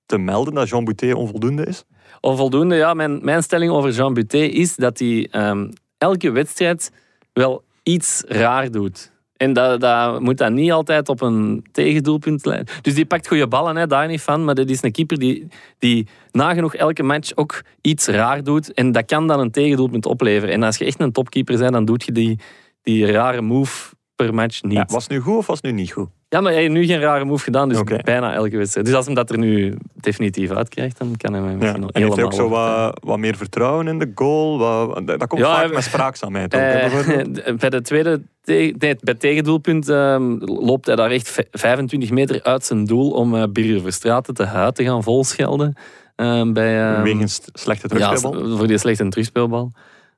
te 0.06 0.18
melden 0.18 0.54
dat 0.54 0.70
Jean 0.70 0.84
Boutet 0.84 1.14
onvoldoende 1.14 1.66
is? 1.66 1.86
onvoldoende, 2.22 2.76
ja, 2.76 2.94
mijn, 2.94 3.20
mijn 3.24 3.44
stelling 3.44 3.72
over 3.72 3.92
Jean 3.92 4.14
Buté 4.14 4.38
is 4.38 4.76
dat 4.76 5.00
hij 5.00 5.28
ehm, 5.32 5.72
elke 5.98 6.32
wedstrijd 6.32 6.92
wel 7.34 7.64
iets 7.84 8.24
raar 8.28 8.72
doet. 8.72 9.12
En 9.42 9.54
dat, 9.54 9.82
dat 9.82 10.20
moet 10.20 10.38
dan 10.38 10.54
niet 10.54 10.72
altijd 10.72 11.10
op 11.10 11.22
een 11.22 11.66
tegendoelpunt 11.72 12.46
leiden. 12.46 12.76
Dus 12.82 12.94
die 12.94 13.06
pakt 13.06 13.28
goede 13.28 13.48
ballen, 13.48 13.76
hè, 13.76 13.88
daar 13.88 14.08
niet 14.08 14.22
van. 14.22 14.44
Maar 14.46 14.56
dat 14.56 14.70
is 14.70 14.84
een 14.84 14.92
keeper 14.92 15.20
die, 15.20 15.48
die 15.80 16.08
nagenoeg 16.32 16.76
elke 16.76 17.04
match 17.04 17.36
ook 17.36 17.62
iets 17.82 18.08
raar 18.08 18.44
doet. 18.44 18.74
En 18.74 18.92
dat 18.92 19.06
kan 19.06 19.28
dan 19.28 19.40
een 19.40 19.52
tegendoelpunt 19.52 20.06
opleveren. 20.06 20.54
En 20.54 20.64
als 20.64 20.78
je 20.78 20.86
echt 20.86 21.00
een 21.00 21.12
topkeeper 21.12 21.58
bent, 21.58 21.72
dan 21.72 21.86
doet 21.86 22.04
je 22.04 22.12
die, 22.12 22.40
die 22.82 23.12
rare 23.12 23.42
move 23.42 23.94
per 24.16 24.34
match 24.34 24.64
niet. 24.64 24.92
Was 24.92 25.04
het 25.04 25.12
nu 25.12 25.20
goed 25.20 25.38
of 25.38 25.48
was 25.48 25.56
het 25.62 25.66
nu 25.66 25.72
niet 25.72 25.92
goed? 25.92 26.10
Ja, 26.32 26.42
maar 26.42 26.52
hij 26.52 26.62
heeft 26.62 26.74
nu 26.74 26.86
geen 26.86 27.00
rare 27.00 27.26
move 27.26 27.44
gedaan, 27.44 27.70
dus 27.70 27.82
bijna 28.04 28.34
elke 28.34 28.58
wedstrijd. 28.58 28.86
Dus 28.86 28.96
als 28.96 29.06
hem 29.06 29.16
dat 29.16 29.30
er 29.30 29.38
nu 29.38 29.78
definitief 29.94 30.52
uitkrijgt, 30.52 30.98
dan 30.98 31.14
kan 31.18 31.34
hij 31.34 31.42
mij 31.42 31.52
Ja. 31.52 31.58
misschien 31.58 31.82
nog 31.82 31.92
En 31.92 32.02
heeft 32.02 32.16
hij 32.16 32.24
ook 32.24 32.32
helemaal 32.32 32.60
zo 32.60 32.84
wat, 32.84 33.00
wat 33.04 33.18
meer 33.18 33.36
vertrouwen 33.36 33.88
in 33.88 34.00
de 34.00 34.12
goal? 34.16 34.58
Wat, 34.58 35.08
dat 35.08 35.28
komt 35.28 35.42
Ja, 35.42 35.48
vaak 35.54 35.64
hij- 35.66 35.74
met 35.74 35.84
spraakzaamheid. 35.84 36.56
Ook, 36.56 36.62
Eh, 36.62 37.56
bij 37.60 37.70
de 37.70 37.82
tweede 37.82 38.22
nee, 38.46 38.76
bij 39.02 39.14
tegendoelpunt 39.14 39.90
ehm, 39.90 40.38
loopt 40.40 40.86
hij 40.86 40.96
daar 40.96 41.12
echt 41.12 41.30
v- 41.30 41.40
25 41.52 42.12
meter 42.12 42.44
uit 42.44 42.66
zijn 42.66 42.86
doel 42.86 43.12
om 43.12 43.36
uh, 43.36 43.44
Birger 43.52 43.82
te 44.34 44.44
huid 44.44 44.76
te 44.76 44.84
gaan 44.84 45.04
volschelden. 45.04 45.74
ehm, 46.16 46.54
bij, 46.54 46.92
ehm, 46.94 47.02
Wegens 47.04 47.42
slechte 47.54 47.88
ja, 47.92 47.96
terugspeelbal. 47.98 48.58
voor 48.58 48.68
die 48.68 48.78
slechte 48.78 49.08
terugspeelbal. 49.08 49.72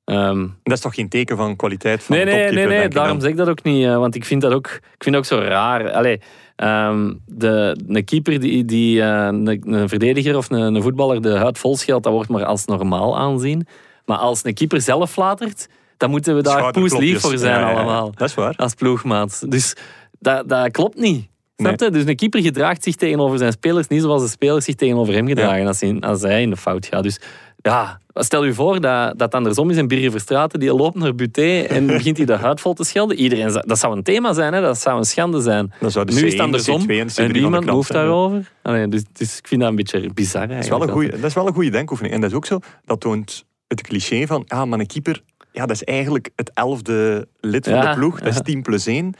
Ehm, 0.06 0.48
Dat 0.64 0.74
is 0.74 0.80
toch 0.80 0.96
geen 0.96 1.10
teken 1.10 1.38
van 1.38 1.56
kwaliteit 1.56 2.04
van 2.04 2.16
nee, 2.16 2.26
nee, 2.26 2.52
nee, 2.52 2.66
nee, 2.68 2.88
daarom 2.88 3.20
zeg 3.22 3.30
ik 3.30 3.38
dat 3.38 3.48
ook 3.50 3.64
niet. 3.64 3.86
eh, 3.86 3.98
want 3.98 4.16
ik 4.16 4.26
vind 4.26 4.42
dat 4.42 4.54
ook, 4.54 4.68
ik 4.68 5.04
vind 5.04 5.16
dat 5.16 5.18
ook 5.32 5.40
zo 5.40 5.48
raar. 5.48 5.92
Allee, 5.92 6.22
ehm, 6.56 7.14
de, 7.26 7.78
een 7.88 8.04
keeper 8.06 8.40
die, 8.40 8.66
die 8.66 9.02
eh, 9.02 9.26
een, 9.26 9.74
een 9.74 9.90
verdediger 9.90 10.38
of 10.38 10.50
een, 10.50 10.76
een 10.76 10.82
voetballer 10.82 11.22
de 11.22 11.38
huid 11.38 11.58
volschelt, 11.58 12.04
dat 12.04 12.14
wordt 12.14 12.30
maar 12.30 12.46
als 12.46 12.66
normaal 12.66 13.18
aanzien. 13.18 13.68
Maar 14.06 14.18
als 14.18 14.44
een 14.44 14.54
keeper 14.54 14.82
zelf 14.82 15.12
flatert, 15.12 15.68
dan 15.98 16.10
moeten 16.10 16.36
we 16.36 16.42
daar 16.42 16.72
poeslief 16.72 17.20
voor 17.20 17.38
zijn 17.38 17.54
Ja, 17.54 17.60
ja, 17.60 17.70
ja. 17.70 17.74
allemaal. 17.76 18.12
Dat 18.16 18.28
is 18.30 18.36
waar. 18.36 18.54
Als 18.56 18.74
ploegmaat. 18.74 19.52
Dus 19.52 19.76
dat, 20.20 20.50
dat 20.50 20.72
klopt 20.72 20.98
niet. 20.98 21.28
Snap 21.58 21.80
je? 21.80 21.90
Dus 21.90 22.06
een 22.06 22.16
keeper 22.16 22.42
gedraagt 22.42 22.84
zich 22.84 22.96
tegenover 22.96 23.38
zijn 23.38 23.52
spelers 23.52 23.88
niet 23.88 24.02
zoals 24.02 24.22
de 24.22 24.28
spelers 24.30 24.66
zich 24.66 24.76
tegenover 24.76 25.14
hem 25.14 25.28
gedragen 25.28 25.68
als, 25.68 25.80
hij, 25.82 25.98
als 26.00 26.22
hij 26.22 26.42
in 26.42 26.50
de 26.50 26.58
fout 26.58 26.86
gaat. 26.86 27.04
Dus 27.04 27.20
Ja, 27.62 28.00
stel 28.14 28.44
je 28.44 28.54
voor 28.54 28.82
dat 28.82 29.20
dat 29.20 29.36
andersom 29.36 29.70
is 29.70 29.78
en 29.78 29.88
Birger 29.88 30.12
Verstraeten 30.12 30.60
die 30.60 30.76
loopt 30.76 30.96
naar 30.96 31.16
Buté 31.16 31.60
en 31.62 31.88
begint 31.98 32.18
hij 32.18 32.26
de 32.26 32.34
huid 32.34 32.62
vol 32.62 32.74
te 32.74 32.84
schelden. 32.84 33.18
Iedereen, 33.18 33.62
dat 33.66 33.80
zou 33.80 33.98
een 33.98 34.04
thema 34.04 34.34
zijn, 34.34 34.54
hè? 34.54 34.62
dat 34.62 34.80
zou 34.80 34.98
een 34.98 35.06
schande 35.06 35.42
zijn. 35.42 35.74
Nu 35.80 35.88
C1, 35.88 36.26
is 36.26 36.32
het 36.32 36.40
andersom 36.40 36.88
de 36.88 36.94
C2 36.94 36.98
en 36.98 37.08
de 37.08 37.12
C3 37.12 37.16
van 37.16 37.26
en 37.26 37.34
de 37.34 37.40
niemand 37.40 37.70
hoeft 37.70 37.92
daarover. 37.92 38.52
Allee, 38.62 38.88
dus, 38.88 39.04
dus 39.14 39.38
ik 39.38 39.48
vind 39.48 39.62
dat 39.62 39.70
een 39.70 39.76
beetje 39.76 40.14
bizar 40.14 40.48
Dat 40.48 40.58
is, 40.58 40.70
wel 40.70 40.82
een 40.82 40.90
goeie, 40.90 41.10
dat 41.10 41.24
is 41.24 41.34
wel 41.34 41.48
een 41.48 41.54
goede 41.54 41.70
denkoefening. 41.70 42.16
En 42.16 42.22
dat 42.22 42.30
is 42.30 42.36
ook 42.36 42.46
zo, 42.46 42.60
dat 42.86 43.00
toont 43.00 43.46
het 43.68 43.82
cliché 43.82 44.28
van, 44.28 44.44
ja, 44.46 44.66
maar 44.66 44.80
een 44.80 44.88
keeper, 44.88 45.22
ja, 45.52 45.66
dat 45.66 45.76
is 45.76 45.84
eigenlijk 45.84 46.30
het 46.36 46.52
elfde 46.54 47.28
lid 47.40 47.66
van 47.66 47.74
Ja, 47.74 47.94
de 47.94 48.00
ploeg. 48.00 48.20
Dat 48.20 48.28
is 48.28 48.36
ja. 48.36 48.42
10 48.42 48.62
plus 48.62 48.86
1. 48.86 49.14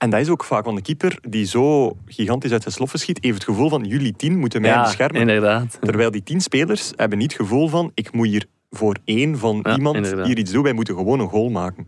En 0.00 0.10
dat 0.10 0.20
is 0.20 0.28
ook 0.28 0.44
vaak, 0.44 0.64
want 0.64 0.76
een 0.76 0.82
keeper 0.82 1.18
die 1.28 1.44
zo 1.46 1.96
gigantisch 2.06 2.52
uit 2.52 2.62
zijn 2.62 2.74
sloffen 2.74 2.98
schiet, 2.98 3.18
heeft 3.22 3.34
het 3.34 3.44
gevoel 3.44 3.68
van, 3.68 3.84
jullie 3.84 4.16
tien 4.16 4.38
moeten 4.38 4.60
mij 4.60 4.70
Ja, 4.70 4.82
beschermen. 4.82 5.20
inderdaad. 5.20 5.78
Terwijl 5.80 6.10
die 6.10 6.22
tien 6.22 6.40
spelers 6.40 6.92
hebben 6.96 7.18
niet 7.18 7.32
het 7.32 7.40
gevoel 7.40 7.68
van, 7.68 7.90
ik 7.94 8.12
moet 8.12 8.26
hier 8.26 8.44
voor 8.70 8.96
één 9.04 9.38
van 9.38 9.60
Ja, 9.62 9.76
iemand 9.76 9.96
inderdaad. 9.96 10.26
hier 10.26 10.38
iets 10.38 10.52
doen. 10.52 10.62
Wij 10.62 10.72
moeten 10.72 10.94
gewoon 10.94 11.20
een 11.20 11.28
goal 11.28 11.48
maken. 11.50 11.86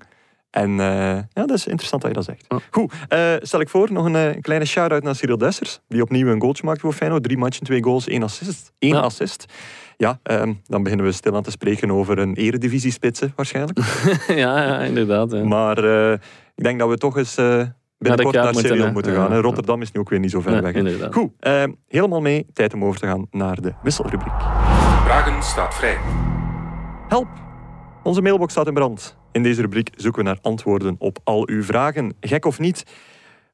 En 0.50 0.70
eh, 0.70 0.86
ja, 1.32 1.46
dat 1.46 1.50
is 1.50 1.66
interessant 1.66 2.02
dat 2.02 2.10
je 2.10 2.16
dat 2.16 2.24
zegt. 2.24 2.46
Goed, 2.70 2.92
eh, 3.08 3.32
stel 3.40 3.60
ik 3.60 3.68
voor 3.68 3.92
nog 3.92 4.04
een 4.04 4.16
eh, 4.16 4.40
kleine 4.40 4.64
shout-out 4.64 5.02
naar 5.02 5.14
Cyril 5.14 5.38
Dessers, 5.38 5.80
die 5.88 6.02
opnieuw 6.02 6.28
een 6.28 6.40
goaltje 6.40 6.64
maakte 6.64 6.80
voor 6.80 6.92
Feyenoord. 6.92 7.22
Drie 7.22 7.38
matchen, 7.38 7.64
twee 7.64 7.82
goals, 7.82 8.06
één 8.08 8.22
assist. 8.22 8.72
Eén 8.78 8.88
Ja. 8.94 9.00
assist. 9.00 9.44
Ja, 9.96 10.18
ehm, 10.22 10.52
dan 10.66 10.82
beginnen 10.82 11.06
we 11.06 11.12
stilaan 11.12 11.42
te 11.42 11.50
spreken 11.50 11.90
over 11.90 12.18
een 12.18 12.34
eredivisie-spitsen 12.34 13.32
waarschijnlijk. 13.36 13.78
ja, 14.28 14.62
ja, 14.64 14.78
inderdaad. 14.80 15.32
Ja. 15.32 15.44
maar 15.44 15.78
ik 16.54 16.64
denk 16.64 16.78
dat 16.78 16.88
we 16.88 16.96
toch 16.98 17.16
eens 17.16 17.34
binnenkort 18.02 18.34
naar 18.34 18.44
moeten, 18.52 18.70
Cyril 18.70 18.84
hè. 18.86 18.92
moeten 18.92 19.12
Ja, 19.12 19.18
gaan. 19.18 19.30
ja. 19.34 19.40
Rotterdam 19.40 19.82
is 19.82 19.92
nu 19.92 20.00
ook 20.00 20.08
weer 20.08 20.18
niet 20.18 20.30
zo 20.30 20.40
ver 20.40 20.54
Ja, 20.54 20.60
weg. 20.62 20.74
inderdaad. 20.74 21.14
Goed, 21.14 21.30
eh, 21.38 21.64
helemaal 21.88 22.20
mee. 22.20 22.46
Tijd 22.52 22.74
om 22.74 22.84
over 22.84 23.00
te 23.00 23.06
gaan 23.06 23.26
naar 23.30 23.60
de 23.60 23.72
wisselrubriek. 23.82 24.32
Vragen 25.04 25.42
staat 25.42 25.74
vrij. 25.74 25.96
Help! 27.08 27.28
Onze 28.02 28.22
mailbox 28.22 28.52
staat 28.52 28.66
in 28.66 28.74
brand. 28.74 29.16
In 29.32 29.42
deze 29.42 29.60
rubriek 29.60 29.90
zoeken 29.96 30.22
we 30.22 30.28
naar 30.28 30.38
antwoorden 30.42 30.94
op 30.98 31.18
al 31.24 31.48
uw 31.48 31.62
vragen. 31.62 32.14
Gek 32.20 32.44
of 32.44 32.58
niet, 32.58 32.84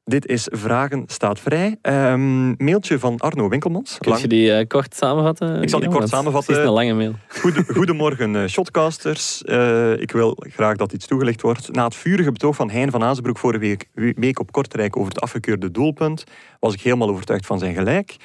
dit 0.09 0.25
is 0.27 0.47
Vragen 0.51 1.03
staat 1.07 1.39
vrij. 1.39 1.75
Ehm, 1.81 2.63
mailtje 2.63 2.99
van 2.99 3.17
Arno 3.17 3.49
Winkelmans. 3.49 3.97
Kun 3.97 4.17
je 4.17 4.27
die 4.27 4.53
eh, 4.53 4.67
kort 4.67 4.95
samenvatten? 4.95 5.61
Ik 5.61 5.69
zal 5.69 5.79
die 5.79 5.89
kort 5.89 6.09
samenvatten. 6.09 6.53
Het 6.53 6.61
is 6.63 6.67
een 6.67 6.73
lange 6.73 6.93
mail. 6.93 7.13
Goede- 7.41 7.63
Goedemorgen, 7.73 8.35
eh, 8.35 8.47
shotcasters. 8.47 9.43
Eh, 9.43 9.99
ik 10.01 10.11
wil 10.11 10.37
graag 10.39 10.75
dat 10.75 10.93
iets 10.93 11.07
toegelicht 11.07 11.41
wordt. 11.41 11.71
Na 11.71 11.83
het 11.83 11.95
vurige 11.95 12.31
betoog 12.31 12.55
van 12.55 12.69
Hein 12.69 12.91
van 12.91 13.03
Azenbroek 13.03 13.37
vorige 13.37 13.59
week, 13.59 13.87
week 14.15 14.39
op 14.39 14.51
Kortrijk 14.51 14.97
over 14.97 15.09
het 15.11 15.21
afgekeurde 15.21 15.71
doelpunt, 15.71 16.23
was 16.59 16.73
ik 16.73 16.81
helemaal 16.81 17.09
overtuigd 17.09 17.45
van 17.45 17.59
zijn 17.59 17.73
gelijk. 17.73 18.15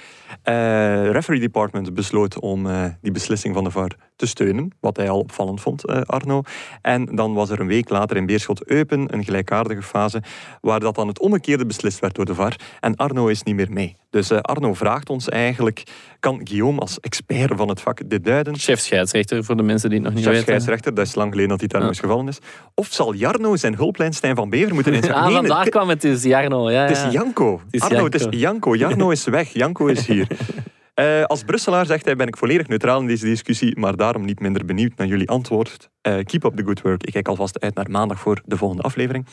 Eh 0.43 1.11
referee 1.11 1.41
department 1.41 1.95
besloot 1.95 2.41
om 2.41 2.67
eh, 2.67 2.85
die 3.01 3.13
beslissing 3.13 3.55
van 3.55 3.65
de 3.65 3.71
VAR 3.71 3.91
te 4.17 4.27
steunen, 4.27 4.71
wat 4.81 4.97
hij 4.97 5.09
al 5.11 5.19
opvallend 5.19 5.61
vond, 5.61 5.87
eh, 5.87 6.01
Arno. 6.01 6.43
En 6.83 7.05
dan 7.05 7.35
was 7.35 7.51
er 7.51 7.61
een 7.61 7.67
week 7.67 7.89
later 7.89 8.17
in 8.17 8.27
Beerschot-Eupen 8.27 9.15
een 9.15 9.25
gelijkaardige 9.25 9.83
fase, 9.83 10.23
waar 10.61 10.81
dat 10.81 10.95
dan 10.95 11.09
het 11.09 11.19
omgekeerde 11.21 11.67
beslist 11.67 11.99
werd 11.99 12.15
door 12.15 12.25
de 12.25 12.35
VAR. 12.35 12.57
En 12.81 12.97
Arno 12.97 13.27
is 13.27 13.43
niet 13.43 13.55
meer 13.55 13.71
mee. 13.73 13.97
Dus 14.11 14.31
Arno 14.33 14.75
vraagt 14.75 15.11
ons 15.11 15.29
eigenlijk, 15.29 15.83
kan 16.21 16.41
Guillaume 16.45 16.81
als 16.81 17.01
expert 17.01 17.53
van 17.57 17.69
het 17.69 17.81
vak 17.81 18.01
dit 18.11 18.25
duiden? 18.25 18.57
Chef 18.59 18.79
scheidsrechter 18.81 19.45
voor 19.45 19.57
de 19.57 19.63
mensen 19.63 19.89
die 19.91 19.99
het 19.99 20.07
nog 20.07 20.15
niet 20.17 20.25
Chef 20.25 20.33
weten. 20.33 20.47
scheidsrechter, 20.49 20.95
dat 20.95 21.07
is 21.07 21.15
lang 21.15 21.31
geleden 21.31 21.51
dat 21.51 21.59
hij 21.61 21.69
daar 21.69 21.81
nog 21.81 21.89
Ja. 21.91 21.95
eens 21.97 22.05
gevallen 22.05 22.29
is. 22.29 22.39
Of 22.75 22.87
zal 22.91 23.15
Jarno 23.15 23.57
zijn 23.57 23.75
hulplijn 23.77 24.13
Stijn 24.13 24.37
van 24.37 24.51
Bever 24.51 24.75
moeten 24.75 24.93
inzetten? 24.93 25.13
Ah, 25.23 25.27
Nee, 25.27 25.35
vandaar 25.37 25.61
het, 25.61 25.69
kwam 25.71 25.89
het 25.89 26.01
dus, 26.01 26.23
Jarno. 26.23 26.71
Ja, 26.71 26.81
het 26.83 26.91
is 26.91 27.03
ja. 27.03 27.11
Janko. 27.11 27.61
is 27.71 27.81
Arno, 27.81 28.05
het 28.05 28.15
is 28.15 28.21
Janko. 28.23 28.37
Janko. 28.39 28.75
Jarno 28.77 29.11
is 29.11 29.25
weg. 29.25 29.49
Janko 29.53 29.87
is 29.87 30.07
hier. 30.15 30.24
Eh, 30.95 31.25
als 31.25 31.43
Brusselaar, 31.45 31.87
zegt 31.87 32.05
hij, 32.05 32.17
ben 32.17 32.27
ik 32.27 32.37
volledig 32.37 32.69
neutraal 32.69 33.01
in 33.01 33.07
deze 33.07 33.25
discussie, 33.25 33.79
maar 33.79 33.97
daarom 33.97 34.25
niet 34.25 34.41
minder 34.41 34.65
benieuwd 34.65 34.97
naar 34.97 35.07
jullie 35.07 35.29
antwoord. 35.29 35.91
Eh, 36.01 36.19
keep 36.25 36.45
up 36.45 36.57
the 36.57 36.65
good 36.65 36.81
work. 36.81 37.03
Ik 37.03 37.13
kijk 37.13 37.29
alvast 37.29 37.61
uit 37.61 37.75
naar 37.75 37.91
maandag 37.91 38.21
voor 38.21 38.43
de 38.45 38.57
volgende 38.57 38.83
aflevering. 38.83 39.27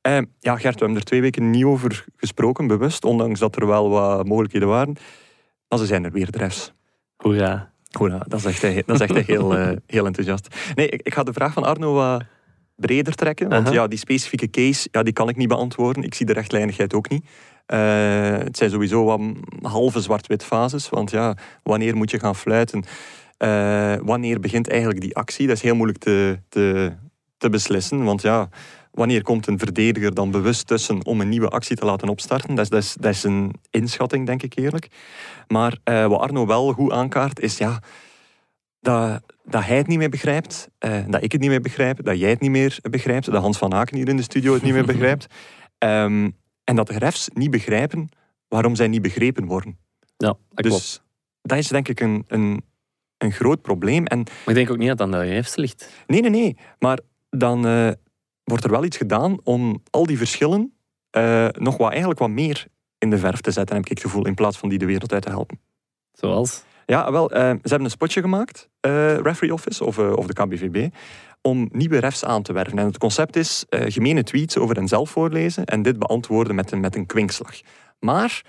Eh, 0.00 0.18
ja, 0.40 0.56
Gert, 0.56 0.74
we 0.74 0.78
hebben 0.78 0.96
er 0.96 1.04
twee 1.04 1.20
weken 1.20 1.50
niet 1.50 1.64
over 1.64 2.04
gesproken, 2.16 2.66
bewust, 2.66 3.04
ondanks 3.04 3.40
dat 3.40 3.56
er 3.56 3.66
wel 3.66 3.88
wat 3.88 4.26
mogelijkheden 4.26 4.68
waren. 4.68 4.96
Maar 5.68 5.78
ze 5.78 5.86
zijn 5.86 6.04
er 6.04 6.12
weer, 6.12 6.30
de 6.30 6.38
refs. 6.38 6.72
Hoera. 7.16 7.72
Hoera, 7.98 8.24
dat 8.28 8.40
zegt 8.40 8.62
hij, 8.62 8.82
dat 8.86 8.96
zegt 8.96 9.12
hij 9.12 9.24
heel, 9.26 9.52
heel 9.86 10.06
enthousiast. 10.06 10.54
Nee, 10.74 10.88
ik, 10.88 11.00
ik 11.02 11.14
ga 11.14 11.22
de 11.22 11.32
vraag 11.32 11.52
van 11.52 11.64
Arno 11.64 11.92
wat 11.92 12.24
breder 12.76 13.14
trekken. 13.14 13.48
Want 13.48 13.72
ja, 13.72 13.86
die 13.86 13.98
specifieke 13.98 14.50
case, 14.50 14.88
ja, 14.90 15.02
die 15.02 15.12
kan 15.12 15.28
ik 15.28 15.36
niet 15.36 15.48
beantwoorden. 15.48 16.02
Ik 16.02 16.14
zie 16.14 16.26
de 16.26 16.32
rechtlijnigheid 16.32 16.94
ook 16.94 17.08
niet. 17.08 17.26
Eh, 17.66 18.38
het 18.38 18.56
zijn 18.56 18.70
sowieso 18.70 19.04
wat 19.04 19.20
halve 19.62 20.00
zwart-wit 20.00 20.44
fases. 20.44 20.88
Want 20.88 21.10
ja, 21.10 21.36
wanneer 21.62 21.96
moet 21.96 22.10
je 22.10 22.18
gaan 22.18 22.36
fluiten? 22.36 22.84
Eh, 23.36 23.94
wanneer 24.02 24.40
begint 24.40 24.68
eigenlijk 24.68 25.00
die 25.00 25.16
actie? 25.16 25.46
Dat 25.46 25.56
is 25.56 25.62
heel 25.62 25.74
moeilijk 25.74 25.98
te, 25.98 26.38
te, 26.48 26.92
te 27.38 27.48
beslissen. 27.48 28.04
Want 28.04 28.22
ja, 28.22 28.48
wanneer 28.90 29.22
komt 29.22 29.46
een 29.46 29.58
verdediger 29.58 30.14
dan 30.14 30.30
bewust 30.30 30.66
tussen 30.66 31.04
om 31.04 31.20
een 31.20 31.28
nieuwe 31.28 31.48
actie 31.48 31.76
te 31.76 31.84
laten 31.84 32.08
opstarten? 32.08 32.54
Dat 32.54 32.64
is, 32.64 32.70
dat 32.70 32.82
is, 32.82 32.94
dat 33.00 33.10
is 33.10 33.24
een 33.24 33.54
inschatting, 33.70 34.26
denk 34.26 34.42
ik 34.42 34.56
eerlijk. 34.56 34.88
Maar 35.48 35.78
eh, 35.84 36.06
wat 36.06 36.20
Arno 36.20 36.46
wel 36.46 36.72
goed 36.72 36.92
aankaart, 36.92 37.40
is 37.40 37.58
ja, 37.58 37.82
dat, 38.80 39.22
dat 39.44 39.64
hij 39.64 39.76
het 39.76 39.86
niet 39.86 39.98
meer 39.98 40.10
begrijpt, 40.10 40.68
eh, 40.78 40.98
dat 41.08 41.22
ik 41.22 41.32
het 41.32 41.40
niet 41.40 41.50
meer 41.50 41.60
begrijp, 41.60 42.04
dat 42.04 42.18
jij 42.18 42.30
het 42.30 42.40
niet 42.40 42.50
meer 42.50 42.78
begrijpt, 42.90 43.30
dat 43.30 43.42
Hans 43.42 43.58
van 43.58 43.74
Aken 43.74 43.96
hier 43.96 44.08
in 44.08 44.16
de 44.16 44.22
studio 44.22 44.52
het 44.52 44.62
niet 44.62 44.72
meer 44.72 44.86
begrijpt. 44.86 45.26
Ehm, 45.78 46.30
en 46.66 46.76
dat 46.76 46.86
de 46.86 46.98
refs 46.98 47.28
niet 47.34 47.50
begrijpen 47.50 48.08
waarom 48.48 48.74
zij 48.74 48.88
niet 48.88 49.02
begrepen 49.02 49.44
worden. 49.44 49.78
Ja, 50.16 50.26
dat 50.26 50.66
klopt. 50.66 50.80
Dus 50.80 51.02
dat 51.42 51.58
is 51.58 51.68
denk 51.68 51.88
ik 51.88 52.00
een, 52.00 52.24
een, 52.26 52.64
een 53.18 53.32
groot 53.32 53.62
probleem. 53.62 54.06
En 54.06 54.18
Maar 54.18 54.48
ik 54.48 54.54
denk 54.54 54.70
ook 54.70 54.78
niet 54.78 54.88
dat 54.88 54.98
het 54.98 55.06
aan 55.06 55.20
de 55.20 55.26
refs 55.26 55.56
ligt. 55.56 55.90
nee, 56.06 56.20
nee, 56.20 56.30
nee. 56.30 56.56
Maar 56.78 56.98
dan 57.30 57.66
eh, 57.66 57.90
wordt 58.44 58.64
er 58.64 58.70
wel 58.70 58.84
iets 58.84 58.96
gedaan 58.96 59.38
om 59.42 59.82
al 59.90 60.06
die 60.06 60.18
verschillen 60.18 60.74
eh, 61.10 61.48
nog 61.52 61.76
wat, 61.76 61.90
eigenlijk 61.90 62.18
wat 62.20 62.30
meer 62.30 62.66
in 62.98 63.10
de 63.10 63.18
verf 63.18 63.40
te 63.40 63.50
zetten, 63.50 63.76
heb 63.76 63.84
ik 63.84 63.90
het 63.90 64.00
gevoel, 64.00 64.26
in 64.26 64.34
plaats 64.34 64.58
van 64.58 64.68
die 64.68 64.78
de 64.78 64.86
wereld 64.86 65.12
uit 65.12 65.22
te 65.22 65.30
helpen. 65.30 65.60
Zoals? 66.12 66.64
Ja, 66.86 67.12
wel, 67.12 67.30
eh, 67.30 67.40
ze 67.40 67.58
hebben 67.62 67.84
een 67.84 67.90
spotje 67.90 68.20
gemaakt, 68.20 68.68
Referee 68.80 69.52
Office 69.52 69.84
of, 69.84 69.98
of 69.98 70.26
de 70.26 70.32
KBVB, 70.32 70.94
om 71.46 71.68
nieuwe 71.72 71.98
refs 71.98 72.24
aan 72.24 72.42
te 72.42 72.52
werven. 72.52 72.78
En 72.78 72.86
het 72.86 72.98
concept 72.98 73.36
is 73.36 73.64
eh, 73.68 73.84
gemene 73.88 74.22
tweets 74.22 74.56
over 74.56 74.76
henzelf 74.76 75.10
voorlezen 75.10 75.64
en 75.64 75.82
dit 75.82 75.98
beantwoorden 75.98 76.54
met 76.54 76.72
een, 76.72 76.80
met 76.80 76.96
een 76.96 77.06
kwinkslag. 77.06 77.60
Maar 77.98 78.42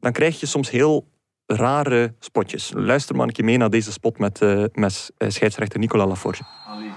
dan 0.00 0.12
krijg 0.12 0.40
je 0.40 0.46
soms 0.46 0.70
heel 0.70 1.06
rare 1.46 2.14
spotjes. 2.18 2.72
Luister 2.74 3.16
maar 3.16 3.26
een 3.26 3.32
keer 3.32 3.44
mee 3.44 3.56
naar 3.56 3.70
deze 3.70 3.92
spot 3.92 4.18
met, 4.18 4.40
eh, 4.40 4.64
met 4.72 5.10
eh, 5.16 5.28
scheidsrechter 5.28 5.78
Nicolas 5.78 6.08
Laforge. 6.08 6.42
Allee, 6.66 6.90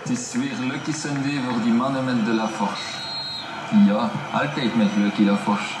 het 0.00 0.10
is 0.10 0.32
weer 0.32 0.66
Lucky 0.70 0.92
Sunday 0.92 1.40
voor 1.48 1.62
die 1.62 1.72
mannen 1.72 2.04
met 2.04 2.24
de 2.24 2.32
Laforge. 2.32 3.00
Ja, 3.86 4.10
altijd 4.32 4.76
met 4.76 4.88
Lucky 4.96 5.22
Laforge. 5.22 5.78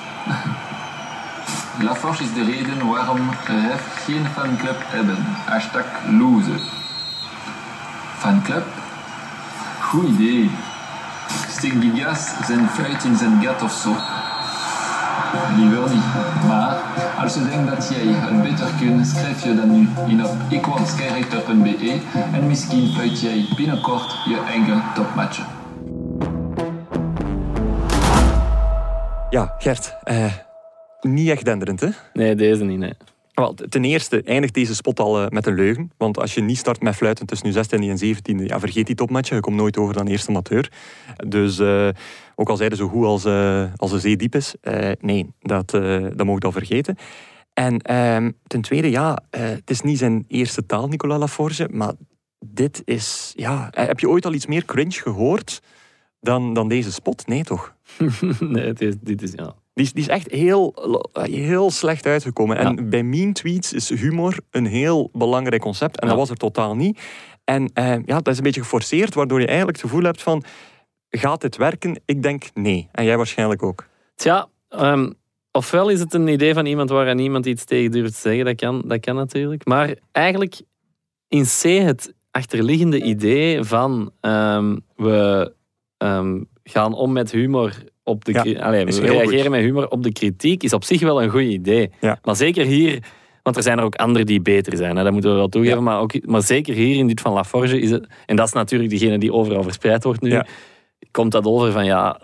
Laforge 1.86 2.22
is 2.22 2.32
de 2.32 2.44
reden 2.44 2.88
waarom 2.88 3.30
RF 3.30 4.04
geen 4.04 4.26
fanclub 4.26 4.78
hebben. 4.78 5.16
Hashtag 5.24 5.86
loser. 6.06 6.81
Fanclub? 8.22 8.64
Goed 9.80 10.08
idee. 10.08 10.50
Steek 11.48 11.80
die 11.80 11.92
gas 12.02 12.32
zijn 12.46 12.68
fuit 12.68 13.04
in 13.04 13.16
zijn 13.16 13.42
gat 13.42 13.62
of 13.62 13.72
zo. 13.72 13.96
Liever 15.56 15.94
niet. 15.94 16.04
Maar 16.48 16.76
als 17.18 17.34
je 17.34 17.48
denkt 17.48 17.70
dat 17.70 17.88
jij 17.88 18.06
het 18.06 18.42
beter 18.42 18.66
kunt, 18.78 19.06
schrijf 19.06 19.44
je 19.44 19.54
dan 19.54 19.70
nu 19.72 19.88
in 20.06 20.24
op 20.24 20.36
ikwordskyrechter.be 20.48 22.00
en 22.32 22.46
misschien 22.46 22.92
fluit 22.92 23.20
jij 23.20 23.46
binnenkort 23.56 24.16
je 24.24 24.40
eigen 24.48 24.82
topmatchen. 24.94 25.44
Ja, 29.30 29.54
Gert, 29.58 29.94
eh, 30.02 30.32
niet 31.00 31.28
echt 31.28 31.44
denderend, 31.44 31.80
hè? 31.80 31.88
Nee, 32.12 32.34
deze 32.34 32.64
niet. 32.64 32.78
Nee. 32.78 32.94
Wel, 33.32 33.54
ten 33.54 33.84
eerste 33.84 34.22
eindigt 34.22 34.54
deze 34.54 34.74
spot 34.74 35.00
al 35.00 35.22
eh, 35.22 35.28
met 35.28 35.46
een 35.46 35.54
leugen. 35.54 35.90
Want 35.96 36.18
als 36.18 36.34
je 36.34 36.40
niet 36.40 36.58
start 36.58 36.82
met 36.82 36.96
fluiten 36.96 37.26
tussen 37.26 37.52
je 37.52 37.64
16e 37.64 37.88
en 37.88 38.16
17e, 38.16 38.44
ja, 38.44 38.60
vergeet 38.60 38.86
die 38.86 38.94
topmatchen. 38.94 39.36
Je 39.36 39.42
komt 39.42 39.56
nooit 39.56 39.76
over 39.76 39.94
dan 39.94 40.06
eerste 40.06 40.28
amateur. 40.28 40.72
Dus 41.26 41.58
eh, 41.58 41.88
ook 42.34 42.48
al 42.48 42.56
zeiden 42.56 42.78
zo 42.78 42.88
goed 42.88 43.04
als, 43.04 43.24
eh, 43.24 43.64
als 43.76 43.90
de 43.90 43.98
zee 43.98 44.16
diep 44.16 44.34
is, 44.34 44.54
nee, 45.00 45.32
dat, 45.40 45.70
dat 45.70 46.26
we 46.26 46.38
al 46.38 46.52
vergeten. 46.52 46.96
En 47.52 47.78
ehm, 47.78 48.30
ten 48.46 48.60
tweede, 48.60 48.90
ja, 48.90 49.22
het 49.30 49.70
is 49.70 49.80
niet 49.80 49.98
zijn 49.98 50.24
eerste 50.28 50.66
taal, 50.66 50.88
Nicolas 50.88 51.18
Laforge, 51.18 51.68
maar 51.70 51.92
dit 52.44 52.82
is, 52.84 53.32
ja, 53.36 53.68
heb 53.70 54.00
je 54.00 54.08
ooit 54.08 54.26
al 54.26 54.32
iets 54.32 54.46
meer 54.46 54.64
cringe 54.64 55.00
gehoord 55.00 55.62
dan, 56.20 56.54
dan 56.54 56.68
deze 56.68 56.92
spot? 56.92 57.26
Nee, 57.26 57.44
toch? 57.44 57.74
nee, 58.40 58.66
het 58.66 58.80
is, 58.80 58.94
dit 59.00 59.22
is... 59.22 59.32
Ja. 59.32 59.54
Die 59.74 59.84
is, 59.84 59.92
die 59.92 60.02
is 60.02 60.08
echt 60.08 60.30
heel, 60.30 60.74
heel 61.12 61.70
slecht 61.70 62.06
uitgekomen. 62.06 62.56
En 62.56 62.90
bij 62.90 63.02
mean 63.02 63.32
tweets 63.32 63.72
is 63.72 63.88
humor 63.88 64.36
een 64.50 64.66
heel 64.66 65.10
belangrijk 65.12 65.62
concept. 65.62 66.00
En 66.00 66.06
Ja. 66.06 66.08
dat 66.08 66.20
was 66.20 66.30
er 66.30 66.36
totaal 66.36 66.76
niet. 66.76 67.00
En 67.44 67.70
eh, 67.74 67.94
ja, 68.04 68.16
dat 68.16 68.28
is 68.28 68.36
een 68.36 68.42
beetje 68.42 68.60
geforceerd, 68.60 69.14
waardoor 69.14 69.40
je 69.40 69.46
eigenlijk 69.46 69.76
het 69.76 69.86
gevoel 69.86 70.04
hebt 70.04 70.22
van... 70.22 70.44
Gaat 71.08 71.40
dit 71.40 71.56
werken? 71.56 72.00
Ik 72.04 72.22
denk 72.22 72.44
nee. 72.54 72.88
En 72.92 73.04
jij 73.04 73.16
waarschijnlijk 73.16 73.62
ook. 73.62 73.86
Tja, 74.14 74.48
ehm, 74.68 75.10
ofwel 75.50 75.88
is 75.88 76.00
het 76.00 76.14
een 76.14 76.28
idee 76.28 76.54
van 76.54 76.66
iemand 76.66 76.90
waar 76.90 77.14
niemand 77.14 77.46
iets 77.46 77.64
tegen 77.64 77.90
durft 77.90 78.14
te 78.14 78.20
zeggen. 78.20 78.44
Dat 78.44 78.54
kan, 78.54 78.82
dat 78.86 79.00
kan 79.00 79.14
natuurlijk. 79.14 79.66
Maar 79.66 79.94
eigenlijk 80.12 80.60
in 81.28 81.44
C 81.44 81.62
het 81.62 82.14
achterliggende 82.30 83.02
idee 83.02 83.62
van 83.62 84.12
ehm, 84.20 84.78
we 84.96 85.52
ehm, 85.96 86.42
gaan 86.62 86.94
om 86.94 87.12
met 87.12 87.30
humor 87.30 87.72
op 88.04 88.24
de 88.24 88.32
Ja, 88.32 88.60
Allee, 88.60 88.84
we 88.84 89.00
reageren 89.00 89.40
goed. 89.40 89.50
met 89.50 89.60
humor 89.60 89.88
op 89.88 90.02
de 90.02 90.12
kritiek 90.12 90.62
is 90.62 90.72
op 90.72 90.84
zich 90.84 91.00
wel 91.00 91.22
een 91.22 91.30
goed 91.30 91.42
idee. 91.42 91.90
Ja. 92.00 92.18
Maar 92.22 92.36
zeker 92.36 92.64
hier, 92.64 93.02
want 93.42 93.56
er 93.56 93.62
zijn 93.62 93.78
er 93.78 93.84
ook 93.84 93.94
anderen 93.94 94.26
die 94.26 94.40
beter 94.40 94.76
zijn, 94.76 94.96
hè, 94.96 95.02
dat 95.02 95.12
moeten 95.12 95.30
we 95.30 95.36
wel 95.36 95.48
toegeven. 95.48 95.78
Ja. 95.78 95.82
Maar, 95.84 96.00
ook, 96.00 96.26
maar 96.26 96.42
zeker 96.42 96.74
hier 96.74 96.96
in 96.96 97.06
dit 97.06 97.20
van 97.20 97.32
Laforge 97.32 97.80
is 97.80 97.90
het, 97.90 98.06
en 98.26 98.36
dat 98.36 98.46
is 98.46 98.52
natuurlijk 98.52 98.90
diegene 98.90 99.18
die 99.18 99.32
overal 99.32 99.62
verspreid 99.62 100.04
wordt 100.04 100.20
nu, 100.20 100.40
komt 101.10 101.32
dat 101.32 101.44
over 101.44 101.72
van 101.72 101.84
ja, 101.84 102.20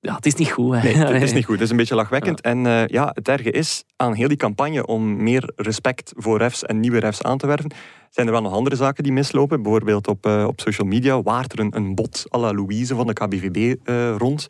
ja, 0.00 0.14
het 0.14 0.26
is 0.26 0.34
niet 0.34 0.50
goed. 0.50 0.74
Hè. 0.74 0.82
Nee, 0.82 0.94
het 0.94 1.22
is 1.22 1.32
niet 1.38 1.44
goed. 1.44 1.54
Het 1.54 1.64
is 1.64 1.70
een 1.70 1.76
beetje 1.76 1.94
lachwekkend. 1.94 2.40
En 2.40 2.66
eh, 2.66 2.86
ja, 2.86 3.10
het 3.14 3.28
erge 3.28 3.50
is 3.50 3.84
aan 3.96 4.14
heel 4.14 4.28
die 4.28 4.36
campagne 4.36 4.86
om 4.86 5.22
meer 5.22 5.52
respect 5.56 6.12
voor 6.16 6.38
refs 6.38 6.64
en 6.64 6.80
nieuwe 6.80 6.98
refs 6.98 7.22
aan 7.22 7.38
te 7.38 7.46
werven, 7.46 7.70
zijn 8.12 8.26
er 8.26 8.32
wel 8.32 8.42
nog 8.42 8.52
andere 8.52 8.76
zaken 8.76 9.02
die 9.02 9.12
mislopen. 9.12 9.62
Bijvoorbeeld 9.62 10.08
op, 10.08 10.26
eh, 10.26 10.44
op 10.48 10.60
social 10.60 10.86
media 10.86 11.22
waart 11.22 11.52
er 11.52 11.58
een, 11.58 11.76
een 11.76 11.94
bot 11.94 12.24
à 12.34 12.38
la 12.38 12.52
Louise 12.52 12.94
van 12.94 13.06
de 13.06 13.12
KBVB 13.12 13.74
eh, 13.84 14.14
rond, 14.16 14.46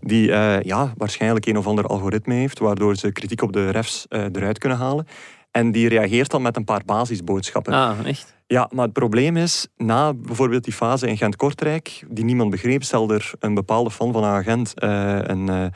die 0.00 0.32
eh, 0.32 0.62
ja, 0.62 0.92
waarschijnlijk 0.96 1.46
een 1.46 1.58
of 1.58 1.66
ander 1.66 1.86
algoritme 1.86 2.34
heeft, 2.34 2.58
waardoor 2.58 2.96
ze 2.96 3.12
kritiek 3.12 3.42
op 3.42 3.52
de 3.52 3.70
refs 3.70 4.06
eruit 4.08 4.58
kunnen 4.58 4.78
halen. 4.78 5.06
En 5.50 5.72
die 5.72 5.88
reageert 5.88 6.30
dan 6.30 6.42
met 6.42 6.56
een 6.56 6.64
paar 6.64 6.82
basisboodschappen. 6.84 7.72
Ah, 7.72 8.06
echt? 8.06 8.34
Ja, 8.46 8.70
maar 8.72 8.84
het 8.84 8.92
probleem 8.92 9.36
is, 9.36 9.68
na 9.76 10.14
bijvoorbeeld 10.14 10.64
die 10.64 10.72
fase 10.72 11.08
in 11.08 11.16
Gent-Kortrijk, 11.16 12.04
die 12.08 12.24
niemand 12.24 12.50
begreep, 12.50 12.82
stelde 12.82 13.14
er 13.14 13.32
een 13.38 13.54
bepaalde 13.54 13.90
fan 13.90 14.12
van 14.12 14.24
een 14.24 14.30
agent 14.30 14.72
een, 14.76 15.72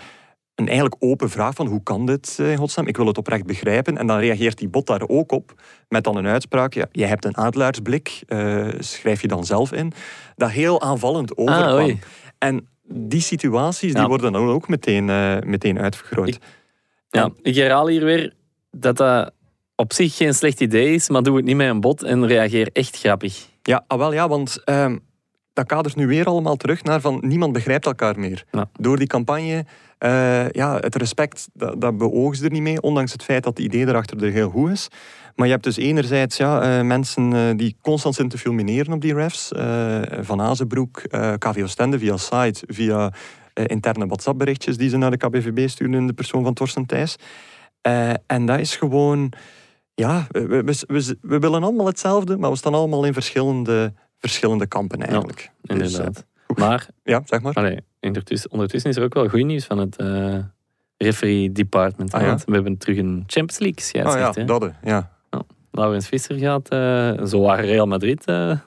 een 0.60 0.66
eigenlijk 0.66 0.96
open 0.98 1.30
vraag 1.30 1.54
van 1.54 1.66
hoe 1.66 1.82
kan 1.82 2.06
dit 2.06 2.36
eh, 2.40 2.50
in 2.50 2.56
godsnaam? 2.56 2.86
Ik 2.86 2.96
wil 2.96 3.06
het 3.06 3.18
oprecht 3.18 3.46
begrijpen. 3.46 3.98
En 3.98 4.06
dan 4.06 4.18
reageert 4.18 4.58
die 4.58 4.68
bot 4.68 4.86
daar 4.86 5.02
ook 5.08 5.32
op 5.32 5.54
met 5.88 6.04
dan 6.04 6.16
een 6.16 6.26
uitspraak. 6.26 6.74
Ja, 6.74 6.86
jij 6.92 7.08
hebt 7.08 7.24
een 7.24 7.36
adelaarsblik, 7.36 8.22
eh, 8.26 8.68
schrijf 8.78 9.20
je 9.20 9.28
dan 9.28 9.44
zelf 9.44 9.72
in. 9.72 9.92
Dat 10.36 10.50
heel 10.50 10.80
aanvallend 10.80 11.36
overkwam. 11.36 11.68
Ah, 11.68 11.82
oei. 11.84 11.98
en 12.38 12.68
die 12.92 13.20
situaties 13.20 13.94
die 13.94 14.06
worden 14.06 14.32
dan 14.32 14.46
ook 14.48 14.68
meteen, 14.68 15.08
eh, 15.10 15.36
meteen 15.44 15.78
uitvergroot. 15.80 16.28
Ik- 16.28 16.38
Ja, 17.10 17.30
ik 17.42 17.54
herhaal 17.54 17.88
hier 17.88 18.04
weer 18.04 18.34
dat 18.70 18.96
dat 18.96 19.32
op 19.76 19.92
zich 19.92 20.16
geen 20.16 20.34
slecht 20.34 20.60
idee 20.60 20.94
is, 20.94 21.08
maar 21.08 21.22
doe 21.22 21.36
het 21.36 21.44
niet 21.44 21.56
met 21.56 21.68
een 21.68 21.80
bot 21.80 22.02
en 22.02 22.26
reageer 22.26 22.70
echt 22.72 22.98
grappig. 22.98 23.46
Ja, 23.62 23.84
ah, 23.86 23.98
wel 23.98 24.12
ja, 24.12 24.28
want 24.28 24.62
ehm, 24.64 24.96
dat 25.52 25.66
kadert 25.66 25.96
nu 25.96 26.06
weer 26.06 26.24
allemaal 26.26 26.56
terug 26.56 26.82
naar 26.82 27.00
van 27.00 27.18
niemand 27.26 27.52
begrijpt 27.52 27.86
elkaar 27.86 28.18
meer. 28.18 28.44
Ja. 28.50 28.70
Door 28.72 28.96
die 28.96 29.06
campagne, 29.06 29.64
eh, 30.00 30.50
ja, 30.50 30.78
het 30.78 30.94
respect, 30.94 31.48
dat, 31.52 31.80
dat 31.80 31.98
beogen 31.98 32.36
ze 32.36 32.44
er 32.44 32.50
niet 32.50 32.62
mee, 32.62 32.80
ondanks 32.80 33.12
het 33.12 33.22
feit 33.22 33.42
dat 33.42 33.56
het 33.56 33.66
idee 33.66 33.86
erachter 33.86 34.24
er 34.24 34.30
heel 34.30 34.50
goed 34.50 34.70
is. 34.70 34.88
Maar 35.34 35.46
je 35.46 35.52
hebt 35.52 35.64
dus 35.64 35.76
enerzijds 35.76 36.36
ja, 36.36 36.78
eh, 36.78 36.84
mensen 36.84 37.32
eh, 37.32 37.56
die 37.56 37.76
constant 37.80 38.14
zitten 38.14 38.38
te 38.38 38.42
fulmineren 38.44 38.92
op 38.92 39.00
die 39.00 39.14
refs. 39.14 39.48
van 40.20 40.40
Azenbroek, 40.40 40.98
eh 40.98 41.32
KV 41.38 41.62
Oostende 41.62 41.98
via 41.98 42.16
site, 42.16 42.64
via 42.66 43.12
interne 43.54 44.06
WhatsApp-berichtjes 44.06 44.76
die 44.76 44.88
ze 44.88 44.96
naar 44.96 45.10
de 45.10 45.16
KBVB 45.16 45.68
sturen 45.68 45.94
in 45.94 46.06
de 46.06 46.12
persoon 46.12 46.44
van 46.44 46.54
Torsten 46.54 46.86
Thijs. 46.86 47.16
En 48.26 48.46
dat 48.46 48.58
is 48.58 48.76
gewoon... 48.76 49.32
Ja, 49.94 50.26
we, 50.30 50.46
we, 50.46 50.84
we, 50.86 51.16
we 51.20 51.38
willen 51.38 51.62
allemaal 51.62 51.86
hetzelfde, 51.86 52.36
maar 52.36 52.50
we 52.50 52.56
staan 52.56 52.74
allemaal 52.74 53.04
in 53.04 53.12
verschillende, 53.12 53.92
verschillende 54.18 54.66
kampen 54.66 55.02
eigenlijk. 55.02 55.50
Dus, 55.62 55.92
Inderdaad. 55.92 56.26
maar 56.54 56.88
ja, 57.02 57.22
zeg 57.24 57.40
maar. 57.40 57.52
allee, 57.52 57.78
ondertussen, 58.00 58.50
ondertussen 58.50 58.90
is 58.90 58.96
er 58.96 59.02
ook 59.02 59.14
wel 59.14 59.28
goed 59.28 59.44
nieuws 59.44 59.64
van 59.64 59.78
het 59.78 59.96
eh, 59.96 60.38
referee 60.96 61.52
department. 61.52 62.14
Ah, 62.14 62.22
ja? 62.22 62.38
we 62.46 62.52
hebben 62.52 62.78
terug 62.78 62.98
een 62.98 63.24
Champions 63.26 63.58
League 63.58 63.80
scheidsrechter. 63.80 64.42
ja, 64.42 64.58
dat 64.58 64.72
ja. 64.82 65.10
Laurens 65.70 66.08
Visser 66.08 66.38
gaat 66.38 66.68
eh 66.68 67.24
zo 67.24 67.40
waar 67.40 67.64
Real 67.64 67.86
Madrid 67.86 68.24
eh, 68.24 68.58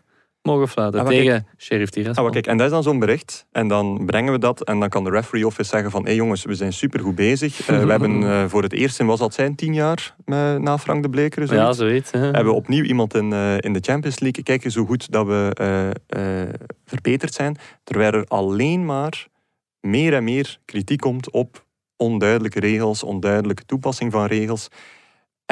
mogen 0.43 0.67
fluiten 0.67 0.99
Ah, 0.99 1.07
tegen 1.07 1.47
Sheriff 1.57 1.91
Tiraspol. 1.91 2.25
Ah, 2.25 2.31
kijk, 2.31 2.47
en 2.47 2.57
dat 2.57 2.65
is 2.65 2.71
dan 2.71 2.83
zo'n 2.83 2.99
bericht. 2.99 3.45
En 3.51 3.67
dan 3.67 4.05
brengen 4.05 4.31
we 4.31 4.39
dat. 4.39 4.63
En 4.63 4.79
dan 4.79 4.89
kan 4.89 5.03
de 5.03 5.09
referee 5.09 5.45
office 5.45 5.69
zeggen 5.69 5.91
van... 5.91 6.01
Hé 6.01 6.07
hey 6.07 6.15
jongens, 6.15 6.43
we 6.43 6.55
zijn 6.55 6.73
supergoed 6.73 7.15
bezig. 7.15 7.67
Eh, 7.67 7.83
we 7.83 7.91
hebben 7.91 8.23
eh, 8.29 8.45
voor 8.47 8.63
het 8.63 8.73
eerst 8.73 8.99
in, 8.99 9.05
was 9.05 9.19
dat 9.19 9.33
zijn, 9.33 9.55
tien 9.55 9.73
jaar 9.73 10.15
eh, 10.25 10.55
na 10.55 10.77
Frank 10.77 11.03
de 11.03 11.09
Bleker. 11.09 11.53
ja, 11.53 11.73
zoiets. 11.73 12.11
Hè. 12.11 12.19
hebben 12.19 12.45
we 12.45 12.51
opnieuw 12.51 12.83
iemand 12.83 13.15
in, 13.15 13.33
in 13.59 13.73
de 13.73 13.79
Champions 13.81 14.19
League. 14.19 14.43
Kijk 14.43 14.63
eens 14.63 14.75
hoe 14.75 14.87
goed 14.87 15.11
dat 15.11 15.25
we 15.25 15.51
verbeterd 16.85 17.33
zijn. 17.33 17.57
Terwijl 17.83 18.11
er 18.11 18.25
alleen 18.27 18.85
maar 18.85 19.27
meer 19.79 20.13
en 20.13 20.23
meer 20.23 20.59
kritiek 20.65 20.99
komt 20.99 21.31
op 21.31 21.65
onduidelijke 21.97 22.59
regels, 22.59 23.03
onduidelijke 23.03 23.65
toepassing 23.65 24.11
van 24.11 24.25
regels. 24.25 24.69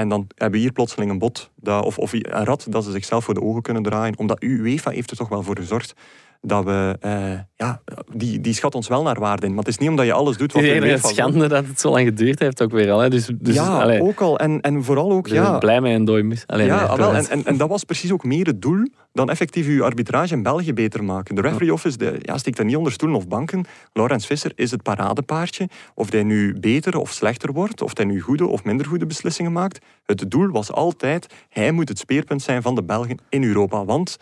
En 0.01 0.09
dan 0.09 0.27
hebben 0.35 0.51
we 0.51 0.65
hier 0.65 0.71
plotseling 0.71 1.11
een 1.11 1.19
bot, 1.19 1.51
dat, 1.55 1.85
of, 1.85 1.97
of 1.97 2.13
een 2.13 2.21
rad 2.23 2.65
dat 2.69 2.83
ze 2.83 2.91
zichzelf 2.91 3.23
voor 3.23 3.33
de 3.33 3.41
ogen 3.41 3.61
kunnen 3.61 3.83
draaien. 3.83 4.17
Omdat 4.17 4.43
UEFA 4.43 4.91
heeft 4.91 5.11
er 5.11 5.17
toch 5.17 5.29
wel 5.29 5.43
voor 5.43 5.57
gezorgd 5.57 5.93
dat 6.41 6.63
we... 6.63 6.97
eh, 6.99 7.39
ja, 7.55 7.81
die, 8.13 8.41
die 8.41 8.53
schat 8.53 8.75
ons 8.75 8.87
wel 8.87 9.03
naar 9.03 9.19
waarde 9.19 9.45
in. 9.45 9.49
Maar 9.53 9.63
het 9.63 9.67
is 9.67 9.77
niet 9.77 9.89
omdat 9.89 10.05
je 10.05 10.13
alles 10.13 10.37
doet 10.37 10.53
Het 10.53 10.61
wat 10.61 10.71
is 10.71 10.77
een 10.77 10.83
UEFA 10.83 11.01
wil. 11.01 11.09
schande 11.09 11.47
dat 11.47 11.65
het 11.67 11.79
zo 11.79 11.89
lang 11.91 12.07
geduurd 12.07 12.39
heeft 12.39 12.61
ook 12.61 12.71
weer 12.71 12.91
al. 12.91 12.99
Hè. 12.99 13.09
Dus, 13.09 13.31
dus 13.35 13.55
ja, 13.55 13.81
allee, 13.81 14.01
ook 14.01 14.21
al. 14.21 14.39
En, 14.39 14.61
en 14.61 14.83
vooral 14.83 15.11
ook... 15.11 15.27
zijn 15.27 15.43
Ja, 15.43 15.57
blij 15.57 15.81
met 15.81 15.93
een 15.93 16.05
dooi 16.05 16.23
mis. 16.23 16.43
Allee, 16.47 16.65
ja, 16.65 16.87
nee, 16.87 16.97
wel, 16.97 17.13
en, 17.13 17.29
en, 17.29 17.45
en 17.45 17.57
dat 17.57 17.69
was 17.69 17.83
precies 17.83 18.11
ook 18.11 18.23
meer 18.23 18.45
het 18.45 18.61
doel 18.61 18.87
dan 19.13 19.29
effectief 19.29 19.67
uw 19.67 19.83
arbitrage 19.83 20.33
in 20.33 20.43
België 20.43 20.73
beter 20.73 21.03
maken. 21.03 21.35
De 21.35 21.41
referee 21.41 21.73
office 21.73 21.97
de, 21.97 22.15
ja, 22.21 22.37
steekt 22.37 22.57
dat 22.57 22.65
niet 22.65 22.75
onder 22.75 22.91
stoelen 22.91 23.17
of 23.17 23.27
banken. 23.27 23.65
Laurens 23.93 24.25
Visser 24.25 24.51
is 24.55 24.71
het 24.71 24.83
paradepaardje. 24.83 25.69
Of 25.95 26.11
hij 26.11 26.23
nu 26.23 26.59
beter 26.59 26.97
of 26.97 27.11
slechter 27.11 27.53
wordt, 27.53 27.81
of 27.81 27.97
hij 27.97 28.05
nu 28.05 28.21
goede 28.21 28.47
of 28.47 28.63
minder 28.63 28.85
goede 28.85 29.05
beslissingen 29.05 29.51
maakt. 29.51 29.85
Het 30.05 30.31
doel 30.31 30.47
was 30.47 30.71
altijd, 30.71 31.33
hij 31.49 31.71
moet 31.71 31.89
het 31.89 31.99
speerpunt 31.99 32.41
zijn 32.41 32.61
van 32.61 32.75
de 32.75 32.83
Belgen 32.83 33.17
in 33.29 33.43
Europa. 33.43 33.85
Want 33.85 34.17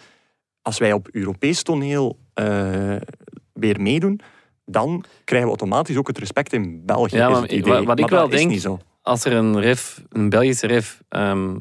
als 0.61 0.77
wij 0.77 0.93
op 0.93 1.07
Europees 1.11 1.63
toneel 1.63 2.17
eh, 2.33 2.95
weer 3.53 3.81
meedoen, 3.81 4.19
dan 4.65 5.03
krijgen 5.23 5.49
we 5.49 5.57
automatisch 5.57 5.97
ook 5.97 6.07
het 6.07 6.17
respect 6.17 6.53
in 6.53 6.85
België. 6.85 7.15
Ja, 7.15 7.29
maar 7.29 7.47
idee. 7.49 7.73
wat- 7.73 7.83
wat 7.85 7.99
ik 7.99 8.07
wel 8.09 8.29
denk- 8.29 8.49
niet 8.49 8.61
zo. 8.61 8.79
Als 9.01 9.25
er 9.25 9.33
een, 9.33 9.59
ref, 9.59 10.03
een 10.09 10.29
Belgische 10.29 10.67
ref 10.67 11.01
ehm, 11.09 11.55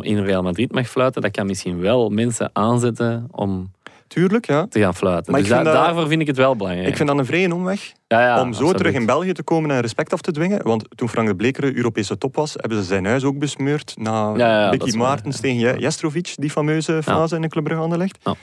in 0.00 0.18
Real 0.24 0.42
Madrid 0.42 0.72
mag 0.72 0.88
fluiten, 0.88 1.22
dat 1.22 1.30
kan 1.30 1.46
misschien 1.46 1.80
wel 1.80 2.08
mensen 2.10 2.50
aanzetten 2.52 3.26
om 3.30 3.70
Tuurlijk, 4.08 4.46
ja. 4.46 4.66
te 4.66 4.80
gaan 4.80 4.94
fluiten. 4.94 5.32
Maar 5.32 5.40
dus 5.40 5.50
ik 5.50 5.54
vind 5.56 5.66
da- 5.66 5.72
dat- 5.74 5.84
daarvoor 5.84 6.08
vind 6.08 6.20
ik 6.20 6.26
het 6.26 6.36
wel 6.36 6.56
belangrijk. 6.56 6.88
Ik 6.88 6.96
vind 6.96 7.08
dat 7.08 7.18
een 7.18 7.26
vrije 7.26 7.54
omweg. 7.54 7.92
ja, 8.06 8.20
ja, 8.20 8.34
om 8.34 8.40
zo 8.42 8.48
absoluut. 8.48 8.76
terug 8.76 8.92
in 8.94 9.06
België 9.06 9.32
te 9.32 9.42
komen 9.42 9.70
en 9.70 9.80
respect 9.80 10.12
af 10.12 10.20
te 10.20 10.32
dwingen. 10.32 10.62
Want 10.62 10.84
toen 10.96 11.08
Frank 11.08 11.28
de 11.28 11.36
Bleker 11.36 11.76
Europese 11.76 12.18
top 12.18 12.34
was, 12.36 12.52
hebben 12.56 12.78
ze 12.78 12.84
zijn 12.84 13.04
huis 13.06 13.24
ook 13.24 13.38
besmeurd 13.38 13.94
na 13.96 14.32
Ja, 14.36 14.70
Bicky 14.70 14.90
waar, 14.90 14.98
Maartens 14.98 15.36
ja. 15.36 15.42
tegen 15.42 15.78
Jestrovic, 15.80 16.32
die 16.36 16.50
fameuze 16.50 17.02
fase 17.02 17.34
in 17.34 17.42
de 17.42 17.48
Club 17.48 17.64
Brugge. 17.64 18.08
Ja. 18.22 18.34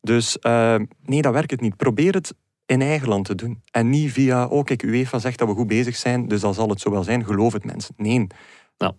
Dus 0.00 0.38
eh, 0.38 0.76
nee, 1.04 1.22
dat 1.22 1.32
werkt 1.32 1.50
het 1.50 1.60
niet. 1.60 1.76
Probeer 1.76 2.14
het 2.14 2.34
in 2.66 2.80
eigen 2.82 3.08
land 3.08 3.24
te 3.24 3.34
doen. 3.34 3.62
En 3.70 3.90
niet 3.90 4.12
via, 4.12 4.46
oh 4.46 4.64
kijk, 4.64 4.82
UEFA 4.82 5.18
zegt 5.18 5.38
dat 5.38 5.48
we 5.48 5.54
goed 5.54 5.66
bezig 5.66 5.96
zijn, 5.96 6.28
dus 6.28 6.40
dan 6.40 6.54
zal 6.54 6.68
het 6.68 6.80
zo 6.80 6.90
wel 6.90 7.02
zijn. 7.02 7.24
Geloof 7.24 7.52
het 7.52 7.64
mensen. 7.64 7.94
Nee, 7.96 8.26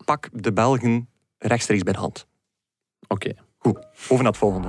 pak 0.06 0.30
de 0.32 0.54
Belgen 0.54 1.08
rechtstreeks 1.38 1.84
bij 1.84 1.94
de 1.94 2.00
hand. 2.00 2.28
Oké. 3.08 3.32
Goed, 3.66 3.80
over 4.04 4.24
naar 4.24 4.32
het 4.32 4.38
volgende. 4.38 4.68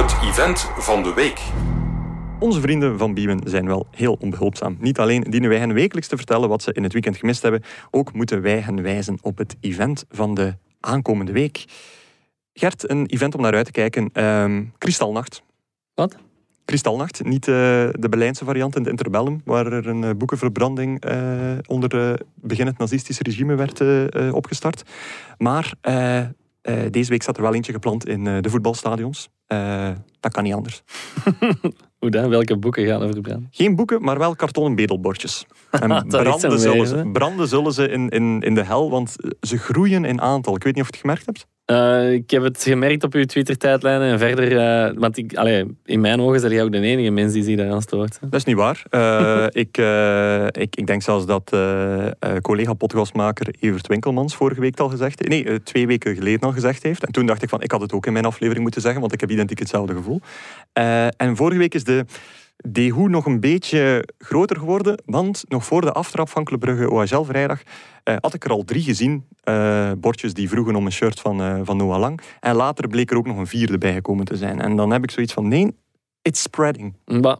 Het 0.00 0.16
event 0.22 0.70
van 0.76 1.02
de 1.02 1.14
week. 1.14 1.40
Onze 2.38 2.60
vrienden 2.60 2.98
van 2.98 3.14
Biewen 3.14 3.40
zijn 3.44 3.66
wel 3.66 3.86
heel 3.90 4.16
onbehulpzaam. 4.20 4.76
Niet 4.80 4.98
alleen 4.98 5.20
dienen 5.20 5.48
wij 5.48 5.58
hen 5.58 5.72
wekelijks 5.72 6.08
te 6.08 6.16
vertellen 6.16 6.48
wat 6.48 6.62
ze 6.62 6.72
in 6.72 6.82
het 6.82 6.92
weekend 6.92 7.16
gemist 7.16 7.42
hebben, 7.42 7.62
ook 7.90 8.12
moeten 8.12 8.42
wij 8.42 8.60
hen 8.60 8.82
wijzen 8.82 9.18
op 9.22 9.38
het 9.38 9.56
event 9.60 10.04
van 10.10 10.34
de 10.34 10.56
aankomende 10.80 11.32
week. 11.32 11.64
Gert, 12.52 12.90
een 12.90 13.06
event 13.06 13.34
om 13.34 13.40
naar 13.40 13.54
uit 13.54 13.66
te 13.66 13.72
kijken. 13.72 14.10
ehm 14.12 14.64
Kristalnacht. 14.78 15.42
Wat? 15.94 16.16
Kristalnacht, 16.64 17.24
niet 17.24 17.48
eh, 17.48 17.54
de 17.92 18.06
Berlijnse 18.10 18.44
variant 18.44 18.76
in 18.76 18.82
de 18.82 18.90
Interbellum, 18.90 19.40
waar 19.44 19.66
er 19.66 19.86
een 19.86 20.04
eh, 20.04 20.10
boekenverbranding 20.16 21.00
eh, 21.00 21.18
onder 21.66 22.00
eh, 22.00 22.14
beginnend 22.34 22.78
nazistische 22.78 23.22
regime 23.22 23.54
werd 23.54 23.80
opgestart. 24.32 24.82
Maar 25.38 25.72
eh, 26.62 26.76
deze 26.90 27.10
week 27.10 27.22
staat 27.22 27.36
er 27.36 27.42
wel 27.42 27.54
eentje 27.54 27.72
gepland 27.72 28.08
in 28.08 28.26
eh, 28.26 28.36
de 28.40 28.50
voetbalstadions. 28.50 29.28
Eh, 29.46 29.90
dat 30.20 30.32
kan 30.32 30.42
niet 30.42 30.54
anders. 30.54 30.82
Hoe 31.98 32.10
dan? 32.10 32.28
Welke 32.28 32.56
boeken 32.56 32.86
gaan 32.86 33.02
er 33.02 33.12
verbranden? 33.12 33.48
Geen 33.50 33.76
boeken, 33.76 34.02
maar 34.02 34.18
wel 34.18 34.36
kartonnen 34.36 34.74
bedelbordjes. 34.74 35.46
En 35.70 35.88
branden 36.08 36.60
zullen, 36.60 36.86
ze, 36.86 37.10
branden 37.12 37.48
zullen 37.48 37.72
ze 37.72 37.88
in, 37.88 38.08
in, 38.08 38.40
in 38.40 38.54
de 38.54 38.64
hel, 38.64 38.90
want 38.90 39.16
ze 39.40 39.58
groeien 39.58 40.04
in 40.04 40.20
aantal. 40.20 40.54
Ik 40.56 40.62
weet 40.62 40.74
niet 40.74 40.82
of 40.82 40.88
je 40.88 40.96
het 40.96 41.02
gemerkt 41.02 41.26
hebt. 41.26 41.46
Eh, 41.72 42.12
ik 42.12 42.30
heb 42.30 42.42
het 42.42 42.62
gemerkt 42.62 43.04
op 43.04 43.14
uw 43.14 43.24
Twitter-tijdlijn 43.24 44.00
en 44.00 44.18
verder, 44.18 44.58
eh, 44.58 44.92
want 44.96 45.16
ik, 45.16 45.34
allee, 45.34 45.76
in 45.84 46.00
mijn 46.00 46.20
ogen 46.20 46.34
is 46.34 46.50
jij 46.50 46.62
ook 46.62 46.72
de 46.72 46.80
enige 46.80 47.10
mens 47.10 47.32
die 47.32 47.42
zich 47.42 47.56
daaraan 47.56 47.82
stoort. 47.82 48.18
hè. 48.20 48.28
Dat 48.28 48.38
is 48.38 48.44
niet 48.44 48.56
waar. 48.56 48.82
Eh, 48.90 49.46
ik, 49.64 49.76
ik, 50.62 50.76
ik 50.76 50.86
denk 50.86 51.02
zelfs 51.02 51.26
dat 51.26 51.56
collega-podcastmaker 52.40 53.54
Evert 53.60 53.86
Winkelmans 53.86 54.36
vorige 54.36 54.60
week 54.60 54.80
al 54.80 54.88
gezegd 54.88 55.18
heeft. 55.18 55.44
Nee, 55.44 55.62
twee 55.62 55.86
weken 55.86 56.14
geleden 56.14 56.40
al 56.40 56.52
gezegd 56.52 56.82
heeft. 56.82 57.04
En 57.04 57.12
toen 57.12 57.26
dacht 57.26 57.42
ik 57.42 57.48
van, 57.48 57.62
ik 57.62 57.70
had 57.70 57.80
het 57.80 57.92
ook 57.92 58.06
in 58.06 58.12
mijn 58.12 58.24
aflevering 58.24 58.62
moeten 58.62 58.80
zeggen, 58.80 59.00
want 59.00 59.12
ik 59.12 59.20
heb 59.20 59.30
identiek 59.30 59.58
hetzelfde 59.58 59.94
gevoel. 59.94 60.20
En 61.16 61.36
vorige 61.36 61.58
week 61.58 61.74
is 61.74 61.84
de 61.84 62.04
Dehoe 62.68 63.08
nog 63.08 63.26
een 63.26 63.40
beetje 63.40 64.08
groter 64.18 64.56
geworden, 64.56 65.02
want 65.04 65.44
nog 65.48 65.64
voor 65.64 65.80
de 65.80 65.92
aftrap 65.92 66.28
van 66.28 66.44
Club 66.44 66.68
OHL 66.68 67.22
vrijdag 67.22 67.62
eh, 68.04 68.16
had 68.20 68.34
ik 68.34 68.44
er 68.44 68.50
al 68.50 68.64
drie 68.64 68.82
gezien, 68.82 69.24
eh, 69.42 69.92
bordjes 69.98 70.34
die 70.34 70.48
vroegen 70.48 70.74
om 70.74 70.86
een 70.86 70.92
shirt 70.92 71.20
van, 71.20 71.40
eh, 71.40 71.60
van 71.62 71.76
Noah 71.76 71.98
Lang. 71.98 72.20
En 72.40 72.54
later 72.54 72.88
bleek 72.88 73.10
er 73.10 73.16
ook 73.16 73.26
nog 73.26 73.36
een 73.36 73.46
vierde 73.46 73.78
bijgekomen 73.78 74.24
te 74.24 74.36
zijn. 74.36 74.60
En 74.60 74.76
dan 74.76 74.90
heb 74.90 75.02
ik 75.02 75.10
zoiets 75.10 75.32
van, 75.32 75.48
nee, 75.48 75.76
it's 76.22 76.42
spreading. 76.42 76.96
Maar 77.04 77.38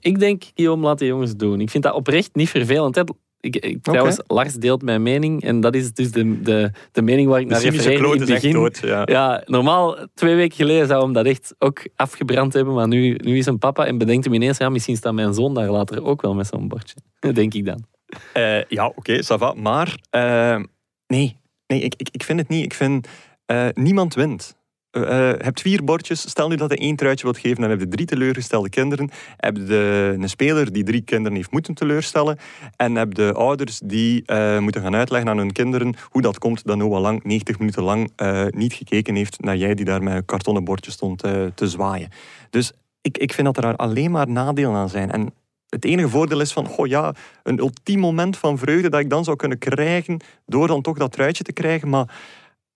ik 0.00 0.18
denk, 0.18 0.42
Guillaume, 0.54 0.84
laat 0.84 0.98
de 0.98 1.06
jongens 1.06 1.36
doen. 1.36 1.60
Ik 1.60 1.70
vind 1.70 1.82
dat 1.82 1.94
oprecht 1.94 2.34
niet 2.34 2.50
vervelend. 2.50 3.04
Ik, 3.46 3.56
ik, 3.56 3.82
trouwens, 3.82 4.20
Lars 4.26 4.54
deelt 4.54 4.82
mijn 4.82 5.02
mening. 5.02 5.42
En 5.42 5.60
dat 5.60 5.74
is 5.74 5.92
dus 5.92 6.10
de, 6.10 6.42
de, 6.42 6.70
de 6.92 7.02
mening 7.02 7.28
waar 7.28 7.40
ik 7.40 7.48
De 7.48 7.52
naar 7.52 7.62
refereerde 7.62 8.12
in 8.12 8.20
het 8.20 8.28
begin. 8.28 8.52
dood. 8.52 8.78
Ja. 8.78 9.02
Ja, 9.04 9.42
normaal, 9.46 9.96
twee 10.14 10.34
weken 10.34 10.56
geleden 10.56 10.86
zou 10.86 11.02
hem 11.02 11.12
dat 11.12 11.26
echt 11.26 11.54
ook 11.58 11.86
afgebrand 11.96 12.52
hebben. 12.52 12.74
Maar 12.74 12.88
nu, 12.88 13.18
nu 13.22 13.38
is 13.38 13.46
een 13.46 13.58
papa 13.58 13.86
en 13.86 13.98
bedenkt 13.98 14.24
hem 14.24 14.34
ineens, 14.34 14.58
ja, 14.58 14.68
misschien 14.68 14.96
staat 14.96 15.14
mijn 15.14 15.34
zoon 15.34 15.54
daar 15.54 15.70
later 15.70 16.04
ook 16.04 16.22
wel 16.22 16.34
met 16.34 16.46
zo'n 16.46 16.68
bordje. 16.68 16.94
Denk 17.32 17.54
ik 17.54 17.64
dan. 17.64 17.84
Eh, 18.32 18.64
ja, 18.64 18.86
oké, 18.86 19.22
ça 19.22 19.38
va. 19.38 19.54
Maar 19.54 19.98
eh, 20.10 20.60
nee, 21.06 21.36
nee 21.66 21.80
ik, 21.80 21.94
ik, 21.96 22.08
ik 22.10 22.22
vind 22.22 22.38
het 22.38 22.48
niet. 22.48 22.64
Ik 22.64 22.74
vind 22.74 23.08
eh, 23.46 23.68
niemand 23.74 24.14
wint. 24.14 24.56
Je 25.00 25.36
hebt 25.38 25.60
vier 25.60 25.84
bordjes. 25.84 26.20
Stel 26.20 26.48
nu 26.48 26.56
dat 26.56 26.70
je 26.70 26.76
één 26.76 26.96
truitje 26.96 27.24
wilt 27.24 27.38
geven, 27.38 27.60
dan 27.60 27.70
heb 27.70 27.80
je 27.80 27.88
drie 27.88 28.06
teleurgestelde 28.06 28.68
kinderen. 28.68 29.10
Heb 29.36 29.56
je 29.56 30.14
een 30.18 30.28
speler 30.28 30.72
die 30.72 30.84
drie 30.84 31.02
kinderen 31.02 31.36
heeft 31.36 31.50
moeten 31.50 31.74
teleurstellen. 31.74 32.38
En 32.76 32.94
heb 32.94 33.14
de 33.14 33.32
ouders 33.32 33.80
die 33.84 34.22
eh, 34.26 34.58
moeten 34.58 34.82
gaan 34.82 34.94
uitleggen 34.94 35.30
aan 35.30 35.38
hun 35.38 35.52
kinderen 35.52 35.94
hoe 36.10 36.22
dat 36.22 36.38
komt 36.38 36.64
dat 36.64 36.76
Noah 36.76 37.00
Lang 37.00 37.24
90 37.24 37.58
minuten 37.58 37.82
lang 37.82 38.10
niet 38.50 38.72
gekeken 38.72 39.14
heeft 39.14 39.40
naar 39.40 39.56
jij 39.56 39.74
die 39.74 39.84
daar 39.84 40.02
met 40.02 40.14
een 40.14 40.24
kartonnen 40.24 40.64
bordje 40.64 40.90
stond 40.90 41.18
te 41.54 41.68
zwaaien. 41.68 42.08
Dus 42.50 42.72
ik, 43.00 43.18
ik 43.18 43.32
vind 43.32 43.54
dat 43.54 43.64
er 43.64 43.76
alleen 43.76 44.10
maar 44.10 44.28
nadelen 44.28 44.74
aan 44.74 44.88
zijn. 44.88 45.10
En 45.10 45.32
het 45.68 45.84
enige 45.84 46.08
voordeel 46.08 46.40
is 46.40 46.52
van, 46.52 46.66
goh 46.66 46.86
ja, 46.86 47.14
een 47.42 47.58
ultiem 47.58 47.98
moment 47.98 48.36
van 48.36 48.58
vreugde 48.58 48.88
dat 48.88 49.00
ik 49.00 49.10
dan 49.10 49.24
zou 49.24 49.36
kunnen 49.36 49.58
krijgen 49.58 50.20
door 50.46 50.66
dan 50.66 50.82
toch 50.82 50.98
dat 50.98 51.12
truitje 51.12 51.44
te 51.44 51.52
krijgen, 51.52 51.88
maar 51.88 52.14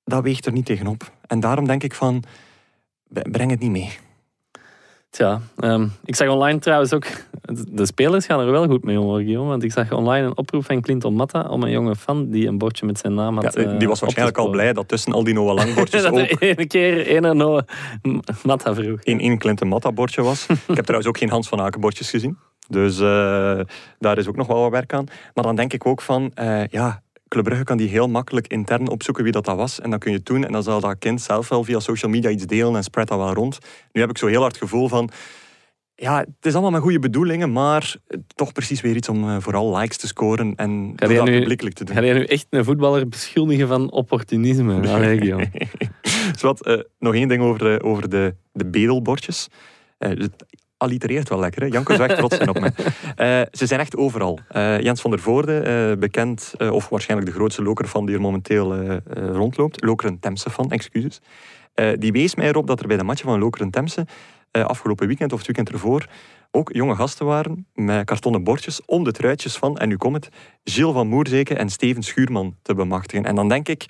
dat 0.04 0.22
weegt 0.22 0.46
er 0.46 0.52
niet 0.52 0.66
tegenop. 0.66 1.12
En 1.26 1.40
daarom 1.40 1.66
denk 1.66 1.82
ik 1.82 1.94
van, 1.94 2.22
breng 3.08 3.50
het 3.50 3.60
niet 3.60 3.70
mee. 3.70 3.90
Tja, 5.10 5.40
ehm, 5.56 5.86
ik 6.04 6.16
zag 6.16 6.28
online 6.28 6.58
trouwens 6.58 6.92
ook, 6.92 7.06
de 7.68 7.86
spelers 7.86 8.26
gaan 8.26 8.40
er 8.40 8.50
wel 8.50 8.66
goed 8.66 8.84
mee 8.84 9.00
om, 9.00 9.14
Guillaume. 9.14 9.48
Want 9.48 9.62
ik 9.62 9.72
zag 9.72 9.92
online 9.92 10.26
een 10.26 10.36
oproep 10.36 10.64
van 10.64 10.80
Clinton 10.80 11.14
Matta 11.14 11.42
om 11.42 11.62
een 11.62 11.70
jonge 11.70 11.96
fan 11.96 12.30
die 12.30 12.46
een 12.46 12.58
bordje 12.58 12.86
met 12.86 12.98
zijn 12.98 13.14
naam 13.14 13.34
had 13.34 13.54
Ja, 13.54 13.62
eh, 13.62 13.78
die 13.78 13.88
was 13.88 14.00
waarschijnlijk 14.00 14.38
al 14.38 14.50
blij 14.50 14.72
dat 14.72 14.88
tussen 14.88 15.12
al 15.12 15.24
die 15.24 15.34
Noah 15.34 15.54
Lang 15.54 15.74
bordjes 15.78 16.02
dat 16.02 16.12
ook 16.12 16.18
er 16.18 16.42
ene 16.42 16.66
keer 16.66 17.06
ene 17.06 17.34
Noah 17.34 17.62
Matta 18.42 18.74
vroeg. 18.74 19.00
één 19.02 19.18
één 19.18 19.38
Clinton 19.38 19.68
Matta 19.68 19.92
bordje 19.92 20.22
was. 20.22 20.46
ik 20.68 20.76
heb 20.76 20.84
trouwens 20.84 21.06
ook 21.06 21.18
geen 21.18 21.30
Hans 21.30 21.48
van 21.48 21.60
Aken 21.60 21.80
bordjes 21.80 22.10
gezien. 22.10 22.38
Dus 22.68 23.00
eh, 23.00 23.60
daar 23.98 24.18
is 24.18 24.26
ook 24.26 24.36
nog 24.36 24.46
wel 24.46 24.60
wat 24.60 24.70
werk 24.70 24.92
aan. 24.92 25.06
Maar 25.34 25.44
dan 25.44 25.56
denk 25.56 25.72
ik 25.72 25.86
ook 25.86 26.00
van, 26.00 26.30
eh, 26.34 26.66
ja, 26.66 27.02
Club 27.30 27.44
Brugge 27.44 27.64
kan 27.64 27.76
die 27.76 27.88
heel 27.88 28.08
makkelijk 28.08 28.46
intern 28.46 28.88
opzoeken 28.88 29.22
wie 29.24 29.32
dat, 29.32 29.44
dat 29.44 29.56
was. 29.56 29.80
En 29.80 29.90
dan 29.90 29.98
kun 29.98 30.10
je 30.10 30.16
het 30.16 30.26
doen. 30.26 30.44
En 30.44 30.52
dan 30.52 30.62
zal 30.62 30.80
dat 30.80 30.98
kind 30.98 31.20
zelf 31.20 31.48
wel 31.48 31.64
via 31.64 31.80
social 31.80 32.10
media 32.10 32.30
iets 32.30 32.46
delen 32.46 32.76
en 32.76 32.82
spread 32.82 33.08
dat 33.08 33.18
wel 33.18 33.32
rond. 33.32 33.58
Nu 33.92 34.00
heb 34.00 34.10
ik 34.10 34.18
zo 34.18 34.26
heel 34.26 34.40
hard 34.40 34.52
het 34.52 34.62
gevoel 34.62 34.88
van... 34.88 35.10
Ja, 35.94 36.18
het 36.18 36.46
is 36.46 36.52
allemaal 36.52 36.70
met 36.70 36.80
goede 36.80 36.98
bedoelingen, 36.98 37.52
maar 37.52 37.96
toch 38.34 38.52
precies 38.52 38.80
weer 38.80 38.96
iets 38.96 39.08
om 39.08 39.28
eh, 39.28 39.36
vooral 39.40 39.76
likes 39.76 39.96
te 39.96 40.06
scoren 40.06 40.54
en 40.56 40.92
dat 40.96 41.08
nu- 41.08 41.38
publiekelijk 41.38 41.74
te 41.76 41.84
doen. 41.84 41.96
Ga 41.96 42.02
jij 42.04 42.14
nu 42.14 42.24
echt 42.24 42.46
een 42.50 42.64
voetballer 42.64 43.08
beschuldigen 43.08 43.68
van 43.68 43.90
opportunisme? 43.90 44.74
Allee, 44.94 45.18
Guillaume. 45.18 45.50
Zwat, 46.36 46.66
eh, 46.66 46.78
nog 46.98 47.14
één 47.14 47.28
ding 47.28 47.42
over, 47.42 47.74
eh, 47.74 47.90
over 47.90 48.08
de, 48.08 48.34
de 48.52 48.66
bedelbordjes. 48.66 49.48
Eh, 49.98 50.10
allitereert 50.80 51.28
wel 51.28 51.38
lekker, 51.38 51.62
hè? 51.62 51.68
Janko 51.68 51.94
echt 51.94 52.16
trots 52.16 52.36
zijn 52.36 52.48
op 52.48 52.60
mij. 52.60 52.72
Eh, 53.16 53.40
ze 53.52 53.66
zijn 53.66 53.80
echt 53.80 53.96
overal. 53.96 54.38
Eh, 54.48 54.80
Jens 54.80 55.00
van 55.00 55.10
der 55.10 55.20
Voorde, 55.20 55.58
eh, 55.58 55.98
bekend, 55.98 56.54
of 56.70 56.88
waarschijnlijk 56.88 57.30
de 57.30 57.36
grootste 57.36 57.62
lokerfan 57.62 58.06
die 58.06 58.14
er 58.14 58.20
momenteel 58.20 58.98
rondloopt. 59.14 59.84
Lokeren 59.84 60.18
Temse 60.18 60.50
fan, 60.50 60.70
excuses. 60.70 61.20
Die 61.98 62.12
wees 62.12 62.34
mij 62.34 62.48
erop 62.48 62.66
dat 62.66 62.80
er 62.80 62.86
bij 62.86 62.96
de 62.96 63.04
matchen 63.04 63.28
van 63.28 63.38
Lokeren 63.38 63.70
Temse 63.70 64.06
afgelopen 64.50 65.06
weekend 65.06 65.32
of 65.32 65.38
het 65.38 65.46
weekend 65.46 65.70
ervoor 65.70 66.06
ook 66.50 66.72
jonge 66.72 66.94
gasten 66.94 67.26
waren 67.26 67.66
met 67.74 68.04
kartonnen 68.04 68.44
bordjes 68.44 68.84
om 68.84 69.04
de 69.04 69.12
truitjes 69.12 69.56
van, 69.56 69.78
en 69.78 69.88
nu 69.88 69.96
komt 69.96 70.14
het, 70.14 70.28
Gilles 70.64 70.92
van 70.92 71.06
Moerzeke 71.06 71.54
en 71.54 71.68
Steven 71.68 72.02
Schuurman 72.02 72.56
te 72.62 72.74
bemachtigen. 72.74 73.24
En 73.24 73.34
dan 73.34 73.48
denk 73.48 73.68
ik, 73.68 73.86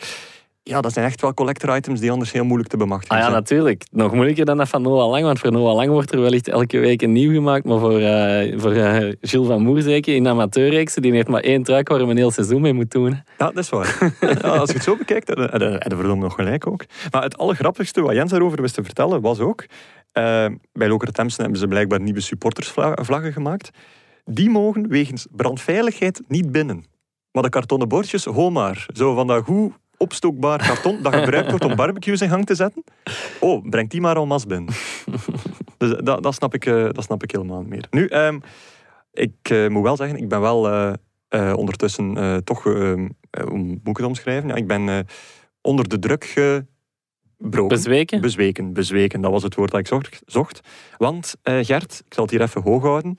ja, 0.62 0.80
dat 0.80 0.92
zijn 0.92 1.06
echt 1.06 1.20
wel 1.20 1.34
collector 1.34 1.76
items 1.76 2.00
die 2.00 2.10
anders 2.10 2.32
heel 2.32 2.44
moeilijk 2.44 2.68
te 2.70 2.76
bemachtigen 2.76 3.14
Ah 3.16 3.20
ja, 3.22 3.28
zijn. 3.28 3.38
natuurlijk. 3.38 3.84
Nog 3.90 4.12
moeilijker 4.12 4.44
dan 4.44 4.56
dat 4.56 4.68
van 4.68 4.82
Noah 4.82 5.10
Lang. 5.10 5.24
Want 5.24 5.38
voor 5.38 5.52
Noah 5.52 5.74
Lang 5.74 5.90
wordt 5.90 6.12
er 6.12 6.20
wellicht 6.20 6.48
elke 6.48 6.78
week 6.78 7.02
een 7.02 7.12
nieuw 7.12 7.32
gemaakt. 7.32 7.64
Maar 7.64 7.78
voor, 7.78 7.98
eh 7.98 8.58
voor 8.60 8.72
eh, 8.72 9.12
Gilles 9.20 9.46
van 9.46 9.62
Moerzeke 9.62 10.14
in 10.14 10.28
amateurreeksen, 10.28 11.02
die 11.02 11.12
heeft 11.12 11.28
maar 11.28 11.42
één 11.42 11.62
truik 11.62 11.88
waar 11.88 11.98
hij 12.00 12.08
een 12.10 12.16
heel 12.16 12.30
seizoen 12.30 12.60
mee 12.60 12.72
moet 12.72 12.90
doen. 12.90 13.10
Ja, 13.38 13.46
dat 13.50 13.58
is 13.58 13.68
waar. 13.68 13.98
Ja, 14.20 14.48
als 14.48 14.68
je 14.68 14.74
het 14.74 14.84
zo 14.84 14.96
bekijkt, 14.96 15.28
heb 15.28 15.38
je- 15.38 15.76
heb 15.78 15.90
je 16.00 16.14
nog 16.14 16.34
gelijk 16.34 16.66
ook. 16.66 16.84
Maar 17.10 17.22
het 17.22 17.38
allergrappigste 17.38 18.00
wat 18.02 18.14
Jens 18.14 18.30
daarover 18.30 18.60
wist 18.60 18.74
te 18.74 18.84
vertellen, 18.84 19.20
was 19.20 19.38
ook... 19.40 19.64
eh, 20.12 20.46
bij 20.72 20.88
Lokeren 20.88 21.14
Temsen 21.14 21.42
hebben 21.42 21.60
ze 21.60 21.66
blijkbaar 21.68 22.00
nieuwe 22.00 22.20
supportersvlaggen 22.20 23.32
gemaakt. 23.32 23.70
Die 24.24 24.50
mogen 24.50 24.88
wegens 24.88 25.26
brandveiligheid 25.30 26.22
niet 26.28 26.52
binnen. 26.52 26.84
Maar 27.32 27.42
de 27.42 27.48
kartonnen 27.48 27.88
bordjes, 27.88 28.24
ho 28.24 28.50
maar. 28.50 28.86
Zo 28.92 29.14
van 29.14 29.26
dat 29.26 29.44
goed 29.44 29.72
opstookbaar 30.02 30.66
karton 30.66 31.02
dat 31.02 31.14
gebruikt 31.14 31.50
wordt 31.50 31.64
om 31.64 31.76
barbecues 31.76 32.20
in 32.20 32.28
gang 32.28 32.46
te 32.46 32.54
zetten. 32.54 32.84
Oh, 33.40 33.68
breng 33.68 33.90
die 33.90 34.00
maar 34.00 34.16
al 34.16 34.26
mas 34.26 34.46
binnen. 34.46 34.74
Dus 35.76 35.96
dat, 36.02 36.22
dat, 36.22 36.34
snap 36.34 36.54
ik, 36.54 36.66
eh, 36.66 36.88
dat 36.90 37.04
snap 37.04 37.22
ik 37.22 37.30
helemaal 37.30 37.60
niet 37.60 37.68
meer. 37.68 37.86
Nu, 37.90 38.06
ehm, 38.06 38.38
ik 39.12 39.36
eh, 39.42 39.68
moet 39.68 39.82
wel 39.82 39.96
zeggen, 39.96 40.18
ik 40.18 40.28
ben 40.28 40.40
wel 40.40 40.68
eh, 41.28 41.52
ondertussen 41.56 42.40
toch, 42.44 42.66
ehm, 42.66 43.08
eh, 43.30 43.44
hoe 43.44 43.58
moet 43.58 43.88
ik 43.88 43.96
het 43.96 44.06
omschrijven? 44.06 44.48
Ja, 44.48 44.54
ik 44.54 44.66
ben 44.66 45.06
onder 45.60 45.88
de 45.88 45.98
druk 45.98 46.24
gebroken. 46.24 47.76
Bezweken? 47.76 48.20
Bezweken, 48.20 48.72
bezweken, 48.72 49.20
dat 49.20 49.30
was 49.30 49.42
het 49.42 49.54
woord 49.54 49.70
dat 49.70 49.80
ik 49.80 49.86
zocht. 49.86 50.22
zocht. 50.26 50.60
Want 50.98 51.34
Gert, 51.42 52.02
ik 52.06 52.14
zal 52.14 52.22
het 52.22 52.32
hier 52.32 52.42
even 52.42 52.62
hoog 52.62 52.82
houden. 52.82 53.18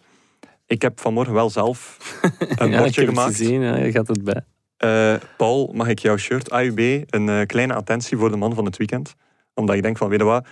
Ik 0.66 0.82
heb 0.82 1.00
vanmorgen 1.00 1.34
wel 1.34 1.50
zelf 1.50 1.98
een 2.56 2.70
ja, 2.70 2.78
bordje 2.78 3.06
gemaakt. 3.06 3.36
gezien. 3.36 3.62
Ja, 3.62 3.78
je 3.78 3.92
gaat 3.92 4.08
het 4.08 4.24
bij. 4.24 4.44
Eh, 4.82 5.14
Paul, 5.38 5.72
mag 5.74 5.88
ik 5.88 6.00
jouw 6.00 6.18
shirt 6.18 6.50
AUB? 6.50 6.80
Een 7.10 7.30
eh, 7.30 7.46
kleine 7.46 7.74
attentie 7.74 8.18
voor 8.18 8.32
de 8.32 8.38
man 8.38 8.56
van 8.56 8.66
het 8.66 8.78
weekend. 8.78 9.16
Omdat 9.54 9.76
ik 9.76 9.82
denk 9.82 9.98
van, 9.98 10.10
weet 10.10 10.20
je 10.20 10.26
wat? 10.26 10.46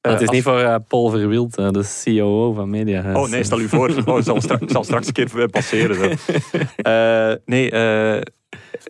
eh, 0.00 0.12
het 0.12 0.20
is 0.20 0.26
als- 0.26 0.36
niet 0.36 0.44
voor 0.44 0.80
Paul 0.88 1.08
Verwild, 1.10 1.54
de 1.54 2.00
COO 2.04 2.52
van 2.52 2.70
Media. 2.70 3.14
Oh 3.16 3.28
nee, 3.28 3.44
stel 3.44 3.60
u 3.60 3.68
voor. 3.68 4.02
Oh, 4.04 4.22
zal, 4.22 4.40
straks, 4.40 4.72
zal 4.72 4.84
straks 4.84 5.06
een 5.06 5.12
keer 5.12 5.48
passeren. 5.48 5.96
Zo. 5.96 6.30
Nee, 7.44 7.70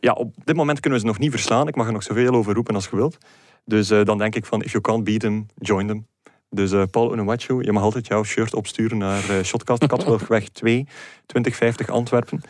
ja, 0.00 0.12
op 0.12 0.34
dit 0.44 0.56
moment 0.56 0.80
kunnen 0.80 0.98
we 0.98 1.04
ze 1.06 1.10
nog 1.12 1.20
niet 1.20 1.30
verslaan. 1.30 1.68
Ik 1.68 1.74
mag 1.76 1.86
er 1.86 1.92
nog 1.92 2.02
zoveel 2.02 2.34
over 2.34 2.54
roepen 2.54 2.74
als 2.74 2.88
je 2.90 2.96
wilt. 2.96 3.18
Dus 3.64 3.88
dan 3.88 4.18
denk 4.18 4.34
ik 4.34 4.44
van, 4.46 4.62
if 4.62 4.70
you 4.72 4.82
can't 4.82 5.04
beat 5.04 5.20
them, 5.20 5.46
join 5.54 5.86
them. 5.86 6.06
Dus 6.50 6.72
eh, 6.72 6.82
Paul 6.90 7.12
Unuwachu, 7.12 7.62
je 7.62 7.72
mag 7.72 7.82
altijd 7.82 8.06
jouw 8.06 8.24
shirt 8.24 8.54
opsturen 8.54 8.98
naar 8.98 9.30
eh 9.30 9.42
Shotcast 9.44 9.86
Katwilgweg 9.86 10.48
2, 10.48 10.86
2050 11.26 11.88
Antwerpen. 11.88 12.40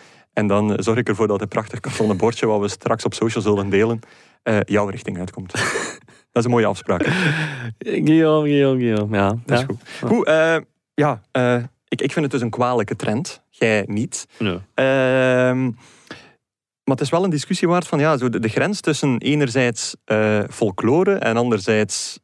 En 0.40 0.46
dan 0.46 0.76
eh, 0.76 0.82
zorg 0.82 0.98
ik 0.98 1.08
ervoor 1.08 1.26
dat 1.26 1.40
het 1.40 1.48
prachtig 1.48 1.80
kartonnen 1.80 2.16
bordje, 2.16 2.46
wat 2.46 2.60
we 2.60 2.68
straks 2.68 3.04
op 3.04 3.14
social 3.14 3.42
zullen 3.42 3.70
delen, 3.70 4.00
eh, 4.42 4.58
jouw 4.64 4.86
richting 4.86 5.18
uitkomt. 5.18 5.52
Dat 6.32 6.42
is 6.42 6.44
een 6.44 6.50
mooie 6.50 6.66
afspraak. 6.66 7.02
Guillaume, 7.78 8.48
Guillaume, 8.48 8.80
Guillaume. 8.80 9.16
Ja, 9.16 9.28
Dat 9.28 9.58
is 9.58 9.60
ja. 9.60 9.66
goed. 9.66 10.10
Goed, 10.10 10.26
eh, 10.26 10.56
ja, 10.94 11.20
ik, 11.88 12.00
ik 12.00 12.12
vind 12.12 12.24
het 12.24 12.30
dus 12.30 12.40
een 12.40 12.50
kwalijke 12.50 12.96
trend. 12.96 13.42
Jij 13.48 13.84
niet. 13.86 14.26
Ehm, 14.38 15.62
maar 16.84 16.96
het 16.96 17.00
is 17.00 17.10
wel 17.10 17.24
een 17.24 17.30
discussie 17.30 17.68
waard 17.68 17.86
van 17.86 17.98
ja, 17.98 18.16
zo 18.16 18.28
de, 18.28 18.40
de 18.40 18.48
grens 18.48 18.80
tussen 18.80 19.18
enerzijds 19.18 19.96
folklore 20.50 21.14
en 21.14 21.36
anderzijds 21.36 22.18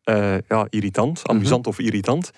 ja, 0.48 0.66
irritant, 0.70 1.28
amusant 1.28 1.66
of 1.66 1.78
irritant. 1.78 2.30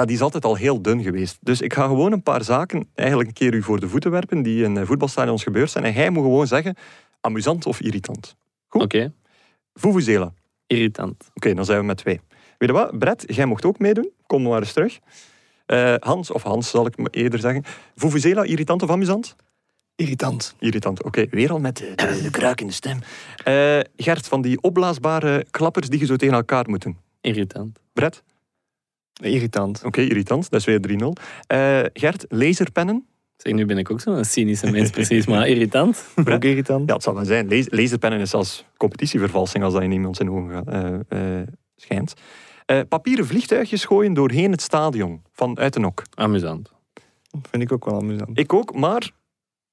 Ja, 0.00 0.06
die 0.06 0.16
is 0.16 0.22
altijd 0.22 0.44
al 0.44 0.56
heel 0.56 0.82
dun 0.82 1.02
geweest. 1.02 1.38
Dus 1.40 1.60
ik 1.60 1.74
ga 1.74 1.86
gewoon 1.86 2.12
een 2.12 2.22
paar 2.22 2.44
zaken 2.44 2.88
eigenlijk 2.94 3.28
een 3.28 3.34
keer 3.34 3.54
u 3.54 3.62
voor 3.62 3.80
de 3.80 3.88
voeten 3.88 4.10
werpen 4.10 4.42
die 4.42 4.64
in 4.64 4.76
eh, 4.76 4.86
voetbalstadions 4.86 5.42
gebeurd 5.42 5.70
zijn. 5.70 5.84
En 5.84 5.92
jij 5.92 6.10
moet 6.10 6.22
gewoon 6.22 6.46
zeggen, 6.46 6.74
amusant 7.20 7.66
of 7.66 7.80
irritant. 7.80 8.36
Goed. 8.68 8.82
Oké, 8.82 9.12
Vuvuzela. 9.74 10.24
Oké, 10.24 10.34
irritant. 10.66 11.30
dan 11.34 11.64
zijn 11.64 11.78
we 11.78 11.84
met 11.84 11.96
twee. 11.96 12.20
Weet 12.58 12.68
je 12.68 12.74
wat, 12.74 12.98
Brett, 12.98 13.24
jij 13.26 13.46
mocht 13.46 13.64
ook 13.64 13.78
meedoen. 13.78 14.10
Kom 14.26 14.42
maar 14.42 14.58
eens 14.58 14.72
terug. 14.72 14.98
Eh, 15.66 15.94
Hans, 15.98 16.30
of 16.30 16.42
Hans 16.42 16.70
zal 16.70 16.86
ik 16.86 16.94
eerder 17.10 17.40
zeggen. 17.40 17.64
Vuvuzela, 17.94 18.42
irritant 18.42 18.82
of 18.82 18.90
amusant? 18.90 19.36
Irritant. 19.94 20.54
Irritant. 20.58 21.02
Oké, 21.02 21.26
weer 21.30 21.50
al 21.50 21.60
met 21.60 21.76
de, 21.76 21.92
de, 21.94 22.20
de 22.22 22.30
kruikende 22.30 22.72
stem. 22.72 22.98
Eh, 23.44 23.80
Gert, 23.96 24.28
van 24.28 24.42
die 24.42 24.62
opblaasbare 24.62 25.46
klappers 25.50 25.88
die 25.88 26.00
je 26.00 26.06
zo 26.06 26.16
tegen 26.16 26.34
elkaar 26.34 26.68
moet 26.68 26.82
doen. 26.82 26.96
Irritant. 27.20 27.78
Brett? 27.92 28.22
Irritant. 29.20 29.84
Oké, 29.84 30.00
irritant. 30.00 30.50
Dat 30.50 30.60
is 30.60 30.66
weer 30.66 30.80
3-0. 30.80 31.22
Eh, 31.46 31.80
Gert, 31.92 32.24
laserpennen? 32.28 33.04
Zeg, 33.36 33.52
nu 33.52 33.66
ben 33.66 33.78
ik 33.78 33.90
ook 33.90 34.00
zo'n 34.00 34.24
cynische 34.24 34.70
mens, 34.70 34.90
precies. 34.90 35.26
Maar 35.26 35.48
irritant. 35.48 36.04
Ook 36.24 36.44
irritant. 36.44 36.88
Ja, 36.88 36.94
het 36.94 37.02
zal 37.02 37.14
wel 37.14 37.24
zijn. 37.24 37.48
Las- 37.48 37.70
Laserpennen 37.70 38.20
is 38.20 38.34
als 38.34 38.64
competitievervalsing 38.76 39.64
als 39.64 39.72
dat 39.72 39.82
in 39.82 39.92
iemand 39.92 40.16
zijn 40.16 40.30
ogen 40.30 40.50
gaat, 40.50 40.68
eh, 40.68 41.38
eh, 41.40 41.46
schijnt. 41.76 42.14
Eh, 42.66 42.80
papieren 42.88 43.26
vliegtuigjes 43.26 43.84
gooien 43.84 44.12
doorheen 44.14 44.50
het 44.50 44.60
stadion 44.62 45.22
van 45.32 45.58
uit 45.58 45.72
de 45.72 45.80
nok. 45.80 46.02
Amusant. 46.14 46.72
Dat 47.30 47.48
vind 47.50 47.62
ik 47.62 47.72
ook 47.72 47.84
wel 47.84 47.94
amusant. 47.98 48.38
Ik 48.38 48.52
ook, 48.52 48.74
maar 48.74 49.10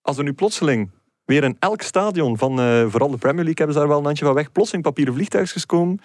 als 0.02 0.18
er 0.18 0.24
nu 0.24 0.34
plotseling 0.34 0.90
weer 1.26 1.44
in 1.44 1.56
elk 1.60 1.82
stadion 1.82 2.38
van 2.38 2.60
eh, 2.60 2.86
vooral 2.88 3.10
de 3.12 3.18
Premier 3.18 3.44
League 3.44 3.56
hebben 3.56 3.74
ze 3.74 3.80
daar 3.80 3.88
wel 3.90 3.98
een 4.00 4.06
handje 4.06 4.26
van 4.26 4.34
weg, 4.34 4.52
plotseling 4.52 4.84
papieren 4.84 5.14
vliegtuigjes 5.14 5.66
komen. 5.66 6.00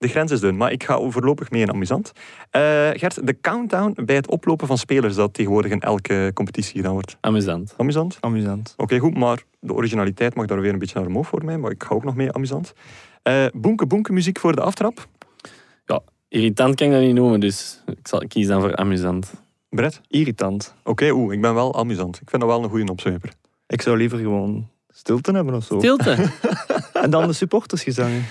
De 0.00 0.08
grens 0.08 0.30
is 0.30 0.40
dun, 0.40 0.56
maar 0.56 0.72
ik 0.72 0.84
ga 0.84 1.10
voorlopig 1.10 1.50
mee 1.50 1.60
in 1.62 1.70
amusant. 1.70 2.12
Eh, 2.50 2.88
Gert, 2.92 3.26
de 3.26 3.40
countdown 3.40 4.04
bij 4.04 4.14
het 4.14 4.28
oplopen 4.28 4.66
van 4.66 4.78
spelers 4.78 5.14
dat 5.14 5.34
tegenwoordig 5.34 5.70
in 5.70 5.80
elke 5.80 6.30
competitie 6.34 6.74
gedaan 6.74 6.92
wordt. 6.92 7.16
Amusant. 7.20 7.74
Amusant? 7.76 8.16
Amusant. 8.20 8.74
Oké, 8.76 8.98
goed, 8.98 9.16
maar 9.16 9.42
de 9.58 9.72
originaliteit 9.72 10.34
mag 10.34 10.46
daar 10.46 10.60
weer 10.60 10.72
een 10.72 10.78
beetje 10.78 10.98
naar 10.98 11.08
omhoog 11.08 11.26
voor 11.26 11.44
mij, 11.44 11.58
maar 11.58 11.70
ik 11.70 11.82
ga 11.82 11.94
ook 11.94 12.04
nog 12.04 12.14
mee 12.14 12.32
amusant. 12.32 12.72
Eh 13.22 13.46
boenke 13.52 13.86
boenke 13.86 14.12
muziek 14.12 14.38
voor 14.38 14.54
de 14.54 14.60
aftrap. 14.60 15.06
Irritant 16.28 16.74
kan 16.74 16.86
ik 16.86 16.92
dat 16.92 17.02
niet 17.02 17.14
noemen, 17.14 17.40
dus 17.40 17.82
ik 17.86 18.08
zal 18.08 18.22
kiezen 18.28 18.52
dan 18.52 18.60
voor 18.60 18.76
amusant. 18.76 19.32
Brett? 19.68 20.00
Irritant. 20.08 20.74
Oké, 20.84 21.10
oeh, 21.10 21.34
ik 21.34 21.40
ben 21.40 21.54
wel 21.54 21.74
amusant. 21.74 22.20
Ik 22.20 22.30
vind 22.30 22.42
dat 22.42 22.50
wel 22.50 22.62
een 22.62 22.70
goede 22.70 22.90
opzweper. 22.90 23.32
Ik 23.66 23.82
zou 23.82 23.96
liever 23.96 24.18
gewoon 24.18 24.68
stilte 24.88 25.32
hebben 25.32 25.54
of 25.54 25.64
zo. 25.64 25.78
Stilte. 25.78 26.16
En 27.02 27.10
dan 27.10 27.26
de 27.26 27.32
supportersgezangen. 27.32 28.24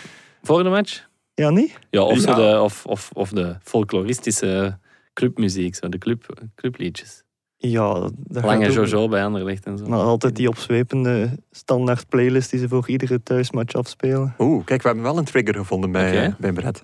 voor 0.44 0.64
de 0.64 0.70
match? 0.70 1.08
Ja, 1.40 1.50
niet? 1.50 1.80
Ja, 1.90 2.02
of, 2.02 2.20
zo 2.20 2.34
de, 2.34 2.62
of, 2.62 2.86
of, 2.86 3.10
of 3.14 3.30
de 3.30 3.56
folkloristische 3.62 4.78
clubmuziek, 5.14 5.76
zo 5.76 5.90
de 5.90 5.98
club, 5.98 6.50
clubliedjes. 6.56 7.24
Ja, 7.58 8.10
dat 8.18 8.44
Lange. 8.44 8.72
Jojo 8.72 9.08
bij 9.08 9.24
Anderlecht 9.24 9.66
en 9.66 9.78
zo. 9.78 9.86
Maar 9.86 10.00
altijd 10.00 10.36
die 10.36 10.48
opzwepende 10.48 11.30
standaard 11.52 12.10
playlist 12.10 12.50
die 12.52 12.60
ze 12.60 12.68
voor 12.68 12.90
iedere 12.90 13.24
thuismatch 13.24 13.74
afspelen. 13.74 14.36
Oeh, 14.38 14.66
kijk, 14.66 14.82
we 14.82 14.88
hebben 14.88 15.06
wel 15.06 15.18
een 15.18 15.26
trigger 15.26 15.56
gevonden 15.56 15.92
bij, 15.92 16.26
eh, 16.26 16.34
bij 16.38 16.54
Brett. 16.54 16.82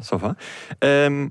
Ehm, 0.79 1.27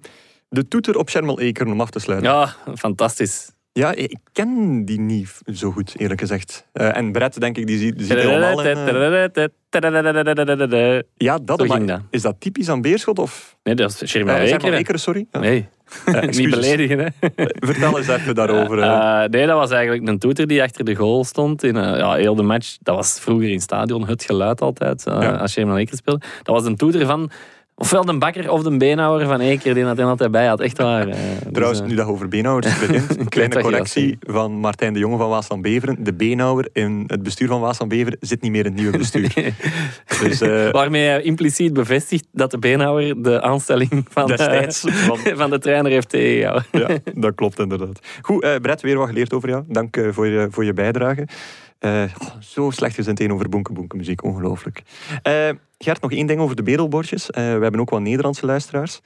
de 0.48 0.68
toeter 0.68 0.98
op 0.98 1.10
Shermel 1.10 1.40
Ekeren 1.40 1.72
om 1.72 1.80
af 1.80 1.90
te 1.90 1.98
sluiten. 1.98 2.30
Ja, 2.30 2.54
fantastisch. 2.74 3.53
Ja, 3.76 3.92
ik 3.94 4.16
ken 4.32 4.84
die 4.84 5.00
niet 5.00 5.40
zo 5.54 5.70
goed, 5.70 5.94
eerlijk 5.96 6.20
gezegd. 6.20 6.66
Eh, 6.72 6.96
en 6.96 7.12
Brett, 7.12 7.40
denk 7.40 7.56
ik, 7.56 7.66
die 7.66 7.78
ziet, 7.78 7.96
die 7.98 8.06
ziet 8.06 8.16
helemaal 8.18 8.62
in... 8.64 8.76
eh, 10.96 10.98
Ja, 11.16 11.38
dat, 11.42 11.66
maar 11.66 11.86
dat. 11.86 12.00
Is 12.10 12.22
dat 12.22 12.36
typisch 12.38 12.68
aan 12.68 12.80
Beerschot? 12.80 13.18
Of... 13.18 13.56
Nee, 13.62 13.74
dat 13.74 13.90
is 14.00 14.10
Sherman 14.10 14.34
Ekeren. 14.34 14.72
Ekeren, 14.74 15.00
sorry. 15.00 15.26
Ja. 15.30 15.40
Nee, 15.40 15.68
Eh, 16.04 16.22
niet 16.38 16.50
beledigen. 16.50 16.98
Hè. 16.98 17.08
Vertel 17.68 17.98
eens 17.98 18.08
even 18.08 18.34
daarover. 18.34 18.76
nee, 19.30 19.46
dat 19.46 19.58
was 19.58 19.70
eigenlijk 19.70 20.08
een 20.08 20.18
toeter 20.18 20.46
die 20.46 20.62
achter 20.62 20.84
de 20.84 20.94
goal 20.94 21.24
stond. 21.24 21.62
In, 21.62 21.74
ja, 21.74 22.14
heel 22.14 22.34
de 22.34 22.42
match. 22.42 22.76
Dat 22.80 22.96
was 22.96 23.20
vroeger 23.20 23.46
in 23.48 23.52
het 23.54 23.62
stadion 23.62 24.06
het 24.08 24.24
geluid 24.24 24.60
altijd, 24.60 25.02
Ja. 25.06 25.30
als 25.36 25.52
Sherman 25.52 25.76
Ekeren 25.76 25.98
speelde. 25.98 26.26
Dat 26.42 26.54
was 26.54 26.64
een 26.64 26.76
toeter 26.76 27.06
van 27.06 27.30
ofwel 27.76 28.04
de 28.04 28.18
bakker 28.18 28.50
of 28.50 28.62
de 28.62 28.76
beenhouwer 28.76 29.26
van 29.26 29.40
Eker, 29.40 29.74
die 29.74 29.84
dat 29.84 29.98
altijd 29.98 30.30
bij 30.30 30.46
had. 30.46 30.60
Echt 30.60 30.78
waar. 30.78 31.08
eh. 31.08 31.14
Dus, 31.14 31.52
Trouwens, 31.52 31.80
eh, 31.80 31.86
nu 31.86 31.94
dat 31.94 32.06
over 32.06 32.28
beenhouwers 32.28 32.78
begint, 32.78 33.16
een 33.18 33.28
kleine 33.28 33.60
correctie 33.60 34.18
van 34.20 34.52
Martijn 34.52 34.92
de 34.92 34.98
Jonge 34.98 35.16
van 35.16 35.28
Waas 35.28 35.46
van 35.46 35.62
Beveren. 35.62 36.04
De 36.04 36.14
beenhouwer 36.14 36.68
in 36.72 37.04
het 37.06 37.22
bestuur 37.22 37.48
van 37.48 37.60
Waas 37.60 37.76
van 37.76 37.88
Beveren 37.88 38.16
zit 38.20 38.42
niet 38.42 38.50
meer 38.50 38.64
in 38.64 38.72
het 38.72 38.80
nieuwe 38.80 38.98
bestuur. 38.98 39.34
dus 40.22 40.40
eh, 40.40 40.70
Waarmee 40.70 41.06
hij 41.08 41.22
impliciet 41.22 41.72
bevestigt 41.72 42.26
dat 42.32 42.50
de 42.50 42.58
beenhouwer 42.58 43.22
de 43.22 43.42
aanstelling 43.42 44.06
van, 44.10 44.26
destijds... 44.26 44.84
Van, 44.86 45.18
van 45.42 45.50
de 45.50 45.58
trainer 45.58 45.90
heeft 45.90 46.08
tegengehouden. 46.08 46.66
ja, 46.70 47.12
dat 47.14 47.34
klopt 47.34 47.58
inderdaad. 47.58 48.00
Goed, 48.22 48.42
eh 48.42 48.54
Brett, 48.56 48.82
weer 48.82 48.98
wat 48.98 49.08
geleerd 49.08 49.32
over 49.32 49.48
jou. 49.48 49.64
Dank 49.68 49.98
voor, 50.10 50.26
je, 50.26 50.48
voor 50.50 50.64
je 50.64 50.72
bijdrage. 50.72 51.26
Oh, 51.84 52.40
zo 52.40 52.70
slecht 52.70 52.94
gezind 52.94 53.16
tegenover 53.16 53.48
muziek, 53.94 54.24
ongelooflijk. 54.24 54.82
Eh, 55.22 55.48
Gert, 55.78 56.00
nog 56.00 56.12
één 56.12 56.26
ding 56.26 56.40
over 56.40 56.56
de 56.56 56.62
bedelbordjes. 56.62 57.30
Eh, 57.30 57.42
we 57.42 57.62
hebben 57.62 57.80
ook 57.80 57.90
wel 57.90 58.00
Nederlandse 58.00 58.46
luisteraars. 58.46 59.00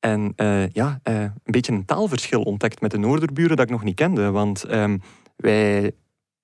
En 0.00 0.32
ja, 0.72 1.00
een 1.02 1.32
beetje 1.44 1.72
een 1.72 1.84
taalverschil 1.84 2.42
ontdekt 2.42 2.80
met 2.80 2.90
de 2.90 2.98
Noorderburen 2.98 3.56
dat 3.56 3.64
ik 3.64 3.72
nog 3.72 3.84
niet 3.84 3.94
kende. 3.94 4.30
Want 4.30 4.64
ehm, 4.64 4.98
wij 5.36 5.92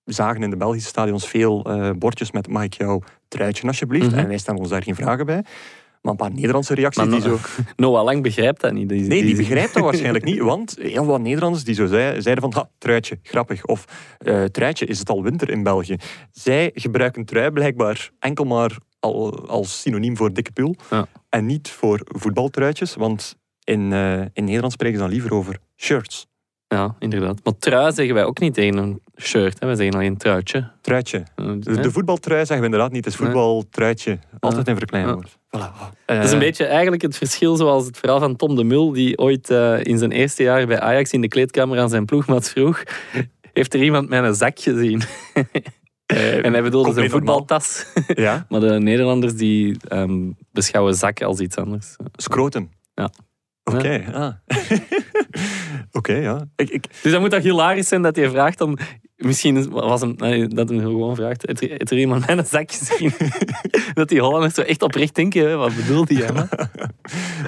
zagen 0.05 0.43
in 0.43 0.51
de 0.51 0.57
Belgische 0.57 0.89
stadions 0.89 1.29
veel 1.29 1.67
bordjes 1.99 2.31
met 2.31 2.49
mag 2.49 2.63
ik 2.63 2.75
jouw 2.75 3.03
truitje 3.29 3.67
alsjeblieft? 3.67 4.11
Mhm. 4.11 4.19
En 4.19 4.29
wij 4.29 4.39
stellen 4.39 4.61
ons 4.61 4.69
daar 4.69 4.83
geen 4.83 4.95
vragen 4.95 5.27
bij. 5.27 5.45
Maar 6.03 6.11
een 6.13 6.17
paar 6.19 6.33
Nederlandse 6.33 6.75
reacties 6.75 7.05
Maar 7.05 7.21
die 7.21 7.29
no- 7.29 7.37
zo... 7.37 7.63
Noah 7.77 8.05
Lang 8.05 8.23
begrijpt 8.23 8.61
dat 8.61 8.73
niet. 8.73 8.89
Die, 8.89 9.01
Nee, 9.01 9.23
die 9.23 9.37
begrijpt 9.37 9.75
dat 9.75 9.83
waarschijnlijk 9.83 10.25
niet, 10.25 10.39
want 10.53 10.77
heel 10.81 11.05
wat 11.07 11.21
Nederlanders 11.21 11.65
die 11.65 11.75
zo 11.75 11.87
zei- 11.87 12.21
zeiden 12.21 12.43
van, 12.45 12.53
ha, 12.63 12.69
truitje, 12.79 13.19
grappig. 13.23 13.65
Of, 13.65 13.85
eh 14.19 14.45
truitje, 14.45 14.87
is 14.87 14.99
het 14.99 15.09
al 15.11 15.23
winter 15.23 15.51
in 15.51 15.63
België? 15.63 15.97
Zij 16.31 16.71
gebruiken 16.75 17.25
trui 17.25 17.51
blijkbaar 17.51 18.11
enkel 18.19 18.45
maar 18.45 18.77
al, 19.01 19.49
als 19.49 19.81
synoniem 19.81 20.17
voor 20.17 20.33
dikke 20.33 20.53
pul. 20.53 20.75
Ja. 20.91 21.07
En 21.29 21.47
niet 21.47 21.71
voor 21.71 22.01
voetbaltruitjes, 22.05 22.95
want 22.95 23.37
in, 23.65 23.93
eh, 23.93 24.21
in 24.21 24.45
Nederland 24.45 24.73
spreken 24.73 24.97
ze 24.97 25.03
dan 25.03 25.13
liever 25.13 25.35
over 25.35 25.59
shirts. 25.77 26.27
Ja, 26.69 26.95
inderdaad. 26.99 27.41
Maar 27.45 27.59
trui 27.59 27.93
zeggen 27.93 28.15
wij 28.15 28.25
ook 28.25 28.39
niet 28.39 28.55
tegen 28.55 28.77
een 28.77 29.01
shirt. 29.21 29.61
Hè. 29.61 29.67
Wij 29.67 29.77
zeggen 29.77 29.95
alleen 29.95 30.17
truitje. 30.17 30.71
Truitje. 30.81 31.25
Eh, 31.35 31.47
De, 31.59 31.91
voetbaltrui 31.91 32.39
zeggen 32.39 32.59
we 32.59 32.65
inderdaad 32.65 32.93
niet, 32.93 33.05
het 33.05 33.15
is 33.15 33.21
voetbaltruitje. 33.21 34.19
Altijd 34.41 34.69
in 34.69 34.77
verklein 34.77 35.25
Ja. 35.59 35.73
Voilà. 35.73 35.93
Dat 36.07 36.25
is 36.25 36.33
een 36.33 36.39
beetje 36.39 36.65
eigenlijk 36.65 37.03
het 37.03 37.17
verschil 37.17 37.57
zoals 37.57 37.87
het 37.87 37.99
verhaal 37.99 38.21
van 38.21 38.37
Tom 38.37 38.57
de 38.57 38.65
Mul, 38.65 38.93
die 38.93 39.19
ooit 39.19 39.51
eh, 39.51 39.85
in 39.85 39.99
zijn 39.99 40.13
eerste 40.13 40.43
jaar 40.43 40.67
bij 40.67 40.81
Ajax 40.81 41.13
in 41.13 41.21
de 41.21 41.29
kleedkamer 41.29 41.79
aan 41.79 41.89
zijn 41.89 42.05
ploegmaat 42.05 42.49
vroeg, 42.49 42.83
heeft 43.53 43.75
er 43.75 43.83
iemand 43.83 44.13
een 44.13 44.35
zak 44.35 44.61
gezien? 44.61 45.03
en 46.43 46.53
hij 46.53 46.63
bedoelde 46.63 46.93
zijn 46.93 47.11
voetbaltas. 47.11 47.87
Ja, 48.07 48.45
Maar 48.49 48.61
de 48.61 48.79
Nederlanders 48.79 49.35
die 49.35 49.77
ehm, 49.89 50.31
beschouwen 50.53 50.95
zak 50.95 51.23
als 51.23 51.41
iets 51.41 51.57
anders. 51.57 51.97
scrotum. 52.13 52.71
Ja. 52.95 53.11
Oké, 53.65 54.05
ah. 54.13 54.33
Oké, 55.99 56.13
ja. 56.13 56.49
Ik, 56.57 56.71
ik, 56.71 56.87
Dus 57.03 57.13
dan 57.13 57.21
moet 57.21 57.31
dat 57.31 57.43
hilarisch 57.43 57.89
zijn 57.89 58.03
dat 58.03 58.17
hij 58.17 58.31
vraagt 58.31 58.61
om... 58.61 58.79
Misschien 59.23 59.71
was 59.71 60.01
hem, 60.01 60.15
nee, 60.17 60.49
dat 60.49 60.69
hij 60.69 60.79
gewoon 60.79 61.17
vraagt, 61.17 61.45
heeft 61.47 61.63
er, 61.63 61.81
er 61.81 61.99
iemand 61.99 62.29
een 62.29 62.47
zak 62.47 62.73
gezien? 62.73 63.13
dat 63.95 64.09
die 64.09 64.21
Hollanders 64.21 64.55
zo 64.55 64.61
echt 64.63 64.83
oprecht 64.83 65.15
denken, 65.15 65.49
hè, 65.49 65.57
wat 65.57 65.77
bedoelt 65.77 66.09
hij? 66.09 66.29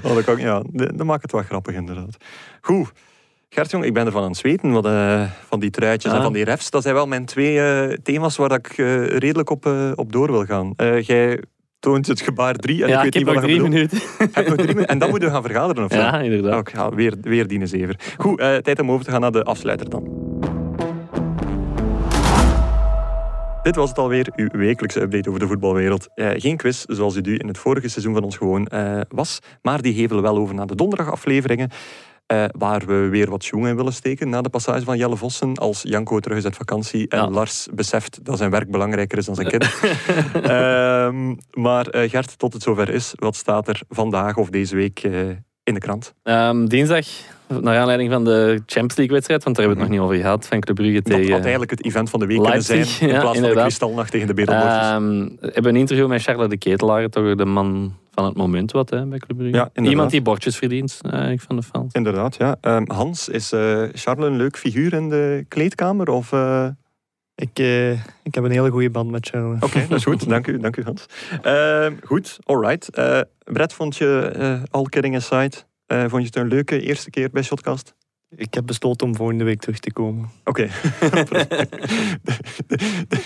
Oh, 0.04 0.14
dat, 0.14 0.24
kan, 0.24 0.38
ja, 0.38 0.62
dat 0.72 0.98
dat 0.98 1.06
maakt 1.06 1.22
het 1.22 1.32
wel 1.32 1.42
grappig, 1.42 1.74
inderdaad. 1.74 2.16
Goed. 2.60 2.92
Gert, 3.48 3.70
jong, 3.70 3.84
ik 3.84 3.94
ben 3.94 4.06
ervan 4.06 4.22
aan 4.22 4.28
het 4.28 4.36
zweten. 4.38 4.70
Wat, 4.72 4.84
eh, 4.86 5.22
van 5.48 5.60
die 5.60 5.70
truitjes 5.70 6.12
en 6.12 6.18
Ah. 6.18 6.24
van 6.24 6.32
die 6.32 6.44
refs. 6.44 6.70
Dat 6.70 6.82
zijn 6.82 6.94
wel 6.94 7.06
mijn 7.06 7.24
twee 7.24 7.60
eh, 7.60 7.96
thema's 8.02 8.36
waar 8.36 8.52
ik 8.52 8.68
eh, 8.68 9.06
redelijk 9.06 9.50
op, 9.50 9.66
op 9.94 10.12
door 10.12 10.30
wil 10.30 10.44
gaan. 10.44 10.74
Jij 11.00 11.42
toont 11.78 12.06
het 12.06 12.20
gebaar 12.20 12.54
drie. 12.54 12.82
En 12.82 12.88
ja, 12.88 13.02
ik 13.02 13.02
weet 13.02 13.14
heb 13.14 13.22
niet 13.24 13.24
nog 13.24 13.34
wat 13.34 13.44
drie 13.44 13.62
minuten. 13.62 13.98
Heb 14.32 14.46
nog 14.46 14.56
drie 14.56 14.66
minuten. 14.66 14.86
En 14.86 14.98
dan 14.98 15.10
moeten 15.10 15.28
we 15.28 15.34
gaan 15.34 15.44
vergaderen, 15.44 15.84
of 15.84 15.92
zo? 15.94 15.98
Ja, 15.98 16.20
inderdaad. 16.20 16.54
Ook, 16.54 16.68
ja, 16.68 16.90
weer, 16.90 17.14
weer 17.20 17.46
dienen 17.46 17.68
zever. 17.68 17.96
Goed, 18.16 18.38
tijd 18.38 18.80
om 18.80 18.90
over 18.90 19.04
te 19.04 19.10
gaan 19.10 19.20
naar 19.20 19.32
de 19.32 19.44
afsluiter 19.44 19.90
dan. 19.90 20.53
Dit 23.64 23.76
was 23.76 23.88
het 23.88 23.98
alweer, 23.98 24.32
uw 24.36 24.48
wekelijkse 24.52 25.00
update 25.00 25.28
over 25.28 25.40
de 25.40 25.46
voetbalwereld. 25.46 26.08
Eh, 26.14 26.30
geen 26.36 26.56
quiz, 26.56 26.84
zoals 26.86 27.16
u 27.16 27.20
die 27.20 27.38
in 27.38 27.48
het 27.48 27.58
vorige 27.58 27.88
seizoen 27.88 28.14
van 28.14 28.22
ons 28.22 28.36
gewoon 28.36 28.66
eh, 28.66 29.00
was. 29.08 29.38
Maar 29.62 29.82
die 29.82 29.94
hevelen 29.94 30.22
wel 30.22 30.36
over 30.36 30.54
naar 30.54 30.66
de 30.66 30.74
donderdagafleveringen. 30.74 31.70
eh, 32.26 32.44
waar 32.58 32.86
we 32.86 32.94
weer 33.08 33.30
wat 33.30 33.44
schoen 33.44 33.66
in 33.66 33.76
willen 33.76 33.92
steken 33.92 34.28
na 34.28 34.42
de 34.42 34.48
passage 34.48 34.84
van 34.84 34.96
Jelle 34.96 35.16
Vossen. 35.16 35.54
Als 35.54 35.82
Janko 35.82 36.20
terug 36.20 36.38
is 36.38 36.44
uit 36.44 36.56
vakantie 36.56 37.08
en 37.08 37.18
Ja. 37.18 37.30
Lars 37.30 37.68
beseft 37.74 38.24
dat 38.24 38.38
zijn 38.38 38.50
werk 38.50 38.70
belangrijker 38.70 39.18
is 39.18 39.24
dan 39.24 39.34
zijn 39.34 39.48
kind. 39.48 39.64
Ehm, 40.42 41.34
maar 41.62 41.86
Gert, 41.90 42.38
tot 42.38 42.52
het 42.52 42.62
zover 42.62 42.88
is, 42.88 43.12
wat 43.14 43.36
staat 43.36 43.68
er 43.68 43.80
vandaag 43.88 44.36
of 44.36 44.48
deze 44.50 44.76
week 44.76 45.02
in 45.62 45.74
de 45.74 45.78
krant? 45.80 46.14
Ehm, 46.22 46.66
dinsdag, 46.66 47.06
naar 47.60 47.78
aanleiding 47.78 48.10
van 48.10 48.24
de 48.24 48.62
Champions 48.66 48.96
League 48.96 49.14
wedstrijd, 49.14 49.44
want 49.44 49.56
daar 49.56 49.66
hebben 49.66 49.84
we 49.86 49.92
het 49.92 50.00
nog 50.00 50.08
niet 50.08 50.18
over 50.18 50.24
gehad, 50.24 50.46
van 50.46 50.60
Club 50.60 50.76
Brugge 50.76 51.02
Dat 51.02 51.12
had 51.12 51.20
tegen... 51.20 51.40
eigenlijk 51.40 51.70
het 51.70 51.84
event 51.84 52.10
van 52.10 52.20
de 52.20 52.26
week 52.26 52.42
kunnen 52.42 52.62
zijn. 52.62 52.86
In 53.00 53.08
ja, 53.08 53.20
plaats 53.20 53.38
van 53.38 53.48
de 53.48 53.54
kristalnacht 53.54 54.10
tegen 54.10 54.26
de 54.26 54.34
Bedelbordjes. 54.34 54.82
Ehm, 54.82 55.18
we 55.40 55.50
hebben 55.52 55.74
een 55.74 55.80
interview 55.80 56.08
met 56.08 56.22
Charlotte 56.22 56.48
de 56.48 56.56
Ketelaar, 56.56 57.08
toch 57.08 57.34
de 57.34 57.44
man 57.44 57.94
van 58.10 58.24
het 58.24 58.36
moment 58.36 58.72
wat 58.72 58.90
hè, 58.90 59.06
bij 59.06 59.18
Club 59.18 59.36
Brugge. 59.36 59.56
Ja. 59.56 59.82
Iemand 59.82 60.10
die 60.10 60.22
bordjes 60.22 60.56
verdient, 60.56 61.00
eigenlijk 61.02 61.42
van 61.42 61.56
de 61.56 61.62
fans. 61.62 61.92
Inderdaad, 61.92 62.36
ja. 62.36 62.56
Ehm, 62.60 62.90
Hans, 62.90 63.28
is 63.28 63.52
eh 63.52 63.82
Charles 63.92 64.26
een 64.26 64.36
leuk 64.36 64.56
figuur 64.56 64.92
in 64.92 65.08
de 65.08 65.44
kleedkamer? 65.48 66.08
Of, 66.08 66.32
eh, 66.32 66.66
Ik, 67.36 67.58
eh, 67.58 67.90
ik 68.22 68.34
heb 68.34 68.44
een 68.44 68.50
hele 68.50 68.70
goede 68.70 68.90
band 68.90 69.10
met 69.10 69.28
Charles. 69.28 69.62
Oké, 69.62 69.86
dat 69.88 69.98
is 69.98 70.04
goed. 70.04 70.28
Dank 70.34 70.46
u, 70.46 70.58
dank 70.58 70.76
u 70.76 70.82
Hans. 70.82 71.06
Ehm, 71.42 71.92
goed, 72.04 72.38
alright. 72.44 72.90
Eh 72.90 73.20
Brett, 73.44 73.72
vond 73.72 73.96
je, 73.96 74.32
eh 74.38 74.62
all 74.70 74.84
kidding 74.84 75.16
aside, 75.16 75.56
eh, 75.86 76.00
vond 76.00 76.12
je 76.22 76.26
het 76.26 76.36
een 76.36 76.48
leuke 76.48 76.80
eerste 76.80 77.10
keer 77.10 77.30
bij 77.30 77.42
Shotcast? 77.42 77.94
Ik 78.36 78.54
heb 78.54 78.66
besloten 78.66 79.06
om 79.06 79.16
volgende 79.16 79.44
week 79.44 79.60
terug 79.60 79.78
te 79.78 79.92
komen. 79.92 80.28
Oké. 80.44 80.62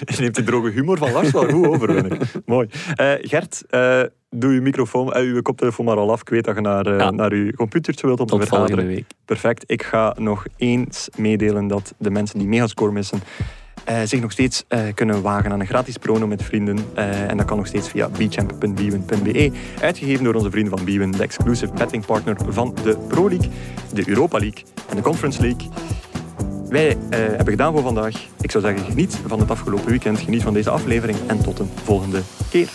Je 0.06 0.16
neemt 0.18 0.34
de 0.34 0.42
droge 0.44 0.70
humor 0.70 0.98
van 0.98 1.12
Lars 1.12 1.30
wel 1.30 1.48
goed 1.48 1.66
over, 1.66 1.92
vind 1.92 2.12
ik. 2.12 2.20
Mooi. 2.46 2.68
Eh, 2.94 3.12
Gert, 3.20 3.62
eh, 3.68 4.02
doe 4.30 4.52
je 4.52 4.60
microfoon, 4.60 5.16
uw 5.16 5.42
koptelefoon 5.42 5.84
maar 5.84 5.96
al 5.96 6.10
af. 6.10 6.20
Ik 6.20 6.28
weet 6.28 6.44
dat 6.44 6.54
je 6.54 6.60
naar, 6.60 6.86
eh, 6.86 6.98
Ja. 6.98 7.10
naar 7.10 7.32
uw 7.32 7.50
computertje 7.52 8.06
wilt 8.06 8.20
om 8.20 8.26
te 8.26 8.32
Tot 8.32 8.48
volgende 8.48 8.66
vergaderen. 8.72 8.96
week. 8.96 9.10
Perfect. 9.24 9.64
Ik 9.66 9.82
ga 9.82 10.14
nog 10.18 10.46
eens 10.56 11.08
meedelen 11.16 11.66
dat 11.66 11.94
de 11.98 12.10
mensen 12.10 12.38
die 12.38 12.48
Megascore 12.48 12.92
missen 12.92 13.20
eh, 13.88 14.00
zich 14.04 14.20
nog 14.20 14.32
steeds 14.32 14.64
eh, 14.68 14.80
kunnen 14.94 15.22
wagen 15.22 15.52
aan 15.52 15.60
een 15.60 15.66
gratis 15.66 15.96
prono 15.96 16.26
met 16.26 16.42
vrienden. 16.42 16.78
Eh, 16.94 17.30
en 17.30 17.36
dat 17.36 17.46
kan 17.46 17.56
nog 17.56 17.66
steeds 17.66 17.88
via 17.88 18.08
bchamp.bwin.be. 18.08 19.52
Uitgegeven 19.80 20.24
door 20.24 20.34
onze 20.34 20.50
vrienden 20.50 20.76
van 20.76 20.84
Bwin, 20.84 21.10
de 21.10 21.22
exclusive 21.22 21.72
betting 21.72 22.06
partner 22.06 22.36
van 22.48 22.74
de 22.82 22.96
Pro 23.08 23.28
League, 23.28 23.50
de 23.92 24.08
Europa 24.08 24.38
League 24.38 24.62
en 24.88 24.96
de 24.96 25.02
Conference 25.02 25.40
League. 25.40 25.68
wij 26.68 26.96
hebben 27.10 27.48
gedaan 27.48 27.72
voor 27.72 27.82
vandaag. 27.82 28.26
Ik 28.40 28.50
zou 28.50 28.64
zeggen, 28.64 28.84
geniet 28.84 29.18
van 29.26 29.40
het 29.40 29.50
afgelopen 29.50 29.88
weekend, 29.88 30.18
geniet 30.18 30.42
van 30.42 30.52
deze 30.52 30.70
aflevering 30.70 31.18
en 31.26 31.42
tot 31.42 31.58
een 31.58 31.70
volgende 31.84 32.22
keer. 32.50 32.68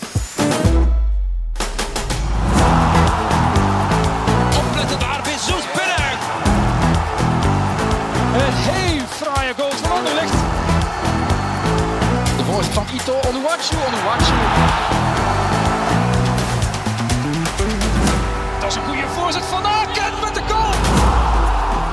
Dat 18.59 18.69
is 18.71 18.75
een 18.75 18.83
goede 18.83 19.07
voorzet 19.07 19.45
van 19.45 19.63